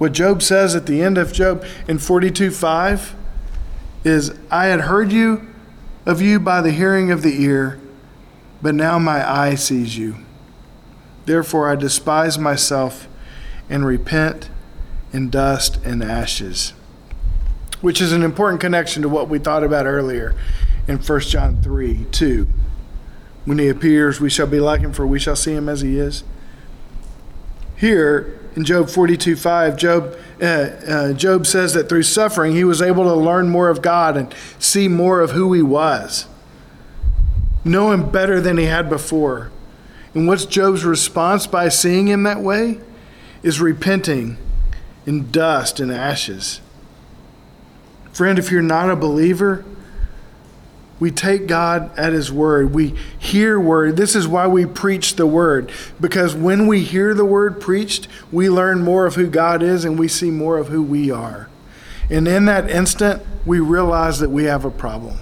What 0.01 0.13
Job 0.13 0.41
says 0.41 0.75
at 0.75 0.87
the 0.87 1.03
end 1.03 1.19
of 1.19 1.31
Job 1.31 1.63
in 1.87 1.99
42 1.99 2.53
5 2.53 3.15
is, 4.03 4.33
I 4.51 4.65
had 4.69 4.81
heard 4.81 5.13
you 5.13 5.47
of 6.07 6.23
you 6.23 6.41
by 6.41 6.63
the 6.63 6.73
hearing 6.73 7.11
of 7.11 7.21
the 7.21 7.43
ear 7.43 7.79
but 8.63 8.75
now 8.75 8.99
my 8.99 9.29
eye 9.31 9.57
sees 9.57 9.99
you. 9.99 10.17
Therefore 11.27 11.71
I 11.71 11.77
despise 11.77 12.39
myself 12.39 13.09
and 13.69 13.85
repent 13.85 14.49
in 15.13 15.29
dust 15.29 15.79
and 15.85 16.03
ashes. 16.03 16.73
Which 17.83 18.01
is 18.01 18.13
an 18.13 18.23
important 18.23 18.63
connection 18.63 19.03
to 19.03 19.09
what 19.11 19.29
we 19.29 19.39
thought 19.39 19.65
about 19.65 19.85
earlier 19.85 20.35
in 20.89 20.97
1 20.97 21.21
John 21.21 21.61
3 21.61 22.07
2. 22.11 22.47
When 23.45 23.59
he 23.59 23.69
appears, 23.69 24.19
we 24.19 24.31
shall 24.31 24.47
be 24.47 24.61
like 24.61 24.81
him, 24.81 24.95
for 24.95 25.07
we 25.07 25.19
shall 25.19 25.37
see 25.37 25.53
him 25.53 25.69
as 25.69 25.83
he 25.83 25.99
is. 25.99 26.25
Here 27.77 28.40
in 28.57 28.65
Job 28.65 28.89
42 28.89 29.37
5, 29.37 29.77
Job, 29.77 30.17
uh, 30.41 30.45
uh, 30.45 31.13
Job 31.13 31.47
says 31.47 31.75
that 31.75 31.89
through 31.89 32.03
suffering, 32.03 32.53
he 32.53 32.65
was 32.65 32.83
able 32.83 33.05
to 33.05 33.15
learn 33.15 33.49
more 33.49 33.69
of 33.69 33.83
God 33.83 34.17
and 34.17 34.35
see 34.59 34.89
more 34.89 35.21
of 35.21 35.33
who 35.33 35.53
he 35.53 35.63
was 35.63 36.27
know 37.65 37.93
him 37.93 38.11
better 38.11 38.41
than 38.41 38.59
he 38.59 38.65
had 38.65 38.89
before. 38.89 39.51
And 40.15 40.27
what's 40.27 40.45
Job's 40.45 40.85
response 40.85 41.47
by 41.47 41.69
seeing 41.69 42.09
him 42.09 42.23
that 42.25 42.41
way? 42.41 42.81
Is 43.43 43.61
repenting 43.61 44.37
in 45.07 45.31
dust 45.31 45.81
and 45.81 45.91
ashes. 45.91 46.61
Friend, 48.13 48.39
if 48.39 48.51
you're 48.51 48.61
not 48.61 48.91
a 48.91 48.97
believer, 48.97 49.65
we 51.01 51.11
take 51.11 51.49
God 51.49 51.91
at 51.99 52.13
His 52.13 52.31
word. 52.31 52.73
We 52.73 52.95
hear 53.19 53.59
word. 53.59 53.97
This 53.97 54.15
is 54.15 54.29
why 54.29 54.47
we 54.47 54.67
preach 54.67 55.17
the 55.17 55.27
word. 55.27 55.73
Because 56.01 56.35
when 56.35 56.67
we 56.67 56.85
hear 56.85 57.15
the 57.15 57.25
word 57.25 57.61
preached, 57.61 58.07
we 58.31 58.49
learn 58.49 58.85
more 58.85 59.07
of 59.07 59.17
who 59.17 59.27
God 59.27 59.63
is 59.63 59.85
and 59.85 59.99
we 59.99 60.07
see 60.07 60.31
more 60.31 60.59
of 60.59 60.69
who 60.69 60.83
we 60.83 61.11
are. 61.11 61.49
And 62.09 62.29
in 62.29 62.45
that 62.45 62.71
instant, 62.71 63.23
we 63.47 63.59
realize 63.61 64.19
that 64.19 64.31
we 64.31 64.45
have 64.45 64.65
a 64.65 64.71
problem. 64.71 65.17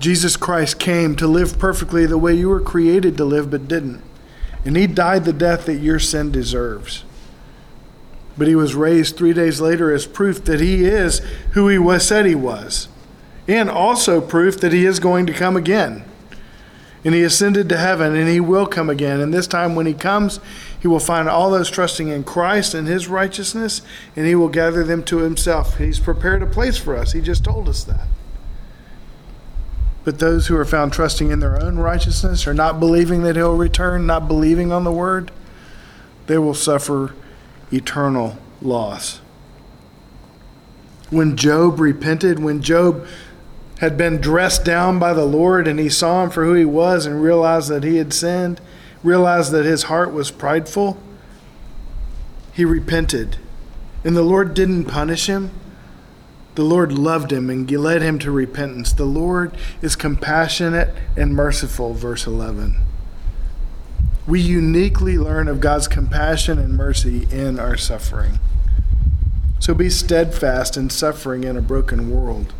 Jesus 0.00 0.36
Christ 0.36 0.78
came 0.78 1.14
to 1.16 1.26
live 1.26 1.58
perfectly 1.58 2.06
the 2.06 2.18
way 2.18 2.34
you 2.34 2.48
were 2.48 2.60
created 2.60 3.16
to 3.18 3.24
live 3.24 3.50
but 3.50 3.68
didn't. 3.68 4.02
And 4.64 4.76
he 4.76 4.86
died 4.86 5.24
the 5.24 5.32
death 5.32 5.66
that 5.66 5.76
your 5.76 5.98
sin 5.98 6.32
deserves. 6.32 7.04
but 8.36 8.48
he 8.48 8.54
was 8.54 8.74
raised 8.74 9.16
three 9.16 9.32
days 9.32 9.60
later 9.60 9.92
as 9.92 10.06
proof 10.06 10.44
that 10.44 10.60
he 10.60 10.84
is 10.84 11.18
who 11.52 11.68
he 11.68 11.78
was 11.78 12.06
said 12.06 12.26
he 12.26 12.34
was, 12.34 12.88
and 13.48 13.68
also 13.68 14.20
proof 14.20 14.60
that 14.60 14.72
he 14.72 14.84
is 14.84 15.00
going 15.00 15.26
to 15.26 15.32
come 15.32 15.56
again. 15.56 16.04
And 17.04 17.14
he 17.14 17.24
ascended 17.24 17.68
to 17.68 17.76
heaven, 17.76 18.14
and 18.14 18.28
he 18.28 18.38
will 18.38 18.66
come 18.66 18.88
again. 18.88 19.20
And 19.20 19.34
this 19.34 19.48
time, 19.48 19.74
when 19.74 19.86
he 19.86 19.94
comes, 19.94 20.38
he 20.80 20.86
will 20.86 21.00
find 21.00 21.28
all 21.28 21.50
those 21.50 21.68
trusting 21.68 22.08
in 22.08 22.22
Christ 22.22 22.74
and 22.74 22.86
his 22.86 23.08
righteousness, 23.08 23.82
and 24.14 24.26
he 24.26 24.36
will 24.36 24.48
gather 24.48 24.84
them 24.84 25.02
to 25.04 25.18
himself. 25.18 25.78
He's 25.78 25.98
prepared 25.98 26.42
a 26.42 26.46
place 26.46 26.78
for 26.78 26.96
us. 26.96 27.12
He 27.12 27.20
just 27.20 27.42
told 27.42 27.68
us 27.68 27.82
that. 27.84 28.06
But 30.04 30.18
those 30.18 30.46
who 30.46 30.56
are 30.56 30.64
found 30.64 30.92
trusting 30.92 31.30
in 31.30 31.40
their 31.40 31.60
own 31.60 31.76
righteousness 31.78 32.46
or 32.46 32.54
not 32.54 32.80
believing 32.80 33.22
that 33.22 33.36
he'll 33.36 33.56
return, 33.56 34.06
not 34.06 34.28
believing 34.28 34.72
on 34.72 34.84
the 34.84 34.92
word, 34.92 35.30
they 36.26 36.38
will 36.38 36.54
suffer 36.54 37.14
eternal 37.72 38.36
loss. 38.60 39.20
When 41.10 41.36
Job 41.36 41.78
repented, 41.78 42.38
when 42.38 42.62
Job 42.62 43.06
had 43.82 43.98
been 43.98 44.20
dressed 44.20 44.64
down 44.64 45.00
by 45.00 45.12
the 45.12 45.24
Lord 45.24 45.66
and 45.66 45.80
he 45.80 45.88
saw 45.88 46.22
him 46.22 46.30
for 46.30 46.44
who 46.44 46.54
he 46.54 46.64
was 46.64 47.04
and 47.04 47.20
realized 47.20 47.68
that 47.68 47.82
he 47.82 47.96
had 47.96 48.12
sinned, 48.12 48.60
realized 49.02 49.50
that 49.50 49.64
his 49.64 49.84
heart 49.84 50.12
was 50.12 50.30
prideful, 50.30 51.02
he 52.52 52.64
repented. 52.64 53.38
And 54.04 54.16
the 54.16 54.22
Lord 54.22 54.54
didn't 54.54 54.84
punish 54.84 55.26
him. 55.26 55.50
The 56.54 56.62
Lord 56.62 56.92
loved 56.92 57.32
him 57.32 57.50
and 57.50 57.68
led 57.68 58.02
him 58.02 58.20
to 58.20 58.30
repentance. 58.30 58.92
The 58.92 59.04
Lord 59.04 59.56
is 59.80 59.96
compassionate 59.96 60.94
and 61.16 61.34
merciful, 61.34 61.92
verse 61.92 62.24
11. 62.24 62.76
We 64.28 64.40
uniquely 64.40 65.18
learn 65.18 65.48
of 65.48 65.58
God's 65.58 65.88
compassion 65.88 66.56
and 66.60 66.76
mercy 66.76 67.26
in 67.32 67.58
our 67.58 67.76
suffering. 67.76 68.38
So 69.58 69.74
be 69.74 69.90
steadfast 69.90 70.76
in 70.76 70.88
suffering 70.88 71.42
in 71.42 71.56
a 71.56 71.62
broken 71.62 72.12
world. 72.12 72.52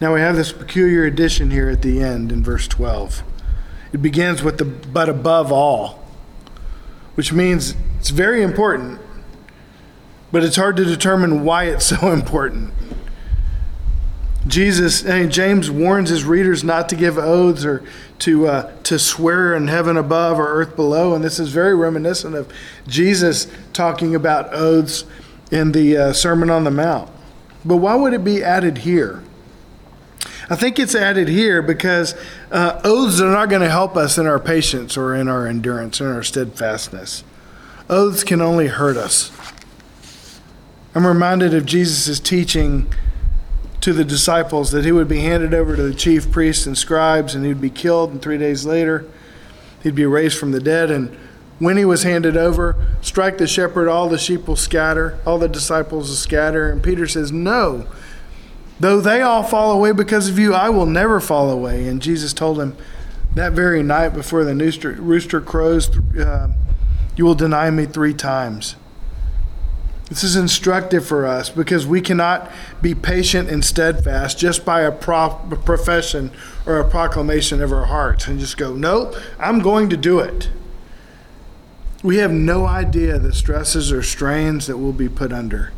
Now 0.00 0.14
we 0.14 0.20
have 0.20 0.36
this 0.36 0.52
peculiar 0.52 1.04
addition 1.04 1.50
here 1.50 1.68
at 1.68 1.82
the 1.82 2.00
end 2.00 2.30
in 2.30 2.42
verse 2.42 2.68
12. 2.68 3.22
It 3.92 4.02
begins 4.02 4.42
with 4.42 4.58
the 4.58 4.64
but 4.64 5.08
above 5.08 5.50
all, 5.50 6.04
which 7.14 7.32
means 7.32 7.74
it's 7.98 8.10
very 8.10 8.42
important, 8.42 9.00
but 10.30 10.44
it's 10.44 10.56
hard 10.56 10.76
to 10.76 10.84
determine 10.84 11.42
why 11.42 11.64
it's 11.64 11.86
so 11.86 12.12
important. 12.12 12.72
Jesus, 14.46 15.04
I 15.04 15.20
mean, 15.20 15.30
James 15.30 15.70
warns 15.70 16.10
his 16.10 16.24
readers 16.24 16.62
not 16.62 16.88
to 16.90 16.96
give 16.96 17.18
oaths 17.18 17.64
or 17.64 17.82
to 18.20 18.46
uh, 18.46 18.72
to 18.84 18.98
swear 18.98 19.54
in 19.54 19.68
heaven 19.68 19.96
above 19.96 20.38
or 20.38 20.46
earth 20.46 20.76
below, 20.76 21.14
and 21.14 21.24
this 21.24 21.40
is 21.40 21.48
very 21.50 21.74
reminiscent 21.74 22.36
of 22.36 22.50
Jesus 22.86 23.48
talking 23.72 24.14
about 24.14 24.52
oaths 24.54 25.04
in 25.50 25.72
the 25.72 25.96
uh, 25.96 26.12
Sermon 26.12 26.50
on 26.50 26.64
the 26.64 26.70
Mount. 26.70 27.10
But 27.64 27.78
why 27.78 27.96
would 27.96 28.12
it 28.12 28.22
be 28.22 28.44
added 28.44 28.78
here? 28.78 29.22
I 30.50 30.56
think 30.56 30.78
it's 30.78 30.94
added 30.94 31.28
here 31.28 31.60
because 31.60 32.14
uh, 32.50 32.80
oaths 32.82 33.20
are 33.20 33.30
not 33.30 33.50
going 33.50 33.60
to 33.60 33.68
help 33.68 33.96
us 33.96 34.16
in 34.16 34.26
our 34.26 34.38
patience 34.38 34.96
or 34.96 35.14
in 35.14 35.28
our 35.28 35.46
endurance 35.46 36.00
or 36.00 36.08
in 36.08 36.16
our 36.16 36.22
steadfastness. 36.22 37.22
Oaths 37.90 38.24
can 38.24 38.40
only 38.40 38.68
hurt 38.68 38.96
us. 38.96 39.30
I'm 40.94 41.06
reminded 41.06 41.52
of 41.52 41.66
Jesus' 41.66 42.18
teaching 42.18 42.92
to 43.82 43.92
the 43.92 44.04
disciples 44.04 44.70
that 44.70 44.86
he 44.86 44.92
would 44.92 45.06
be 45.06 45.20
handed 45.20 45.52
over 45.52 45.76
to 45.76 45.82
the 45.82 45.94
chief 45.94 46.30
priests 46.30 46.66
and 46.66 46.76
scribes 46.76 47.34
and 47.34 47.44
he'd 47.44 47.60
be 47.60 47.70
killed, 47.70 48.10
and 48.10 48.22
three 48.22 48.38
days 48.38 48.64
later 48.64 49.04
he'd 49.82 49.94
be 49.94 50.06
raised 50.06 50.38
from 50.38 50.52
the 50.52 50.60
dead. 50.60 50.90
And 50.90 51.14
when 51.58 51.76
he 51.76 51.84
was 51.84 52.04
handed 52.04 52.38
over, 52.38 52.74
strike 53.02 53.36
the 53.36 53.46
shepherd, 53.46 53.86
all 53.86 54.08
the 54.08 54.18
sheep 54.18 54.48
will 54.48 54.56
scatter, 54.56 55.18
all 55.26 55.38
the 55.38 55.48
disciples 55.48 56.08
will 56.08 56.16
scatter. 56.16 56.70
And 56.70 56.82
Peter 56.82 57.06
says, 57.06 57.32
No 57.32 57.86
Though 58.80 59.00
they 59.00 59.22
all 59.22 59.42
fall 59.42 59.72
away 59.72 59.92
because 59.92 60.28
of 60.28 60.38
you, 60.38 60.54
I 60.54 60.68
will 60.68 60.86
never 60.86 61.20
fall 61.20 61.50
away. 61.50 61.88
And 61.88 62.00
Jesus 62.00 62.32
told 62.32 62.60
him 62.60 62.76
that 63.34 63.52
very 63.52 63.82
night 63.82 64.10
before 64.10 64.44
the 64.44 64.54
rooster, 65.00 65.40
crows, 65.40 65.96
uh, 66.16 66.48
you 67.16 67.24
will 67.24 67.34
deny 67.34 67.70
me 67.70 67.86
three 67.86 68.14
times. 68.14 68.76
This 70.08 70.24
is 70.24 70.36
instructive 70.36 71.06
for 71.06 71.26
us 71.26 71.50
because 71.50 71.86
we 71.86 72.00
cannot 72.00 72.50
be 72.80 72.94
patient 72.94 73.50
and 73.50 73.62
steadfast 73.62 74.38
just 74.38 74.64
by 74.64 74.80
a 74.82 74.92
profession 74.92 76.30
or 76.64 76.78
a 76.78 76.88
proclamation 76.88 77.60
of 77.60 77.72
our 77.72 77.86
hearts 77.86 78.26
and 78.26 78.40
just 78.40 78.56
go, 78.56 78.74
nope, 78.74 79.14
I'm 79.38 79.60
going 79.60 79.90
to 79.90 79.98
do 79.98 80.18
it. 80.20 80.50
We 82.02 82.18
have 82.18 82.30
no 82.30 82.64
idea 82.64 83.18
the 83.18 83.34
stresses 83.34 83.92
or 83.92 84.02
strains 84.02 84.66
that 84.66 84.78
we'll 84.78 84.92
be 84.92 85.08
put 85.10 85.32
under. 85.32 85.72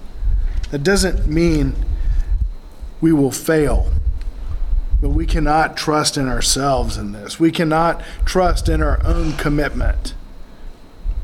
That 0.71 0.85
doesn't 0.85 1.27
mean 1.27 1.75
we 3.01 3.13
will 3.13 3.31
fail. 3.31 3.91
But 5.01 5.11
we 5.11 5.25
cannot 5.27 5.77
trust 5.77 6.17
in 6.17 6.29
ourselves 6.29 6.97
in 6.97 7.13
this. 7.13 7.41
We 7.41 7.51
cannot 7.51 8.03
trust 8.25 8.69
in 8.69 8.83
our 8.83 9.01
own 9.05 9.33
commitment. 9.35 10.15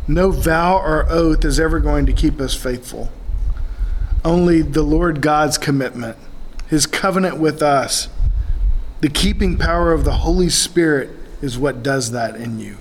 No 0.09 0.31
vow 0.31 0.79
or 0.79 1.07
oath 1.11 1.45
is 1.45 1.61
ever 1.61 1.81
going 1.81 2.07
to 2.07 2.13
keep 2.13 2.41
us 2.41 2.55
faithful. 2.55 3.11
Only 4.25 4.63
the 4.63 4.83
Lord 4.83 5.21
God's 5.21 5.59
commitment, 5.59 6.17
his 6.69 6.87
covenant 6.87 7.39
with 7.39 7.63
us, 7.63 8.09
the 9.01 9.09
keeping 9.09 9.59
power 9.59 9.93
of 9.93 10.05
the 10.05 10.15
Holy 10.15 10.49
Spirit 10.49 11.11
is 11.43 11.59
what 11.59 11.83
does 11.83 12.13
that 12.13 12.35
in 12.37 12.59
you. 12.59 12.79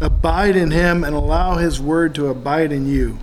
Abide 0.00 0.54
in 0.54 0.70
him 0.70 1.02
and 1.02 1.14
allow 1.14 1.56
his 1.56 1.80
word 1.80 2.14
to 2.14 2.28
abide 2.28 2.70
in 2.70 2.86
you 2.86 3.18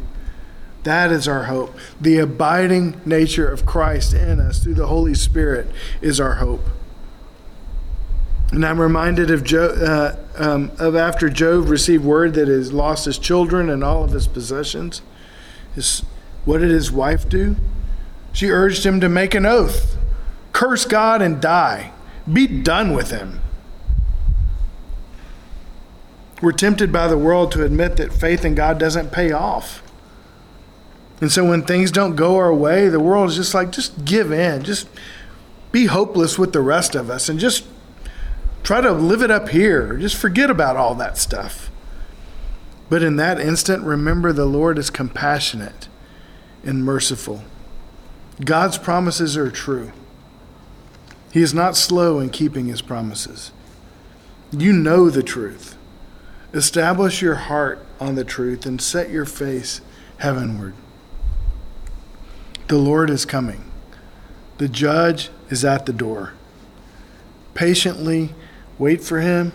that 0.86 1.12
is 1.12 1.28
our 1.28 1.46
hope. 1.46 1.76
The 2.00 2.20
abiding 2.20 3.02
nature 3.06 3.50
of 3.50 3.66
Christ 3.66 4.14
in 4.14 4.40
us 4.40 4.60
through 4.60 4.76
the 4.76 4.88
Holy 4.88 5.16
Spirit 5.16 5.68
is 6.00 6.20
our 6.20 6.36
hope. 6.36 6.62
And 8.52 8.64
I'm 8.64 8.80
reminded 8.80 9.32
of, 9.32 9.44
Job, 9.44 9.72
uh, 9.82 10.16
um, 10.38 10.72
of 10.78 10.96
after 10.96 11.28
Job 11.30 11.70
received 11.70 12.06
word 12.06 12.36
that 12.36 12.48
he 12.48 12.54
lost 12.54 13.06
his 13.06 13.18
children 13.18 13.70
and 13.70 13.84
all 13.84 14.04
of 14.04 14.12
his 14.12 14.28
possessions. 14.28 15.02
His, 15.74 16.02
what 16.46 16.60
did 16.60 16.70
his 16.70 16.92
wife 16.92 17.28
do? 17.28 17.56
She 18.32 18.52
urged 18.52 18.86
him 18.86 19.02
to 19.02 19.10
make 19.10 19.34
an 19.34 19.46
oath, 19.46 19.98
curse 20.54 20.86
God 20.86 21.22
and 21.22 21.42
die, 21.42 21.94
be 22.32 22.46
done 22.46 22.94
with 22.94 23.10
him. 23.10 23.42
We're 26.44 26.52
tempted 26.52 26.92
by 26.92 27.08
the 27.08 27.18
world 27.18 27.52
to 27.54 27.64
admit 27.64 27.98
that 27.98 28.14
faith 28.14 28.46
in 28.46 28.54
God 28.54 28.78
doesn't 28.78 29.12
pay 29.12 29.32
off. 29.32 29.82
And 31.22 31.32
so 31.32 31.46
when 31.46 31.62
things 31.62 31.92
don't 31.92 32.16
go 32.16 32.36
our 32.36 32.54
way, 32.54 32.90
the 32.90 33.00
world 33.00 33.30
is 33.30 33.38
just 33.38 33.54
like, 33.54 33.72
just 33.72 34.06
give 34.06 34.32
in. 34.32 34.64
Just 34.64 34.88
be 35.72 35.86
hopeless 35.86 36.38
with 36.38 36.54
the 36.54 36.62
rest 36.62 36.96
of 36.96 37.10
us 37.10 37.30
and 37.30 37.40
just 37.40 37.66
try 38.64 38.82
to 38.82 38.92
live 38.92 39.22
it 39.22 39.32
up 39.32 39.50
here. 39.50 39.98
Just 39.98 40.16
forget 40.16 40.50
about 40.50 40.76
all 40.76 40.96
that 40.96 41.18
stuff. 41.18 41.70
But 42.90 43.02
in 43.02 43.16
that 43.16 43.40
instant, 43.40 43.84
remember 43.84 44.32
the 44.32 44.46
Lord 44.46 44.78
is 44.78 44.90
compassionate 44.90 45.88
and 46.64 46.84
merciful. 46.84 47.44
God's 48.44 48.78
promises 48.78 49.38
are 49.38 49.50
true. 49.50 49.92
He 51.32 51.42
is 51.42 51.54
not 51.54 51.76
slow 51.76 52.20
in 52.20 52.30
keeping 52.30 52.68
his 52.68 52.82
promises. 52.82 53.52
You 54.52 54.72
know 54.72 55.10
the 55.10 55.24
truth. 55.24 55.78
Establish 56.54 57.22
your 57.22 57.36
heart 57.36 57.86
on 58.00 58.16
the 58.16 58.24
truth 58.24 58.66
and 58.66 58.82
set 58.82 59.10
your 59.10 59.26
face 59.26 59.82
heavenward. 60.18 60.74
The 62.68 62.78
Lord 62.78 63.12
is 63.12 63.26
coming. 63.26 63.72
The 64.58 64.68
judge 64.68 65.30
is 65.50 65.64
at 65.64 65.86
the 65.86 65.94
door. 65.94 66.34
Patiently 67.54 68.34
wait 68.80 69.04
for 69.04 69.20
him 69.20 69.54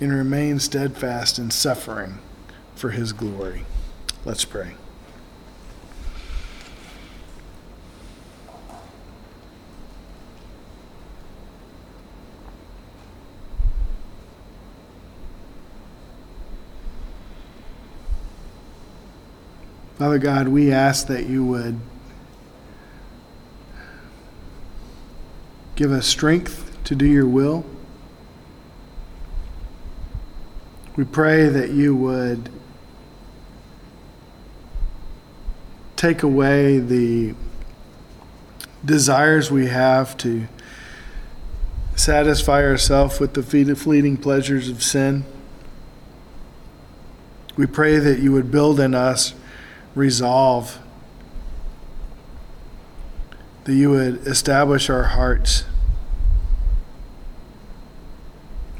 and 0.00 0.12
remain 0.12 0.58
steadfast 0.58 1.38
in 1.38 1.52
suffering 1.52 2.18
for 2.74 2.90
his 2.90 3.12
glory. 3.12 3.64
Let's 4.24 4.44
pray. 4.44 4.74
Father 19.98 20.18
God, 20.18 20.48
we 20.48 20.72
ask 20.72 21.06
that 21.06 21.26
you 21.26 21.44
would 21.44 21.80
Give 25.78 25.92
us 25.92 26.08
strength 26.08 26.76
to 26.82 26.96
do 26.96 27.06
your 27.06 27.24
will. 27.24 27.64
We 30.96 31.04
pray 31.04 31.48
that 31.48 31.70
you 31.70 31.94
would 31.94 32.50
take 35.94 36.24
away 36.24 36.80
the 36.80 37.36
desires 38.84 39.52
we 39.52 39.68
have 39.68 40.16
to 40.16 40.48
satisfy 41.94 42.64
ourselves 42.64 43.20
with 43.20 43.34
the 43.34 43.44
fleeting 43.44 44.16
pleasures 44.16 44.68
of 44.68 44.82
sin. 44.82 45.24
We 47.56 47.66
pray 47.66 48.00
that 48.00 48.18
you 48.18 48.32
would 48.32 48.50
build 48.50 48.80
in 48.80 48.96
us 48.96 49.32
resolve, 49.94 50.80
that 53.62 53.74
you 53.74 53.90
would 53.90 54.26
establish 54.26 54.90
our 54.90 55.04
hearts, 55.04 55.62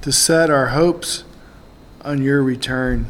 to 0.09 0.13
set 0.13 0.49
our 0.49 0.69
hopes 0.69 1.23
on 2.01 2.23
your 2.23 2.43
return. 2.43 3.05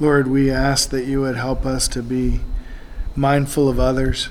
Lord, 0.00 0.26
we 0.26 0.50
ask 0.50 0.90
that 0.90 1.04
you 1.04 1.20
would 1.20 1.36
help 1.36 1.64
us 1.64 1.86
to 1.88 2.02
be 2.02 2.40
mindful 3.14 3.68
of 3.68 3.78
others 3.78 4.30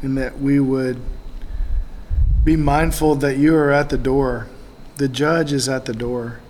and 0.00 0.16
that 0.16 0.40
we 0.40 0.58
would 0.58 0.98
be 2.42 2.56
mindful 2.56 3.16
that 3.16 3.36
you 3.36 3.54
are 3.54 3.70
at 3.70 3.90
the 3.90 3.98
door. 3.98 4.48
The 4.96 5.06
judge 5.06 5.52
is 5.52 5.68
at 5.68 5.84
the 5.84 5.92
door 5.92 6.40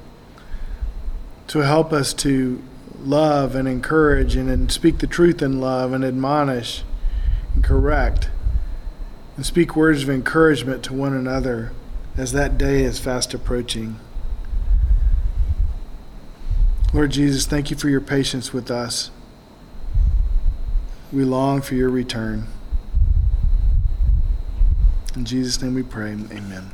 to 1.48 1.58
help 1.64 1.92
us 1.92 2.14
to 2.14 2.62
love 3.00 3.56
and 3.56 3.66
encourage 3.66 4.36
and, 4.36 4.48
and 4.48 4.70
speak 4.70 4.98
the 4.98 5.08
truth 5.08 5.42
in 5.42 5.60
love 5.60 5.92
and 5.92 6.04
admonish 6.04 6.84
and 7.56 7.64
correct 7.64 8.30
and 9.38 9.46
speak 9.46 9.76
words 9.76 10.02
of 10.02 10.10
encouragement 10.10 10.82
to 10.82 10.92
one 10.92 11.14
another 11.14 11.70
as 12.16 12.32
that 12.32 12.58
day 12.58 12.82
is 12.82 12.98
fast 12.98 13.32
approaching. 13.32 14.00
Lord 16.92 17.12
Jesus, 17.12 17.46
thank 17.46 17.70
you 17.70 17.76
for 17.76 17.88
your 17.88 18.00
patience 18.00 18.52
with 18.52 18.68
us. 18.68 19.12
We 21.12 21.22
long 21.22 21.62
for 21.62 21.76
your 21.76 21.88
return. 21.88 22.48
In 25.14 25.24
Jesus' 25.24 25.62
name 25.62 25.74
we 25.74 25.84
pray. 25.84 26.10
Amen. 26.10 26.72